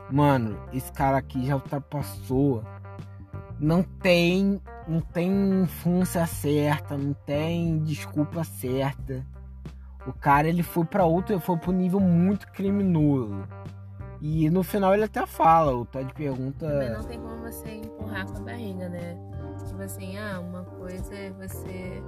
Mano, 0.09 0.59
esse 0.73 0.91
cara 0.91 1.17
aqui 1.17 1.45
já 1.45 1.55
ultrapassou. 1.55 2.63
Não 3.59 3.81
tem. 3.83 4.61
Não 4.87 4.99
tem 4.99 5.65
função 5.83 6.25
certa, 6.25 6.97
não 6.97 7.13
tem 7.13 7.79
desculpa 7.79 8.43
certa. 8.43 9.25
O 10.05 10.13
cara 10.13 10.47
ele 10.47 10.63
foi 10.63 10.85
para 10.85 11.05
outro, 11.05 11.33
ele 11.33 11.41
foi 11.41 11.57
pro 11.57 11.71
nível 11.71 11.99
muito 11.99 12.47
criminoso. 12.51 13.47
E 14.21 14.49
no 14.49 14.63
final 14.63 14.93
ele 14.93 15.03
até 15.03 15.25
fala, 15.25 15.75
o 15.75 15.85
Todd 15.85 16.13
pergunta. 16.13 16.67
Mas 16.67 16.91
não 16.91 17.03
tem 17.03 17.19
como 17.19 17.37
você 17.37 17.69
empurrar 17.69 18.27
com 18.27 18.37
a 18.37 18.41
barriga, 18.41 18.87
né? 18.87 19.17
Tipo 19.67 19.81
assim, 19.81 20.17
ah, 20.17 20.39
uma 20.39 20.63
coisa 20.63 21.13
é 21.13 21.31
você 21.31 22.03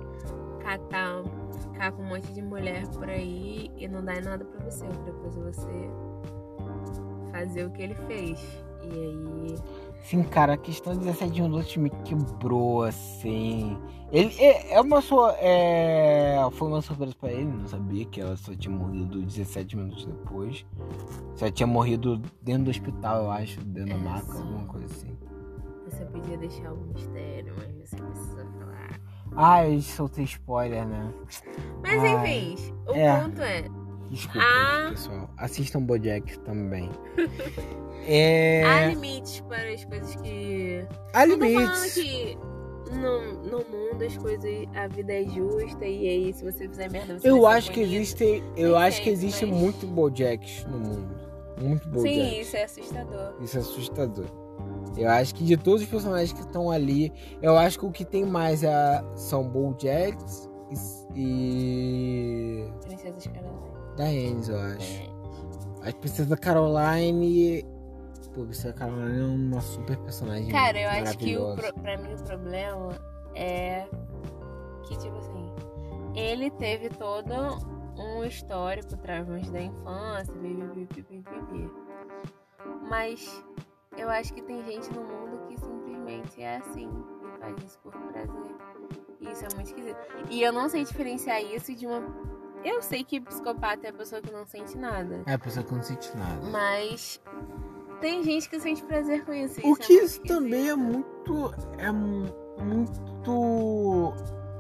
catar, 0.63 1.23
ficar 1.61 1.91
com 1.91 2.03
um 2.03 2.07
monte 2.07 2.31
de 2.31 2.41
mulher 2.41 2.87
por 2.89 3.09
aí 3.09 3.71
e 3.77 3.87
não 3.87 4.03
dar 4.03 4.21
nada 4.21 4.45
pra 4.45 4.63
você. 4.63 4.85
Outra 4.85 5.11
coisa 5.13 5.39
é 5.39 5.43
você 5.43 5.89
fazer 7.31 7.65
o 7.65 7.71
que 7.71 7.81
ele 7.81 7.95
fez. 7.95 8.39
E 8.83 8.89
aí. 8.89 9.55
Sim, 10.03 10.21
cara, 10.23 10.53
a 10.53 10.57
questão 10.57 10.93
de 10.93 10.99
17 10.99 11.41
minutos 11.41 11.77
me 11.77 11.89
quebrou, 11.89 12.83
assim. 12.83 13.77
Ele 14.11 14.35
é, 14.37 14.73
é 14.73 14.81
uma 14.81 15.01
sua. 15.01 15.33
É, 15.39 16.37
foi 16.51 16.67
uma 16.67 16.81
surpresa 16.81 17.15
pra 17.19 17.31
ele, 17.31 17.45
não 17.45 17.65
sabia 17.67 18.05
que 18.05 18.19
ela 18.21 18.35
só 18.35 18.53
tinha 18.53 18.75
morrido 18.75 19.21
17 19.21 19.77
minutos 19.77 20.05
depois. 20.05 20.65
Só 21.35 21.49
tinha 21.49 21.65
morrido 21.65 22.21
dentro 22.41 22.65
do 22.65 22.69
hospital, 22.71 23.23
eu 23.23 23.31
acho, 23.31 23.59
dentro 23.61 23.89
da 23.91 23.95
É, 23.95 23.97
maca, 23.97 24.37
alguma 24.37 24.65
coisa 24.65 24.85
assim. 24.85 25.17
Você 25.89 26.05
podia 26.05 26.37
deixar 26.37 26.67
algum 26.67 26.85
mistério, 26.93 27.55
mas 27.57 27.89
você 27.89 27.95
precisa 27.95 28.45
falar. 28.59 28.99
Ah, 29.35 29.67
eu 29.67 29.81
soltei 29.81 30.25
spoiler, 30.25 30.85
né? 30.85 31.11
Mas 31.81 32.03
enfim, 32.03 32.73
o 32.87 32.91
é. 32.93 33.21
ponto 33.21 33.41
é. 33.41 33.82
Desculpa, 34.13 34.39
Ah. 34.47 34.87
pessoal. 34.91 35.29
Assistam 35.37 35.81
Bojack 35.81 36.37
também. 36.39 36.89
é. 38.07 38.63
Há 38.63 38.87
limites 38.87 39.39
para 39.41 39.69
as 39.73 39.83
coisas 39.85 40.15
que. 40.17 40.85
Há 41.13 41.25
limites. 41.25 41.93
que 41.95 42.37
no, 42.91 43.33
no 43.43 43.57
mundo 43.65 44.03
as 44.05 44.15
coisas. 44.17 44.45
A 44.75 44.87
vida 44.87 45.13
é 45.13 45.23
justa 45.25 45.85
e 45.85 46.07
aí 46.07 46.33
se 46.33 46.43
você 46.43 46.67
fizer 46.67 46.91
merda 46.91 47.17
você 47.19 47.27
Eu 47.29 47.47
acho 47.47 47.71
que 47.71 47.79
punido. 47.81 47.95
existe. 47.95 48.43
Eu 48.55 48.77
acho 48.77 49.01
que 49.01 49.09
existe 49.09 49.45
mas- 49.47 49.59
muito 49.59 49.87
Bojacks 49.87 50.63
no 50.65 50.77
mundo. 50.79 51.15
Muito 51.59 51.87
Bojacks. 51.89 52.13
Sim, 52.13 52.39
isso 52.41 52.55
é 52.57 52.63
assustador. 52.65 53.33
Isso 53.41 53.57
é 53.57 53.61
assustador. 53.61 54.25
Eu 54.95 55.09
acho 55.09 55.33
que 55.33 55.43
de 55.43 55.57
todos 55.57 55.81
os 55.81 55.87
personagens 55.89 56.31
que 56.31 56.41
estão 56.41 56.69
ali, 56.69 57.11
eu 57.41 57.57
acho 57.57 57.79
que 57.79 57.85
o 57.85 57.91
que 57.91 58.05
tem 58.05 58.23
mais 58.25 58.63
é, 58.63 59.03
são 59.15 59.43
Bojacks 59.49 60.47
e. 61.15 62.67
Princesas 62.85 63.27
Caroline. 63.95 64.43
Daenerys, 64.43 64.49
eu 64.49 64.59
acho. 64.59 65.01
É. 65.83 65.89
A 65.89 65.93
Princesa 65.93 66.37
Caroline. 66.37 67.65
Pô, 68.33 68.41
a 68.41 68.45
Princesa 68.45 68.73
Caroline 68.73 69.19
é 69.19 69.23
uma 69.23 69.61
super 69.61 69.97
personagem. 69.97 70.49
Cara, 70.49 70.79
eu 70.79 70.89
acho 70.89 71.17
que 71.17 71.37
o, 71.37 71.55
pro, 71.55 71.73
pra 71.73 71.97
mim 71.97 72.13
o 72.13 72.23
problema 72.23 72.89
é 73.35 73.87
que, 74.83 74.97
tipo 74.97 75.17
assim, 75.17 75.51
ele 76.15 76.49
teve 76.51 76.89
todo 76.89 77.33
um 77.97 78.23
histórico, 78.23 78.97
traumas 78.97 79.49
da 79.49 79.61
infância, 79.61 80.33
bibi, 80.33 80.87
bibi, 80.93 81.23
bibi. 81.23 81.71
mas 82.89 83.43
eu 83.97 84.09
acho 84.09 84.33
que 84.33 84.41
tem 84.41 84.63
gente 84.63 84.91
no 84.91 85.03
mundo 85.03 85.47
que 85.47 85.59
simplesmente 85.59 86.41
é 86.41 86.57
assim 86.57 86.89
e 86.89 87.39
faz 87.39 87.55
isso 87.63 87.79
por 87.79 87.91
prazer. 87.91 88.55
E 89.21 89.31
isso 89.31 89.45
é 89.45 89.55
muito 89.55 89.67
esquisito. 89.67 89.97
E 90.29 90.41
eu 90.41 90.51
não 90.51 90.67
sei 90.67 90.83
diferenciar 90.83 91.41
isso 91.41 91.73
de 91.75 91.85
uma. 91.85 92.01
Eu 92.63 92.81
sei 92.81 93.03
que 93.03 93.19
psicopata 93.19 93.87
é 93.87 93.89
a 93.89 93.93
pessoa 93.93 94.21
que 94.21 94.31
não 94.31 94.45
sente 94.45 94.77
nada. 94.77 95.21
É 95.25 95.33
a 95.33 95.39
pessoa 95.39 95.65
que 95.65 95.73
não 95.73 95.83
sente 95.83 96.15
nada. 96.15 96.45
Mas 96.49 97.21
tem 97.99 98.23
gente 98.23 98.49
que 98.49 98.59
sente 98.59 98.81
prazer 98.83 99.25
com 99.25 99.33
isso. 99.33 99.59
O 99.65 99.73
é 99.73 99.75
que 99.75 99.93
isso 99.93 100.21
também 100.23 100.69
é 100.69 100.75
muito. 100.75 101.53
É 101.77 101.91
mu- 101.91 102.33
muito. 102.63 104.13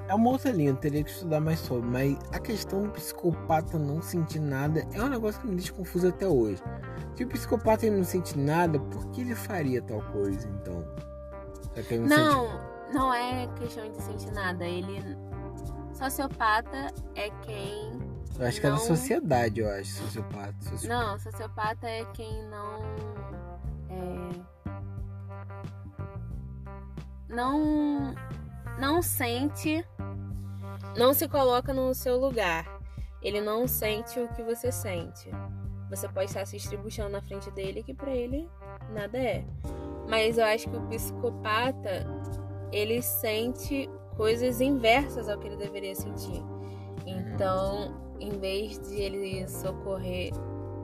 É 0.09 0.13
uma 0.13 0.31
outra 0.31 0.51
linha, 0.51 0.71
eu 0.71 0.75
teria 0.75 1.01
que 1.03 1.09
estudar 1.09 1.39
mais 1.39 1.59
sobre. 1.59 1.89
Mas 1.89 2.17
a 2.33 2.39
questão 2.39 2.83
do 2.83 2.89
psicopata 2.91 3.79
não 3.79 4.01
sentir 4.01 4.39
nada 4.39 4.85
é 4.93 5.01
um 5.01 5.07
negócio 5.07 5.39
que 5.41 5.47
me 5.47 5.55
deixa 5.55 5.71
confuso 5.73 6.09
até 6.09 6.27
hoje. 6.27 6.61
Se 7.15 7.23
o 7.23 7.27
psicopata 7.27 7.89
não 7.89 8.03
sente 8.03 8.37
nada, 8.37 8.79
por 8.79 9.07
que 9.11 9.21
ele 9.21 9.33
faria 9.35 9.81
tal 9.81 10.01
coisa 10.11 10.47
então? 10.47 10.85
Não, 12.01 12.07
Não, 12.07 12.47
sente. 12.49 12.93
não 12.93 13.13
é 13.13 13.47
questão 13.55 13.89
de 13.91 14.01
sentir 14.01 14.31
nada. 14.31 14.65
Ele. 14.65 15.17
Sociopata 16.03 16.93
é 17.15 17.29
quem. 17.45 17.93
Eu 18.37 18.45
acho 18.45 18.59
que 18.59 18.67
é 18.67 18.69
da 18.69 18.75
não- 18.75 18.83
sociedade, 18.83 19.61
eu 19.61 19.69
acho, 19.69 19.91
sociopata. 19.91 20.53
sociopata. 20.61 20.87
Não, 20.87 21.17
sociopata 21.17 21.87
é 21.87 22.03
quem 22.13 22.43
não. 22.49 22.79
É... 23.89 24.29
Não. 27.29 28.13
Não 28.77 29.01
sente. 29.01 29.85
Não 30.97 31.13
se 31.13 31.25
coloca 31.29 31.73
no 31.73 31.93
seu 31.93 32.19
lugar. 32.19 32.65
Ele 33.21 33.39
não 33.39 33.65
sente 33.65 34.19
o 34.19 34.27
que 34.27 34.43
você 34.43 34.73
sente. 34.73 35.29
Você 35.89 36.09
pode 36.09 36.25
estar 36.25 36.45
se 36.45 36.57
estribuchando 36.57 37.11
na 37.11 37.21
frente 37.21 37.49
dele, 37.51 37.81
que 37.81 37.93
pra 37.93 38.11
ele 38.11 38.49
nada 38.91 39.17
é. 39.17 39.45
Mas 40.09 40.37
eu 40.37 40.43
acho 40.43 40.69
que 40.69 40.75
o 40.75 40.81
psicopata, 40.87 42.05
ele 42.73 43.01
sente 43.01 43.89
coisas 44.15 44.61
inversas 44.61 45.29
ao 45.29 45.37
que 45.37 45.47
ele 45.47 45.57
deveria 45.57 45.95
sentir. 45.95 46.43
Então, 47.05 47.93
em 48.19 48.31
vez 48.39 48.79
de 48.79 49.01
ele 49.01 49.47
socorrer. 49.47 50.31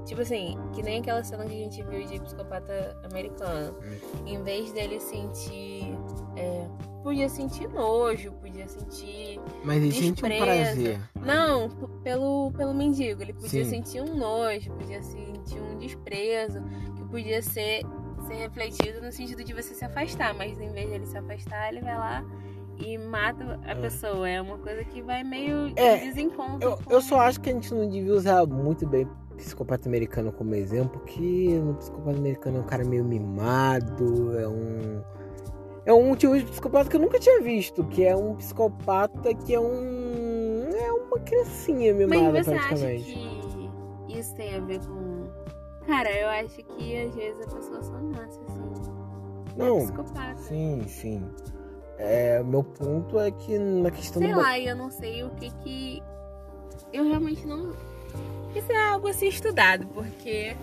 Tipo 0.05 0.21
assim, 0.21 0.57
que 0.73 0.81
nem 0.81 1.01
aquela 1.01 1.23
cena 1.23 1.45
que 1.45 1.53
a 1.53 1.57
gente 1.57 1.83
viu 1.83 2.05
de 2.05 2.19
psicopata 2.19 2.97
americano. 3.03 3.77
Em 4.25 4.41
vez 4.41 4.71
dele 4.71 4.99
sentir. 4.99 5.93
é, 6.35 6.67
podia 7.03 7.29
sentir 7.29 7.67
nojo, 7.67 8.31
podia 8.33 8.67
sentir. 8.67 9.39
Mas 9.63 9.77
ele 9.77 9.91
sente 9.91 10.25
um 10.25 10.37
prazer. 10.37 10.99
Não, 11.15 11.69
pelo, 12.03 12.51
pelo 12.53 12.73
mendigo. 12.73 13.21
Ele 13.21 13.33
podia 13.33 13.63
Sim. 13.63 13.69
sentir 13.69 14.01
um 14.01 14.15
nojo, 14.15 14.71
podia 14.73 15.01
sentir 15.03 15.59
um 15.61 15.77
desprezo, 15.77 16.59
que 16.95 17.03
podia 17.05 17.41
ser, 17.41 17.83
ser 18.27 18.35
refletido 18.35 19.01
no 19.01 19.11
sentido 19.11 19.43
de 19.43 19.53
você 19.53 19.75
se 19.75 19.85
afastar. 19.85 20.33
Mas 20.33 20.59
em 20.59 20.71
vez 20.71 20.89
dele 20.89 21.05
se 21.05 21.17
afastar, 21.17 21.71
ele 21.71 21.81
vai 21.81 21.95
lá 21.95 22.25
e 22.79 22.97
mata 22.97 23.59
a 23.65 23.71
É. 23.71 23.75
pessoa. 23.75 24.27
É 24.29 24.41
uma 24.41 24.57
coisa 24.57 24.83
que 24.85 25.01
vai 25.01 25.23
meio 25.23 25.71
É, 25.75 25.97
em 26.05 26.09
desencontro. 26.09 26.59
Eu, 26.69 26.77
com- 26.77 26.91
eu 26.93 27.01
só 27.01 27.19
acho 27.21 27.39
que 27.41 27.49
a 27.49 27.53
gente 27.53 27.73
não 27.73 27.87
devia 27.87 28.13
usar 28.13 28.45
muito 28.45 28.87
bem 28.87 29.07
psicopata 29.37 29.87
americano 29.87 30.31
como 30.33 30.53
exemplo, 30.55 30.99
porque 30.99 31.59
no 31.63 31.75
psicopata 31.75 32.17
americano 32.17 32.57
é 32.57 32.61
um 32.61 32.65
cara 32.65 32.83
meio 32.85 33.03
mimado, 33.05 34.37
é 34.37 34.47
um. 34.47 35.01
É 35.85 35.93
um 35.93 36.13
tipo 36.15 36.37
de 36.37 36.43
psicopata 36.45 36.89
que 36.89 36.95
eu 36.95 36.99
nunca 36.99 37.17
tinha 37.19 37.41
visto, 37.41 37.83
que 37.85 38.03
é 38.05 38.15
um 38.15 38.35
psicopata 38.35 39.33
que 39.33 39.53
é 39.55 39.59
um. 39.59 40.69
É 40.75 40.91
uma 40.91 41.19
criancinha 41.19 41.93
mimada 41.93 42.31
Mas 42.31 42.45
você 42.45 42.53
acha 42.53 42.67
praticamente. 42.67 43.13
que 44.07 44.17
isso 44.19 44.35
tem 44.35 44.55
a 44.55 44.59
ver 44.59 44.79
com. 44.85 45.23
Cara, 45.87 46.11
eu 46.11 46.27
acho 46.27 46.57
que 46.63 46.97
às 46.97 47.15
vezes 47.15 47.41
a 47.41 47.55
pessoa 47.55 47.81
só 47.81 47.93
nasce 47.99 48.39
assim. 48.47 48.69
Não, 49.57 49.77
É 49.77 49.81
psicopata. 49.81 50.37
Sim, 50.37 50.83
sim. 50.87 51.23
É, 51.99 52.41
meu 52.41 52.63
ponto 52.63 53.19
é 53.19 53.29
que 53.29 53.59
na 53.59 53.91
questão 53.91 54.21
Sei 54.21 54.31
do. 54.31 54.37
lá, 54.39 54.57
eu 54.57 54.75
não 54.75 54.89
sei 54.89 55.23
o 55.23 55.29
que 55.31 55.51
que. 55.57 56.01
Eu 56.93 57.03
realmente 57.07 57.45
não. 57.45 57.73
Isso 58.55 58.71
é 58.71 58.89
algo 58.89 59.07
a 59.09 59.13
ser 59.13 59.27
estudado, 59.27 59.85
porque 59.87 60.55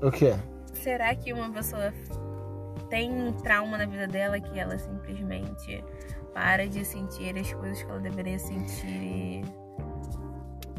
O 0.00 0.10
quê? 0.10 0.34
será 0.72 1.14
que 1.14 1.32
uma 1.32 1.50
pessoa 1.50 1.92
tem 2.88 3.10
um 3.12 3.32
trauma 3.32 3.76
na 3.76 3.84
vida 3.86 4.06
dela 4.06 4.40
que 4.40 4.58
ela 4.58 4.78
simplesmente 4.78 5.84
para 6.32 6.66
de 6.68 6.84
sentir 6.84 7.36
as 7.36 7.52
coisas 7.52 7.82
que 7.82 7.90
ela 7.90 8.00
deveria 8.00 8.38
sentir? 8.38 8.86
e- 8.86 9.44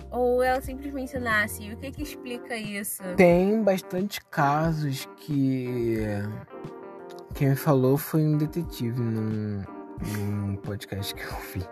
Ou 0.09 0.41
ela 0.41 0.61
simplesmente 0.61 1.19
nasce? 1.19 1.63
E 1.63 1.73
o 1.73 1.77
que 1.77 1.91
que 1.91 2.03
explica 2.03 2.55
isso? 2.55 3.03
Tem 3.17 3.61
bastante 3.61 4.23
casos 4.25 5.05
que. 5.17 5.97
Quem 7.36 7.49
me 7.49 7.55
falou 7.55 7.97
foi 7.97 8.21
um 8.23 8.38
detetive 8.38 8.99
num, 9.01 9.63
num 10.18 10.56
podcast 10.58 11.14
que 11.16 11.24
eu 11.24 11.38
vi. 11.54 11.68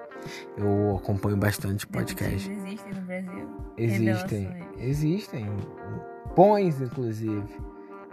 Eu 0.58 0.98
acompanho 0.98 1.38
bastante 1.38 1.88
podcast. 1.88 2.50
Existem 2.52 2.94
no 2.94 3.02
Brasil? 3.02 3.50
Existem. 3.78 4.44
Revelações. 4.44 4.80
Existem. 4.80 5.46
Bons, 6.36 6.82
inclusive. 6.82 7.44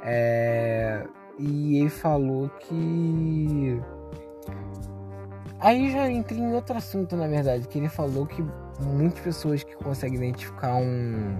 É, 0.02 1.06
E 1.38 1.78
ele 1.78 1.90
falou 1.90 2.48
que. 2.60 3.80
Aí 5.60 5.90
já 5.90 6.08
entrei 6.08 6.38
em 6.40 6.52
outro 6.54 6.76
assunto, 6.76 7.16
na 7.16 7.26
verdade, 7.26 7.66
que 7.68 7.78
ele 7.78 7.88
falou 7.88 8.26
que 8.26 8.44
muitas 8.80 9.20
pessoas 9.20 9.62
que 9.62 9.74
conseguem 9.76 10.16
identificar 10.18 10.76
um, 10.76 11.36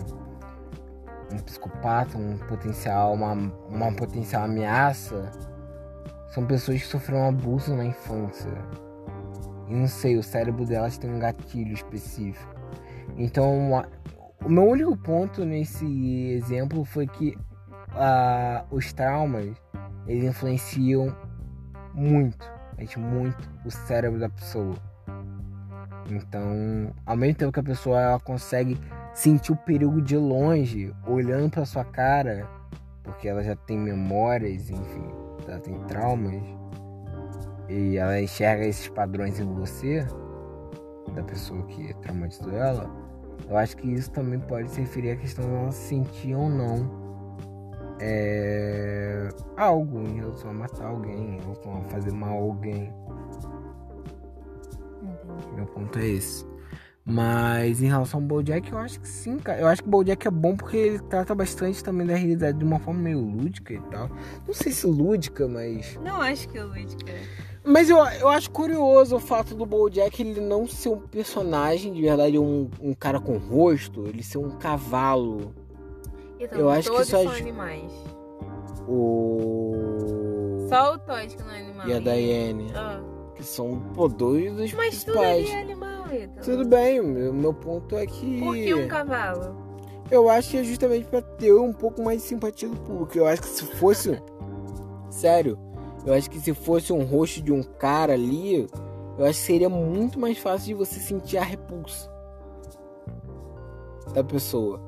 um 1.32 1.38
psicopata, 1.38 2.18
um 2.18 2.36
potencial, 2.36 3.14
uma, 3.14 3.32
uma 3.68 3.92
potencial 3.94 4.44
ameaça, 4.44 5.30
são 6.30 6.44
pessoas 6.46 6.80
que 6.82 6.86
sofreram 6.86 7.28
abuso 7.28 7.74
na 7.74 7.84
infância. 7.84 8.50
E 9.68 9.74
não 9.74 9.86
sei, 9.86 10.16
o 10.16 10.22
cérebro 10.22 10.64
delas 10.64 10.96
tem 10.98 11.10
um 11.12 11.18
gatilho 11.18 11.72
específico. 11.72 12.54
Então, 13.16 13.76
a- 13.78 13.86
o 14.44 14.48
meu 14.48 14.64
único 14.64 14.96
ponto 14.96 15.44
nesse 15.44 15.84
exemplo 16.30 16.84
foi 16.84 17.06
que 17.06 17.36
os 18.70 18.92
traumas 18.92 19.54
eles 20.06 20.24
influenciam 20.24 21.14
muito, 21.94 22.46
mas 22.76 22.94
muito 22.96 23.50
o 23.64 23.70
cérebro 23.70 24.18
da 24.20 24.28
pessoa. 24.28 24.74
Então, 26.10 26.94
ao 27.04 27.16
mesmo 27.16 27.34
tempo 27.36 27.52
que 27.52 27.60
a 27.60 27.62
pessoa 27.62 28.00
ela 28.00 28.20
consegue 28.20 28.78
sentir 29.12 29.52
o 29.52 29.56
perigo 29.56 30.00
de 30.00 30.16
longe, 30.16 30.94
olhando 31.06 31.50
para 31.50 31.66
sua 31.66 31.84
cara, 31.84 32.48
porque 33.02 33.28
ela 33.28 33.42
já 33.42 33.54
tem 33.56 33.76
memórias, 33.78 34.70
enfim, 34.70 35.04
ela 35.50 35.60
tem 35.60 35.78
traumas, 35.84 36.42
e 37.68 37.96
ela 37.96 38.20
enxerga 38.20 38.64
esses 38.64 38.88
padrões 38.88 39.38
em 39.38 39.52
você, 39.54 40.06
da 41.14 41.22
pessoa 41.22 41.62
que 41.64 41.94
traumatizou 41.94 42.52
ela, 42.52 42.90
eu 43.48 43.56
acho 43.56 43.76
que 43.76 43.88
isso 43.92 44.10
também 44.10 44.40
pode 44.40 44.70
se 44.70 44.80
referir 44.80 45.12
à 45.12 45.16
questão 45.16 45.44
dela 45.48 45.72
sentir 45.72 46.34
ou 46.34 46.48
não 46.48 47.08
é, 48.00 49.28
algo 49.56 50.00
em 50.00 50.16
relação 50.16 50.50
a 50.50 50.54
matar 50.54 50.86
alguém, 50.86 51.36
em 51.36 51.40
relação 51.40 51.78
a 51.78 51.80
fazer 51.84 52.12
mal 52.12 52.30
a 52.30 52.42
alguém. 52.42 52.92
Meu 55.54 55.66
ponto 55.66 55.98
é 55.98 56.06
esse. 56.06 56.46
Mas 57.10 57.80
em 57.80 57.86
relação 57.86 58.20
ao 58.20 58.26
Bojack, 58.26 58.70
eu 58.70 58.76
acho 58.76 59.00
que 59.00 59.08
sim, 59.08 59.38
cara. 59.38 59.58
Eu 59.58 59.66
acho 59.66 59.82
que 59.82 59.88
o 59.88 59.90
Bojack 59.90 60.28
é 60.28 60.30
bom 60.30 60.54
porque 60.54 60.76
ele 60.76 60.98
trata 60.98 61.34
bastante 61.34 61.82
também 61.82 62.06
da 62.06 62.14
realidade 62.14 62.58
de 62.58 62.64
uma 62.64 62.78
forma 62.78 63.00
meio 63.00 63.18
lúdica 63.18 63.72
e 63.72 63.80
tal. 63.80 64.10
Não 64.46 64.52
sei 64.52 64.70
se 64.72 64.86
lúdica, 64.86 65.48
mas. 65.48 65.98
Não 66.02 66.20
acho 66.20 66.46
que 66.48 66.58
é 66.58 66.62
lúdica. 66.62 67.14
Mas 67.64 67.88
eu, 67.88 67.96
eu 67.96 68.28
acho 68.28 68.50
curioso 68.50 69.16
o 69.16 69.20
fato 69.20 69.54
do 69.54 69.64
Bojack 69.64 70.20
ele 70.20 70.40
não 70.40 70.66
ser 70.66 70.90
um 70.90 70.98
personagem, 70.98 71.94
de 71.94 72.02
verdade, 72.02 72.38
um, 72.38 72.68
um 72.80 72.92
cara 72.92 73.18
com 73.20 73.38
rosto, 73.38 74.06
ele 74.06 74.22
ser 74.22 74.38
um 74.38 74.50
cavalo. 74.50 75.54
Então, 76.38 76.58
Eu 76.58 76.68
acho 76.68 76.90
que 76.90 76.94
todos 76.94 77.08
só 77.08 77.22
são 77.22 77.32
animais. 77.32 77.90
O. 78.86 80.66
Só 80.68 80.94
o 80.94 80.98
Todd 80.98 81.36
que 81.36 81.42
não 81.42 81.50
é 81.50 81.60
animal. 81.60 81.88
E 81.88 81.92
a 81.94 81.98
Diane. 82.00 82.72
Ah. 82.74 83.00
Que 83.34 83.44
são, 83.44 83.80
pô, 83.94 84.08
dois 84.08 84.52
dos 84.52 84.72
Mas 84.74 85.04
tudo 85.04 85.22
é 85.22 85.60
animal, 85.60 85.97
Ita. 86.12 86.40
Tudo 86.42 86.66
bem, 86.66 87.02
meu, 87.02 87.32
meu 87.32 87.54
ponto 87.54 87.96
é 87.96 88.06
que. 88.06 88.40
Por 88.40 88.54
que 88.54 88.74
um 88.74 88.88
cavalo? 88.88 89.56
Eu 90.10 90.28
acho 90.28 90.50
que 90.50 90.56
é 90.56 90.64
justamente 90.64 91.06
pra 91.06 91.20
ter 91.20 91.52
um 91.52 91.72
pouco 91.72 92.02
mais 92.02 92.22
de 92.22 92.28
simpatia 92.28 92.68
do 92.68 92.76
público. 92.76 93.16
Eu 93.16 93.26
acho 93.26 93.42
que 93.42 93.48
se 93.48 93.64
fosse. 93.64 94.20
Sério, 95.10 95.58
eu 96.06 96.14
acho 96.14 96.30
que 96.30 96.38
se 96.38 96.54
fosse 96.54 96.92
um 96.92 97.04
rosto 97.04 97.42
de 97.42 97.52
um 97.52 97.62
cara 97.62 98.12
ali, 98.12 98.66
eu 99.18 99.24
acho 99.24 99.38
que 99.40 99.46
seria 99.46 99.68
muito 99.68 100.18
mais 100.18 100.38
fácil 100.38 100.68
de 100.68 100.74
você 100.74 101.00
sentir 101.00 101.38
a 101.38 101.42
repulsa 101.42 102.10
da 104.14 104.24
pessoa. 104.24 104.80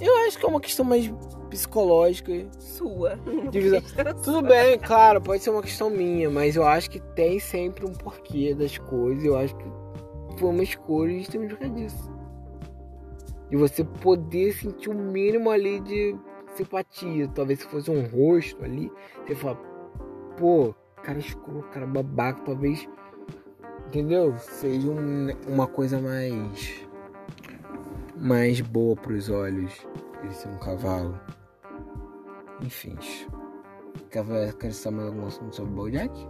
Eu 0.00 0.14
acho 0.26 0.38
que 0.38 0.44
é 0.44 0.48
uma 0.48 0.60
questão 0.60 0.84
mais 0.84 1.12
psicológica. 1.50 2.32
Sua. 2.58 3.18
Tudo 4.24 4.42
bem, 4.42 4.78
claro, 4.78 5.20
pode 5.20 5.42
ser 5.42 5.50
uma 5.50 5.62
questão 5.62 5.88
minha, 5.88 6.28
mas 6.28 6.56
eu 6.56 6.64
acho 6.66 6.90
que 6.90 7.00
tem 7.00 7.38
sempre 7.38 7.86
um 7.86 7.92
porquê 7.92 8.54
das 8.54 8.76
coisas. 8.76 9.24
Eu 9.24 9.36
acho 9.36 9.54
que 9.56 9.64
foi 10.38 10.50
uma 10.50 10.62
escolha 10.62 11.18
justamente 11.18 11.54
por 11.54 11.60
causa 11.60 11.74
disso. 11.74 12.12
De 13.50 13.56
você 13.56 13.84
poder 13.84 14.52
sentir 14.52 14.90
o 14.90 14.94
mínimo 14.94 15.50
ali 15.50 15.80
de 15.80 16.16
simpatia. 16.54 17.28
Talvez 17.28 17.60
se 17.60 17.66
fosse 17.66 17.90
um 17.90 18.02
rosto 18.06 18.64
ali, 18.64 18.90
você 19.26 19.34
fala, 19.34 19.56
pô, 20.36 20.74
cara 21.02 21.18
escuro, 21.18 21.62
cara 21.70 21.86
babaca, 21.86 22.40
talvez. 22.44 22.88
Entendeu? 23.86 24.34
Seja 24.38 24.88
um- 24.90 25.28
uma 25.46 25.66
coisa 25.66 26.00
mais. 26.00 26.84
mais 28.16 28.60
boa 28.60 28.96
pros 28.96 29.28
olhos. 29.28 29.86
Ele 30.22 30.32
ser 30.32 30.48
um 30.48 30.58
cavalo. 30.58 31.20
Enfim. 32.62 32.96
Quer 34.10 34.72
saber 34.72 34.96
mais 34.96 35.08
algum 35.08 35.26
assunto 35.26 35.54
sobre 35.54 35.72
o 35.72 35.76
Bojack? 35.76 36.28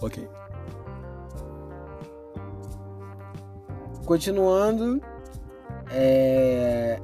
Ok. 0.00 0.28
Continuando, 4.06 5.00
é... 5.90 6.98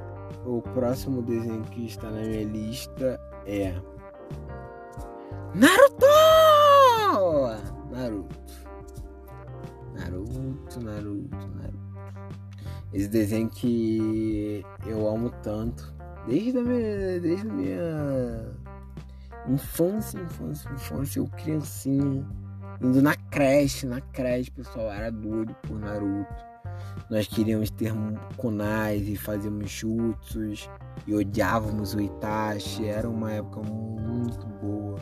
o 0.44 0.60
próximo 0.60 1.22
desenho 1.22 1.62
que 1.64 1.86
está 1.86 2.10
na 2.10 2.20
minha 2.20 2.44
lista 2.44 3.20
é 3.46 3.74
Naruto! 5.54 6.06
Naruto. 7.90 8.36
Naruto, 9.94 10.80
Naruto, 10.80 11.36
Naruto. 11.36 11.86
Esse 12.92 13.08
desenho 13.08 13.48
que 13.50 14.64
eu 14.86 15.08
amo 15.08 15.30
tanto 15.42 15.94
desde 16.26 16.58
a 16.58 16.62
minha, 16.62 17.20
desde 17.20 17.48
a 17.48 17.52
minha 17.52 18.56
infância, 19.48 20.18
infância, 20.18 20.68
infância, 20.70 21.18
eu 21.20 21.26
criancinha, 21.28 22.26
indo 22.80 23.02
na 23.02 23.14
creche, 23.14 23.86
na 23.86 24.00
creche, 24.00 24.50
pessoal, 24.50 24.90
era 24.90 25.10
doido 25.10 25.54
por 25.62 25.78
Naruto. 25.78 26.34
Nós 27.08 27.26
queríamos 27.26 27.70
ter 27.70 27.92
kunais 28.36 29.08
e 29.08 29.16
fazíamos 29.16 29.70
jutsus 29.70 30.68
e 31.06 31.14
odiávamos 31.14 31.94
o 31.94 32.00
Itachi. 32.00 32.86
Era 32.86 33.08
uma 33.08 33.32
época 33.32 33.62
muito 33.62 34.46
boa, 34.60 34.98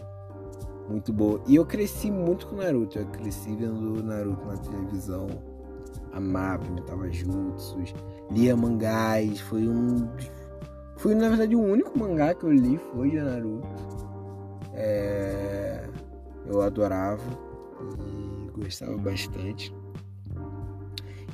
muito 0.89 1.13
boa. 1.13 1.43
E 1.47 1.57
eu 1.57 1.65
cresci 1.65 2.11
muito 2.11 2.47
com 2.47 2.57
Naruto. 2.57 2.99
Eu 2.99 3.07
cresci 3.07 3.57
vendo 3.57 4.03
Naruto 4.03 4.45
na 4.47 4.57
televisão. 4.57 5.27
Amava, 6.13 6.65
imitava 6.67 7.11
jutsus, 7.11 7.95
lia 8.31 8.57
mangás. 8.57 9.41
Foi 9.41 9.67
um, 9.67 10.09
foi 10.97 11.15
na 11.15 11.29
verdade 11.29 11.57
o 11.57 11.61
único 11.61 11.99
mangá 11.99 12.35
que 12.35 12.45
eu 12.45 12.53
li 12.53 12.79
foi 12.93 13.11
de 13.11 13.21
Naruto. 13.21 13.67
É, 14.75 15.89
eu 16.47 16.61
adorava 16.61 17.23
e 18.07 18.61
gostava 18.61 18.97
bastante. 18.97 19.75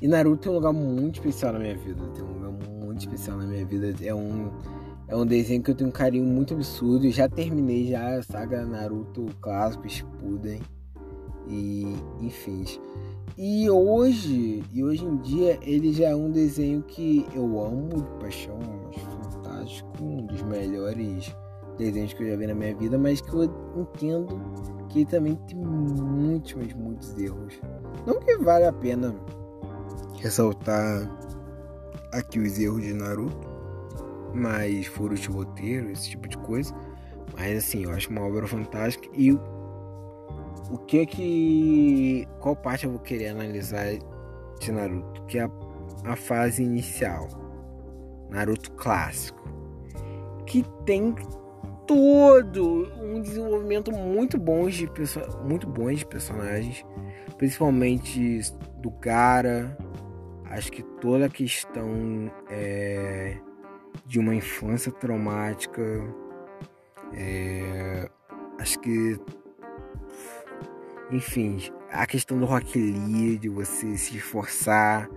E 0.02 0.08
Naruto 0.08 0.42
tem 0.42 0.52
um 0.52 0.54
lugar 0.54 0.72
muito 0.72 1.16
especial 1.16 1.52
na 1.52 1.58
minha 1.58 1.76
vida. 1.76 2.02
Tem 2.14 2.24
um 2.24 2.32
lugar 2.32 2.50
muito 2.50 3.00
especial 3.00 3.36
na 3.36 3.46
minha 3.46 3.64
vida. 3.66 3.94
É 4.02 4.14
um, 4.14 4.50
é 5.08 5.16
um 5.16 5.26
desenho 5.26 5.62
que 5.62 5.70
eu 5.70 5.74
tenho 5.74 5.90
um 5.90 5.92
carinho 5.92 6.24
muito 6.24 6.54
absurdo. 6.54 7.06
Eu 7.06 7.12
já 7.12 7.28
terminei 7.28 7.88
já 7.88 8.16
a 8.16 8.22
saga 8.22 8.64
Naruto 8.64 9.26
clássico, 9.40 9.88
Shippuden 9.88 10.60
e 11.46 11.84
enfim. 12.20 12.64
E 13.36 13.68
hoje, 13.70 14.62
e 14.72 14.84
hoje 14.84 15.04
em 15.04 15.16
dia, 15.18 15.58
ele 15.62 15.92
já 15.92 16.08
é 16.08 16.14
um 16.14 16.30
desenho 16.30 16.82
que 16.82 17.26
eu 17.34 17.62
amo 17.62 18.02
de 18.02 18.10
paixão, 18.20 18.58
acho 18.90 19.00
fantástico, 19.00 19.90
um 20.02 20.26
dos 20.26 20.42
melhores 20.42 21.34
desenhos 21.78 22.12
que 22.12 22.22
eu 22.22 22.30
já 22.30 22.36
vi 22.36 22.46
na 22.46 22.54
minha 22.54 22.74
vida, 22.74 22.98
mas 22.98 23.20
que 23.20 23.32
eu 23.32 23.44
entendo 23.76 24.38
que 24.90 25.04
também 25.04 25.36
tem 25.46 25.56
muitos, 25.56 26.54
mas 26.54 26.72
muitos 26.74 27.16
erros. 27.18 27.60
Não 28.06 28.20
que 28.20 28.36
vale 28.38 28.66
a 28.66 28.72
pena 28.72 29.14
ressaltar 30.18 31.08
aqui 32.12 32.38
os 32.38 32.58
erros 32.58 32.82
de 32.82 32.92
Naruto, 32.92 33.48
mas 34.34 34.86
furos 34.86 35.20
de 35.20 35.28
roteiro, 35.28 35.90
esse 35.90 36.10
tipo 36.10 36.28
de 36.28 36.36
coisa. 36.38 36.74
Mas 37.38 37.56
assim, 37.58 37.84
eu 37.84 37.92
acho 37.92 38.10
uma 38.10 38.22
obra 38.22 38.46
fantástica 38.46 39.08
e 39.14 39.32
o 39.32 40.78
que 40.86 40.98
é 40.98 41.06
que. 41.06 42.28
Qual 42.40 42.56
parte 42.56 42.84
eu 42.84 42.90
vou 42.90 43.00
querer 43.00 43.28
analisar 43.28 43.86
de 44.60 44.72
Naruto? 44.72 45.22
Que 45.26 45.38
é 45.38 45.44
a, 45.44 45.50
a 46.04 46.16
fase 46.16 46.62
inicial. 46.62 47.28
Naruto 48.28 48.72
clássico. 48.72 49.48
Que 50.46 50.64
tem 50.84 51.14
todo 51.90 52.86
um 53.02 53.20
desenvolvimento 53.20 53.90
muito 53.90 54.38
bom 54.38 54.68
de, 54.68 54.88
muito 55.44 55.66
bons 55.66 55.98
de 55.98 56.06
personagens. 56.06 56.86
Principalmente 57.36 58.40
do 58.78 58.90
Gara. 58.92 59.76
Acho 60.44 60.70
que 60.70 60.84
toda 61.00 61.26
a 61.26 61.28
questão 61.28 62.30
é, 62.48 63.36
de 64.06 64.20
uma 64.20 64.32
infância 64.32 64.92
traumática. 64.92 65.82
é, 67.12 68.08
acho 68.60 68.78
que 68.78 69.18
enfim, 71.10 71.58
a 71.90 72.06
questão 72.06 72.38
do 72.38 72.46
Rock 72.46 72.78
Lee, 72.78 73.36
de 73.36 73.48
você 73.48 73.96
se 73.96 74.16
esforçar 74.16 75.08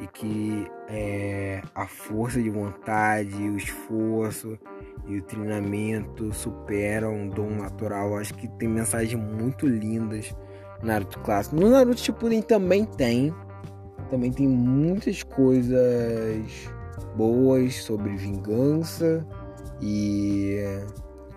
e 0.00 0.08
que 0.08 0.66
é, 0.88 1.62
a 1.72 1.86
força 1.86 2.42
de 2.42 2.50
vontade, 2.50 3.32
o 3.36 3.56
esforço 3.56 4.58
e 5.06 5.18
o 5.18 5.22
treinamento 5.22 6.32
superam 6.32 7.14
um 7.14 7.28
dom 7.28 7.50
natural. 7.50 8.16
Acho 8.16 8.34
que 8.34 8.48
tem 8.48 8.68
mensagens 8.68 9.20
muito 9.20 9.66
lindas 9.66 10.34
no 10.80 10.88
Naruto 10.88 11.18
clássico. 11.20 11.56
No 11.56 11.70
Naruto 11.70 12.00
Shippuden 12.00 12.42
também 12.42 12.84
tem. 12.84 13.34
Também 14.10 14.32
tem 14.32 14.46
muitas 14.46 15.22
coisas 15.22 16.70
boas 17.16 17.74
sobre 17.82 18.16
vingança 18.16 19.26
e 19.80 20.58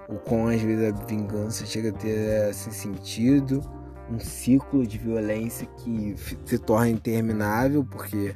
o 0.07 0.15
quão 0.15 0.47
às 0.47 0.61
vezes 0.61 0.93
a 0.93 1.05
vingança 1.05 1.65
chega 1.65 1.89
a 1.89 1.93
ter 1.93 2.49
esse 2.49 2.71
sentido 2.71 3.61
um 4.11 4.19
ciclo 4.19 4.85
de 4.85 4.97
violência 4.97 5.67
que 5.77 6.15
se 6.45 6.57
torna 6.57 6.89
interminável, 6.89 7.85
porque 7.85 8.35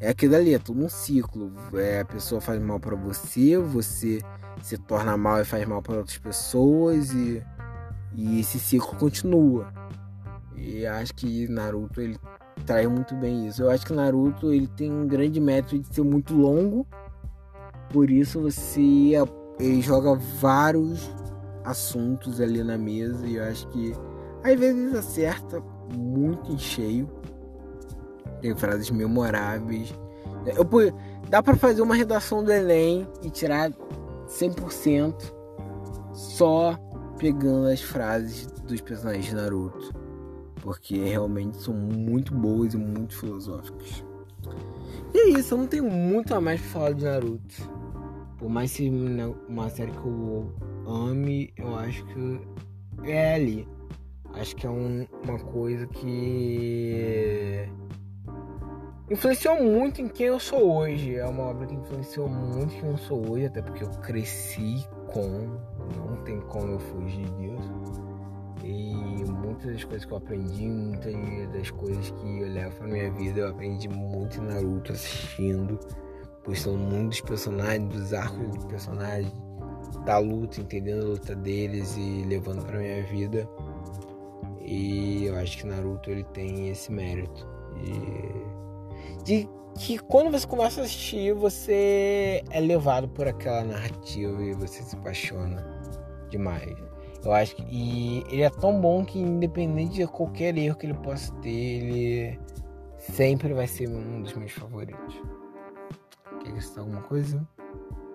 é 0.00 0.10
aquilo 0.10 0.34
ali, 0.34 0.52
é 0.52 0.58
tudo 0.58 0.84
um 0.84 0.88
ciclo. 0.88 1.52
É, 1.74 2.00
a 2.00 2.04
pessoa 2.04 2.40
faz 2.40 2.60
mal 2.60 2.80
pra 2.80 2.96
você, 2.96 3.56
você 3.56 4.20
se 4.62 4.78
torna 4.78 5.16
mal 5.16 5.40
e 5.40 5.44
faz 5.44 5.66
mal 5.66 5.82
para 5.82 5.96
outras 5.96 6.18
pessoas 6.18 7.12
e, 7.12 7.42
e 8.14 8.40
esse 8.40 8.58
ciclo 8.58 8.96
continua. 8.98 9.72
E 10.56 10.86
acho 10.86 11.14
que 11.14 11.48
Naruto 11.48 12.00
ele 12.00 12.18
traz 12.64 12.88
muito 12.88 13.14
bem 13.14 13.46
isso. 13.46 13.62
Eu 13.62 13.70
acho 13.70 13.86
que 13.86 13.92
Naruto 13.92 14.52
ele 14.52 14.66
tem 14.66 14.90
um 14.90 15.06
grande 15.06 15.40
método 15.40 15.80
de 15.80 15.94
ser 15.94 16.02
muito 16.02 16.34
longo, 16.34 16.86
por 17.90 18.10
isso 18.10 18.40
você 18.40 19.12
ele 19.58 19.80
joga 19.80 20.14
vários 20.40 21.10
assuntos 21.64 22.40
ali 22.40 22.62
na 22.62 22.78
mesa 22.78 23.26
e 23.26 23.36
eu 23.36 23.44
acho 23.44 23.66
que 23.68 23.92
às 24.42 24.58
vezes 24.58 24.94
acerta 24.94 25.62
muito 25.94 26.52
em 26.52 26.58
cheio. 26.58 27.08
Tem 28.40 28.54
frases 28.54 28.90
memoráveis 28.90 29.94
Eu, 30.46 30.64
dá 31.28 31.42
para 31.42 31.56
fazer 31.56 31.82
uma 31.82 31.94
redação 31.94 32.44
do 32.44 32.52
Enem 32.52 33.08
e 33.22 33.30
tirar 33.30 33.72
100% 34.28 35.14
só 36.12 36.78
pegando 37.18 37.68
as 37.68 37.80
frases 37.80 38.46
dos 38.62 38.80
personagens 38.80 39.26
de 39.26 39.34
Naruto. 39.34 39.92
Porque 40.62 40.96
realmente 40.96 41.58
são 41.58 41.74
muito 41.74 42.34
boas 42.34 42.74
e 42.74 42.76
muito 42.76 43.16
filosóficas. 43.16 44.04
E 45.14 45.18
é 45.18 45.28
isso, 45.38 45.54
eu 45.54 45.58
não 45.58 45.66
tenho 45.66 45.90
muito 45.90 46.34
a 46.34 46.40
mais 46.40 46.60
pra 46.60 46.70
falar 46.70 46.92
de 46.92 47.04
Naruto. 47.04 47.70
Por 48.38 48.48
mais 48.48 48.76
que 48.76 48.90
uma 49.48 49.70
série 49.70 49.92
que 49.92 49.98
eu 49.98 50.52
ame, 50.86 51.52
eu 51.56 51.74
acho 51.76 52.04
que 52.06 52.40
é 53.04 53.34
ali. 53.34 53.68
Acho 54.34 54.54
que 54.56 54.66
é 54.66 54.70
um, 54.70 55.06
uma 55.24 55.38
coisa 55.38 55.86
que 55.86 57.66
influenciou 59.10 59.62
muito 59.62 60.00
em 60.00 60.08
quem 60.08 60.26
eu 60.26 60.40
sou 60.40 60.76
hoje. 60.76 61.16
É 61.16 61.26
uma 61.26 61.44
obra 61.44 61.66
que 61.66 61.74
influenciou 61.74 62.28
muito 62.28 62.74
em 62.74 62.80
quem 62.80 62.90
eu 62.90 62.98
sou 62.98 63.30
hoje, 63.30 63.46
até 63.46 63.62
porque 63.62 63.84
eu 63.84 63.90
cresci 64.02 64.86
com, 65.12 65.58
não 65.96 66.16
tem 66.24 66.40
como 66.40 66.72
eu 66.72 66.78
fugir 66.78 67.28
disso. 67.32 67.72
E 68.64 69.24
muitas 69.30 69.72
das 69.72 69.84
coisas 69.84 70.04
que 70.04 70.12
eu 70.12 70.18
aprendi, 70.18 70.66
muitas 70.66 71.14
das 71.52 71.70
coisas 71.70 72.10
que 72.10 72.40
eu 72.40 72.48
levo 72.48 72.76
pra 72.76 72.88
minha 72.88 73.10
vida, 73.12 73.40
eu 73.40 73.48
aprendi 73.48 73.88
muito 73.88 74.38
em 74.38 74.44
Naruto 74.44 74.92
assistindo, 74.92 75.78
postando 76.42 76.78
muito 76.78 77.10
dos 77.10 77.20
personagens, 77.20 77.88
dos 77.88 78.12
arcos 78.12 78.48
dos 78.56 78.64
personagens, 78.64 79.32
da 80.04 80.18
luta, 80.18 80.60
entendendo 80.60 81.02
a 81.02 81.08
luta 81.10 81.34
deles 81.36 81.96
e 81.96 82.24
levando 82.26 82.64
pra 82.64 82.78
minha 82.78 83.04
vida. 83.04 83.48
E 84.60 85.26
eu 85.26 85.36
acho 85.36 85.58
que 85.58 85.66
Naruto 85.66 86.10
ele 86.10 86.24
tem 86.24 86.70
esse 86.70 86.90
mérito. 86.90 87.46
E 87.76 88.55
de 89.26 89.48
que 89.74 89.98
quando 89.98 90.30
você 90.30 90.46
começa 90.46 90.80
a 90.80 90.84
assistir, 90.84 91.34
você 91.34 92.42
é 92.48 92.60
levado 92.60 93.08
por 93.08 93.26
aquela 93.26 93.64
narrativa 93.64 94.42
e 94.42 94.54
você 94.54 94.82
se 94.82 94.96
apaixona 94.96 95.66
demais. 96.30 96.74
Eu 97.24 97.32
acho 97.32 97.56
que 97.56 97.62
e 97.68 98.24
ele 98.30 98.42
é 98.42 98.50
tão 98.50 98.80
bom 98.80 99.04
que 99.04 99.18
independente 99.18 99.94
de 99.94 100.06
qualquer 100.06 100.56
erro 100.56 100.76
que 100.76 100.86
ele 100.86 100.94
possa 100.94 101.34
ter, 101.42 101.50
ele 101.50 102.40
sempre 102.98 103.52
vai 103.52 103.66
ser 103.66 103.88
um 103.88 104.22
dos 104.22 104.32
meus 104.34 104.52
favoritos. 104.52 105.20
Quer 106.40 106.50
acrescentar 106.50 106.84
alguma 106.84 107.02
coisa, 107.02 107.46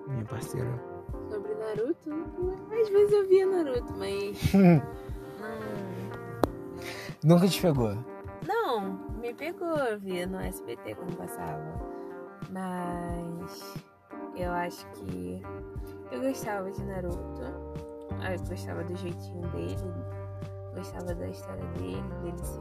minha 0.07 0.23
parceira? 0.23 0.81
Sobre 1.29 1.53
Naruto? 1.55 2.09
Às 2.71 2.89
vezes 2.89 3.11
eu 3.11 3.27
via 3.27 3.45
Naruto, 3.47 3.93
mas. 3.97 4.53
não... 4.53 4.81
Nunca 7.35 7.47
te 7.47 7.61
pegou? 7.61 8.10
Não, 8.51 8.81
me 9.21 9.33
pegou, 9.33 9.77
eu 9.77 9.97
via 9.97 10.27
no 10.27 10.37
SBT 10.37 10.95
quando 10.95 11.15
passava. 11.15 11.79
Mas 12.49 13.75
eu 14.35 14.51
acho 14.51 14.85
que 14.91 15.41
eu 16.11 16.19
gostava 16.19 16.69
de 16.69 16.83
Naruto. 16.83 17.43
Eu 17.43 18.45
gostava 18.49 18.83
do 18.83 18.93
jeitinho 18.97 19.47
dele, 19.51 19.93
gostava 20.75 21.15
da 21.15 21.29
história 21.29 21.65
dele, 21.77 22.03
dele 22.21 22.37
ser, 22.43 22.59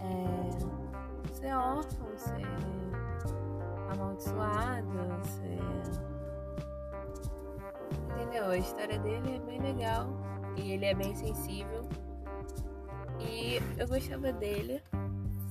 é, 0.00 0.48
ser 1.34 1.54
órfão, 1.54 2.08
ser 2.16 2.46
amaldiçoado, 3.92 4.88
ser. 5.24 5.60
Entendeu? 8.14 8.46
A 8.46 8.56
história 8.56 8.98
dele 8.98 9.36
é 9.36 9.38
bem 9.40 9.60
legal 9.60 10.06
e 10.56 10.72
ele 10.72 10.86
é 10.86 10.94
bem 10.94 11.14
sensível. 11.14 11.82
E 13.20 13.60
eu 13.78 13.88
gostava 13.88 14.32
dele. 14.32 14.82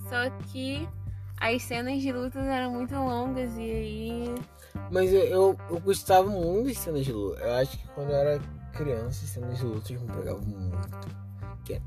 Só 0.09 0.29
que 0.51 0.87
as 1.39 1.63
cenas 1.63 2.01
de 2.01 2.11
lutas 2.11 2.43
eram 2.45 2.71
muito 2.71 2.93
longas 2.95 3.55
e 3.57 3.61
aí. 3.61 4.35
Mas 4.91 5.13
eu, 5.13 5.23
eu, 5.23 5.57
eu 5.69 5.79
gostava 5.79 6.29
muito 6.29 6.67
das 6.67 6.77
cenas 6.77 7.05
de 7.05 7.13
luta. 7.13 7.41
Eu 7.41 7.53
acho 7.53 7.77
que 7.77 7.87
quando 7.89 8.09
eu 8.09 8.15
era 8.15 8.39
criança, 8.73 9.23
as 9.23 9.29
cenas 9.29 9.57
de 9.57 9.65
lutas 9.65 9.91
me 9.91 10.07
pegavam 10.07 10.41
muito. 10.41 11.07
Que 11.63 11.73
é. 11.73 11.81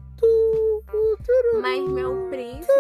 Mas 1.61 1.89
meu 1.89 2.29
príncipe, 2.29 2.73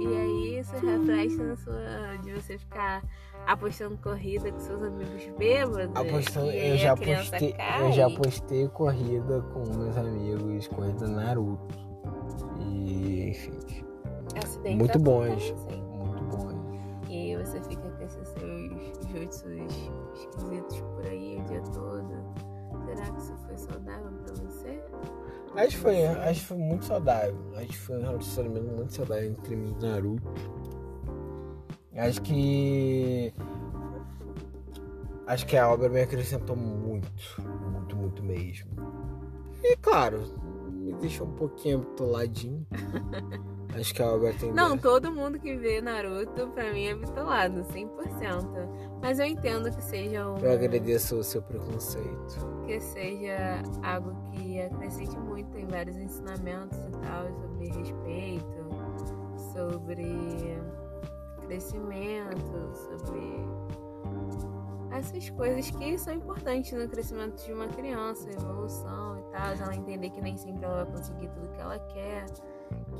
e 0.00 0.16
aí 0.16 0.58
isso 0.58 0.74
reflete 0.74 1.36
na 1.36 1.56
sua. 1.56 2.16
de 2.22 2.32
você 2.32 2.58
ficar 2.58 3.02
apostando 3.46 3.96
corrida 3.98 4.50
com 4.50 4.58
seus 4.58 4.82
amigos 4.82 5.24
bêbados. 5.38 5.94
Apostando, 5.94 6.50
eu 6.50 6.76
já 6.76 6.96
postei, 6.96 7.54
eu 7.80 7.92
já 7.92 8.10
postei 8.10 8.68
corrida 8.68 9.42
com 9.52 9.60
meus 9.76 9.96
amigos, 9.96 10.68
corrida 10.68 11.06
Naruto. 11.06 11.81
E 12.60 13.30
enfim. 13.30 13.58
Acidente 14.42 14.76
muito 14.76 14.98
bons. 14.98 15.52
Muito 15.52 16.24
bons. 16.24 16.52
E 17.08 17.34
aí 17.34 17.36
você 17.36 17.60
fica 17.62 17.90
com 17.90 18.04
esses 18.04 18.28
seus 18.28 19.10
jutsus 19.10 19.44
esquisitos 20.14 20.80
por 20.80 21.06
aí 21.06 21.38
o 21.38 21.44
dia 21.44 21.60
todo. 21.62 22.52
Será 22.86 23.10
que 23.10 23.18
isso 23.20 23.36
foi 23.46 23.56
saudável 23.56 24.10
pra 24.24 24.34
você? 24.34 24.82
Acho 25.54 25.76
que 25.76 25.82
foi, 25.82 26.06
acho 26.06 26.40
que 26.40 26.46
foi 26.46 26.56
muito 26.56 26.84
saudável. 26.86 27.36
Acho 27.56 27.66
que 27.66 27.78
foi 27.78 27.98
um 27.98 28.02
relacionamento 28.02 28.72
muito 28.72 28.94
saudável 28.94 29.30
entre 29.30 29.56
mim 29.56 29.76
e 29.78 29.84
Naruto. 29.84 30.32
Acho 31.94 32.22
que. 32.22 33.34
Acho 35.26 35.46
que 35.46 35.56
a 35.56 35.70
obra 35.70 35.88
me 35.88 36.00
acrescentou 36.00 36.56
muito. 36.56 37.42
Muito, 37.70 37.96
muito 37.96 38.22
mesmo. 38.22 38.70
E 39.62 39.76
claro, 39.76 40.22
me 41.02 41.08
deixou 41.08 41.26
um 41.26 41.32
pouquinho 41.32 41.80
bitoladinho. 41.80 42.64
Acho 43.74 43.94
que 43.94 44.02
a 44.02 44.06
obra 44.06 44.34
tem. 44.34 44.52
Não, 44.52 44.76
todo 44.76 45.10
mundo 45.10 45.38
que 45.38 45.56
vê 45.56 45.80
Naruto, 45.80 46.48
pra 46.48 46.72
mim, 46.72 46.84
é 46.84 46.94
bitolado, 46.94 47.62
100%. 47.64 49.00
Mas 49.00 49.18
eu 49.18 49.24
entendo 49.24 49.74
que 49.74 49.82
seja 49.82 50.28
um. 50.28 50.36
Eu 50.38 50.52
agradeço 50.52 51.16
o 51.16 51.24
seu 51.24 51.40
preconceito. 51.40 52.62
Que 52.66 52.78
seja 52.80 53.62
algo 53.82 54.14
que 54.30 54.60
acrescente 54.60 55.18
muito 55.18 55.56
em 55.56 55.66
vários 55.66 55.96
ensinamentos 55.96 56.78
e 56.78 56.90
tal, 57.00 57.28
sobre 57.40 57.68
respeito, 57.68 58.68
sobre 59.54 60.58
crescimento, 61.46 62.74
sobre 62.74 63.46
essas 64.92 65.30
coisas 65.30 65.70
que 65.70 65.98
são 65.98 66.14
importantes 66.14 66.72
no 66.72 66.88
crescimento 66.88 67.44
de 67.44 67.52
uma 67.52 67.68
criança, 67.68 68.30
evolução 68.30 69.18
e 69.18 69.22
tal, 69.32 69.52
ela 69.54 69.74
entender 69.74 70.10
que 70.10 70.20
nem 70.20 70.36
sempre 70.36 70.64
ela 70.64 70.84
vai 70.84 70.94
conseguir 70.94 71.28
tudo 71.28 71.48
que 71.50 71.60
ela 71.60 71.78
quer, 71.78 72.26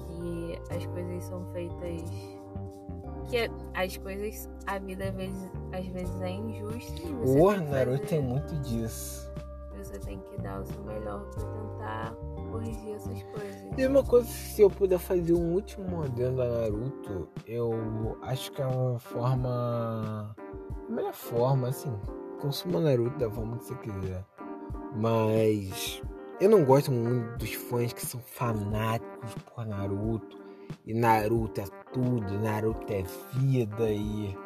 que 0.07 0.75
as 0.75 0.87
coisas 0.87 1.25
são 1.25 1.45
feitas 1.53 2.03
que 3.29 3.51
as 3.75 3.97
coisas 3.99 4.49
a 4.67 4.79
vida 4.79 5.05
às 5.05 5.15
vezes, 5.15 5.51
às 5.73 5.87
vezes 5.87 6.21
é 6.21 6.31
injusta. 6.31 7.03
O 7.25 7.53
Naruto 7.53 8.07
tem 8.07 8.21
muito 8.21 8.55
disso. 8.61 9.31
Você 9.77 9.99
tem 9.99 10.19
que 10.19 10.41
dar 10.41 10.61
o 10.61 10.67
seu 10.67 10.83
melhor 10.85 11.25
para 11.31 11.45
tentar 11.45 12.17
corrigir 12.53 12.95
essas 12.95 13.23
coisas. 13.23 13.67
E 13.77 13.87
uma 13.87 14.05
coisa, 14.05 14.29
se 14.29 14.63
eu 14.63 14.71
puder 14.71 14.99
fazer 14.99 15.33
um 15.33 15.55
último 15.55 15.89
modelo 15.89 16.37
da 16.37 16.49
Naruto, 16.49 17.29
eu 17.47 18.19
acho 18.23 18.53
que 18.53 18.63
é 18.63 18.67
uma 18.67 18.99
forma 18.99 20.37
a 20.89 20.93
melhor 20.93 21.15
forma, 21.15 21.69
assim, 21.69 21.93
consuma 22.41 22.81
Naruto 22.81 23.19
da 23.19 23.31
forma 23.31 23.57
que 23.57 23.65
você 23.65 23.75
quiser. 23.77 24.25
Mas 24.95 26.03
eu 26.41 26.51
não 26.51 26.65
gosto 26.65 26.93
muito 26.93 27.39
dos 27.39 27.55
fãs 27.55 27.93
que 27.93 28.05
são 28.05 28.21
fanáticos 28.21 29.35
por 29.47 29.65
Naruto. 29.65 30.39
E 30.85 30.93
Naruto 30.93 31.61
é 31.61 31.65
tudo, 31.93 32.39
Naruto 32.39 32.93
é 32.93 33.03
vida 33.39 33.91
e. 33.91 34.37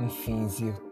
Enfim, 0.00 0.46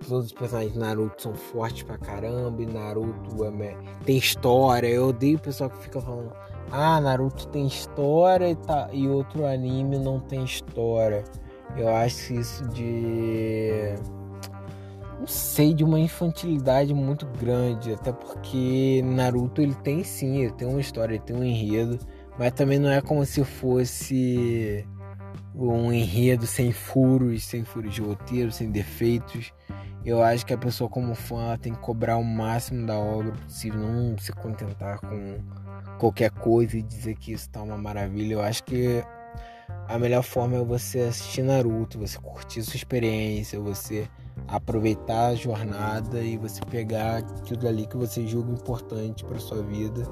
todos 0.06 0.26
os 0.26 0.32
personagens 0.32 0.74
de 0.74 0.78
Naruto 0.78 1.22
são 1.22 1.34
fortes 1.34 1.82
pra 1.82 1.96
caramba 1.96 2.62
e 2.62 2.66
Naruto 2.66 3.44
é, 3.44 3.76
tem 4.04 4.18
história. 4.18 4.86
Eu 4.88 5.08
odeio 5.08 5.38
o 5.38 5.40
pessoal 5.40 5.70
que 5.70 5.78
fica 5.78 6.00
falando, 6.00 6.32
ah, 6.70 7.00
Naruto 7.00 7.48
tem 7.48 7.66
história 7.66 8.50
e, 8.50 8.56
tá, 8.56 8.90
e 8.92 9.08
outro 9.08 9.46
anime 9.46 9.98
não 9.98 10.20
tem 10.20 10.44
história. 10.44 11.24
Eu 11.76 11.88
acho 11.88 12.34
isso 12.34 12.66
de 12.68 13.94
não 15.18 15.26
sei, 15.26 15.74
de 15.74 15.84
uma 15.84 16.00
infantilidade 16.00 16.94
muito 16.94 17.26
grande, 17.38 17.92
até 17.92 18.10
porque 18.10 19.02
Naruto 19.04 19.60
ele 19.60 19.74
tem 19.74 20.02
sim, 20.02 20.42
ele 20.42 20.52
tem 20.52 20.66
uma 20.66 20.80
história, 20.80 21.14
ele 21.14 21.22
tem 21.22 21.36
um 21.36 21.44
enredo, 21.44 21.98
mas 22.38 22.52
também 22.52 22.78
não 22.78 22.88
é 22.90 23.02
como 23.02 23.24
se 23.26 23.44
fosse 23.44 24.86
um 25.68 25.92
enredo 25.92 26.46
sem 26.46 26.72
furos, 26.72 27.44
sem 27.44 27.64
furos 27.64 27.94
de 27.94 28.00
roteiro, 28.00 28.50
sem 28.50 28.70
defeitos. 28.70 29.52
Eu 30.04 30.22
acho 30.22 30.46
que 30.46 30.54
a 30.54 30.58
pessoa 30.58 30.88
como 30.88 31.14
fã 31.14 31.58
tem 31.58 31.74
que 31.74 31.80
cobrar 31.80 32.16
o 32.16 32.24
máximo 32.24 32.86
da 32.86 32.98
obra 32.98 33.32
possível, 33.32 33.80
não 33.80 34.16
se 34.16 34.32
contentar 34.32 34.98
com 35.00 35.38
qualquer 35.98 36.30
coisa 36.30 36.78
e 36.78 36.82
dizer 36.82 37.16
que 37.16 37.32
isso 37.32 37.50
tá 37.50 37.62
uma 37.62 37.76
maravilha. 37.76 38.34
Eu 38.34 38.42
acho 38.42 38.64
que 38.64 39.04
a 39.86 39.98
melhor 39.98 40.22
forma 40.22 40.56
é 40.56 40.64
você 40.64 41.00
assistir 41.00 41.42
Naruto, 41.42 41.98
você 41.98 42.18
curtir 42.18 42.62
sua 42.62 42.76
experiência, 42.76 43.60
você 43.60 44.08
aproveitar 44.48 45.26
a 45.26 45.34
jornada 45.34 46.22
e 46.22 46.38
você 46.38 46.60
pegar 46.70 47.18
aquilo 47.18 47.68
ali 47.68 47.86
que 47.86 47.96
você 47.96 48.26
julga 48.26 48.52
importante 48.52 49.24
para 49.24 49.38
sua 49.38 49.62
vida 49.62 50.02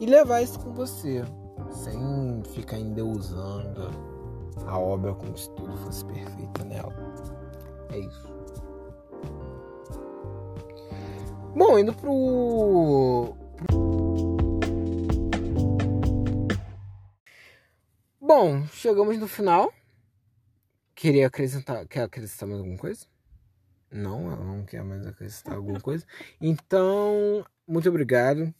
e 0.00 0.06
levar 0.06 0.42
isso 0.42 0.58
com 0.58 0.72
você, 0.72 1.22
sem 1.70 2.42
ficar 2.54 2.78
endeusando 2.78 4.11
a 4.66 4.78
obra 4.78 5.14
como 5.14 5.36
se 5.36 5.50
tudo 5.50 5.76
fosse 5.78 6.04
perfeito 6.04 6.64
nela. 6.64 6.94
É 7.90 7.98
isso. 7.98 8.28
Bom, 11.54 11.78
indo 11.78 11.94
pro. 11.94 13.36
Bom, 18.20 18.66
chegamos 18.68 19.18
no 19.18 19.28
final. 19.28 19.72
Queria 20.94 21.26
acrescentar. 21.26 21.86
Quer 21.86 22.04
acrescentar 22.04 22.48
mais 22.48 22.60
alguma 22.60 22.78
coisa? 22.78 23.06
Não, 23.90 24.32
ela 24.32 24.44
não 24.44 24.64
quer 24.64 24.82
mais 24.82 25.06
acrescentar 25.06 25.56
alguma 25.56 25.80
coisa. 25.80 26.06
Então, 26.40 27.44
muito 27.66 27.88
obrigado. 27.88 28.54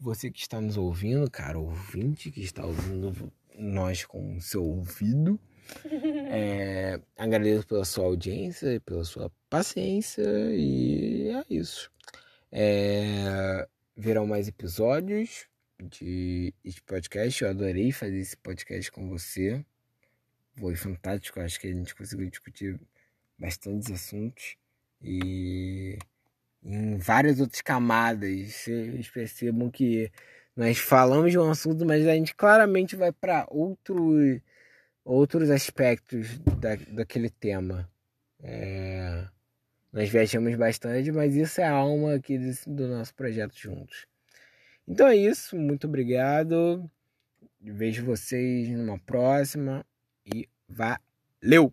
Você 0.00 0.30
que 0.30 0.40
está 0.40 0.60
nos 0.60 0.78
ouvindo, 0.78 1.30
cara, 1.30 1.58
ouvinte 1.58 2.30
que 2.30 2.40
está 2.40 2.64
ouvindo 2.64 3.30
nós 3.56 4.04
com 4.04 4.36
o 4.36 4.40
seu 4.40 4.64
ouvido. 4.64 5.38
É, 6.34 6.98
agradeço 7.16 7.66
pela 7.66 7.84
sua 7.84 8.06
audiência, 8.06 8.80
pela 8.80 9.04
sua 9.04 9.30
paciência 9.50 10.22
e 10.54 11.28
é 11.28 11.44
isso. 11.50 11.90
É, 12.50 13.68
virão 13.94 14.26
mais 14.26 14.48
episódios 14.48 15.46
de 15.78 16.54
este 16.64 16.82
podcast. 16.82 17.42
Eu 17.42 17.50
adorei 17.50 17.92
fazer 17.92 18.18
esse 18.18 18.36
podcast 18.36 18.90
com 18.90 19.08
você. 19.08 19.64
Foi 20.56 20.74
fantástico. 20.74 21.40
Acho 21.40 21.60
que 21.60 21.66
a 21.66 21.72
gente 21.72 21.94
conseguiu 21.94 22.30
discutir 22.30 22.80
bastantes 23.38 23.90
assuntos 23.90 24.56
e 25.02 25.98
em 26.62 26.96
várias 26.96 27.40
outras 27.40 27.60
camadas. 27.60 28.54
Vocês 28.54 29.08
percebam 29.10 29.70
que 29.70 30.10
nós 30.56 30.78
falamos 30.78 31.30
de 31.30 31.38
um 31.38 31.50
assunto, 31.50 31.84
mas 31.86 32.06
a 32.06 32.14
gente 32.14 32.34
claramente 32.34 32.96
vai 32.96 33.12
para 33.12 33.46
outros 33.50 34.40
outros 35.04 35.50
aspectos 35.50 36.38
da, 36.38 36.76
daquele 36.76 37.28
tema. 37.28 37.90
É, 38.40 39.26
nós 39.92 40.08
viajamos 40.08 40.54
bastante, 40.54 41.10
mas 41.10 41.34
isso 41.34 41.60
é 41.60 41.64
a 41.64 41.72
alma 41.72 42.14
aqui 42.14 42.38
do 42.66 42.88
nosso 42.88 43.14
projeto 43.14 43.56
juntos. 43.56 44.06
Então 44.86 45.06
é 45.06 45.16
isso, 45.16 45.56
muito 45.56 45.86
obrigado. 45.86 46.90
Vejo 47.60 48.04
vocês 48.04 48.68
numa 48.70 48.98
próxima 48.98 49.84
e 50.26 50.48
valeu! 50.68 51.72